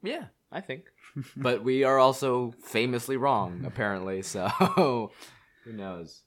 yeah, 0.02 0.26
I 0.52 0.60
think. 0.60 0.84
but 1.36 1.64
we 1.64 1.84
are 1.84 1.98
also 1.98 2.54
famously 2.62 3.16
wrong, 3.16 3.64
apparently. 3.66 4.22
So 4.22 4.48
who 5.64 5.72
knows? 5.72 6.22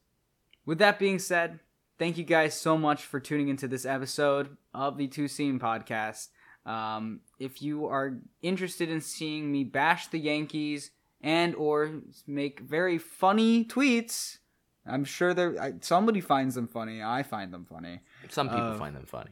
With 0.66 0.80
that 0.80 0.99
being 0.99 1.20
said, 1.20 1.59
thank 1.97 2.18
you 2.18 2.24
guys 2.24 2.53
so 2.53 2.78
much 2.78 3.03
for 3.03 3.20
tuning 3.20 3.49
into 3.49 3.68
this 3.68 3.86
episode 3.86 4.57
of 4.74 4.97
the 4.97 5.07
Two 5.07 5.28
Scene 5.28 5.59
Podcast. 5.59 6.28
Um, 6.66 7.22
if 7.39 7.62
you 7.62 7.88
are 7.88 8.20
interested 8.41 8.89
in 8.89 9.01
seeing 9.01 9.51
me 9.51 9.64
bash 9.64 10.07
the 10.07 10.20
Yankees 10.20 10.91
and 11.22 11.55
or 11.55 12.01
make 12.28 12.59
very 12.59 12.97
funny 12.97 13.66
tweets, 13.66 14.38
I'm 14.86 15.04
sure 15.06 15.34
there 15.34 15.62
I, 15.62 15.74
somebody 15.82 16.22
finds 16.22 16.56
them 16.56 16.68
funny. 16.68 17.02
I 17.04 17.24
find 17.24 17.54
them 17.54 17.66
funny. 17.66 18.02
Some 18.30 18.50
people 18.50 18.64
Uh, 18.72 18.78
find 18.78 18.96
them 18.96 19.06
funny. 19.06 19.32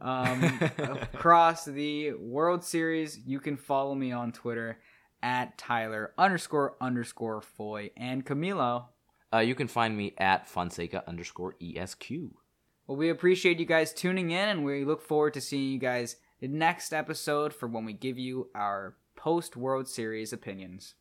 Um, 0.00 0.42
across 1.14 1.64
the 1.64 2.12
World 2.14 2.64
Series, 2.64 3.18
you 3.26 3.40
can 3.40 3.56
follow 3.56 3.94
me 3.94 4.12
on 4.12 4.32
Twitter 4.32 4.78
at 5.22 5.56
Tyler 5.58 6.12
underscore 6.18 6.76
underscore 6.80 7.40
Foy 7.40 7.90
and 7.96 8.24
Camilo. 8.26 8.86
Uh, 9.32 9.38
you 9.38 9.54
can 9.54 9.68
find 9.68 9.96
me 9.96 10.14
at 10.18 10.48
Fonseca 10.48 11.04
underscore 11.06 11.54
ESQ. 11.62 12.10
Well, 12.86 12.96
we 12.96 13.10
appreciate 13.10 13.58
you 13.60 13.66
guys 13.66 13.92
tuning 13.92 14.30
in, 14.30 14.48
and 14.48 14.64
we 14.64 14.84
look 14.84 15.02
forward 15.02 15.34
to 15.34 15.40
seeing 15.40 15.72
you 15.72 15.78
guys 15.78 16.16
next 16.40 16.92
episode 16.94 17.52
for 17.52 17.66
when 17.68 17.84
we 17.84 17.92
give 17.92 18.16
you 18.18 18.48
our 18.54 18.96
post 19.16 19.56
World 19.56 19.86
Series 19.88 20.32
opinions. 20.32 20.94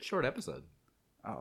Short 0.00 0.24
episode. 0.24 0.64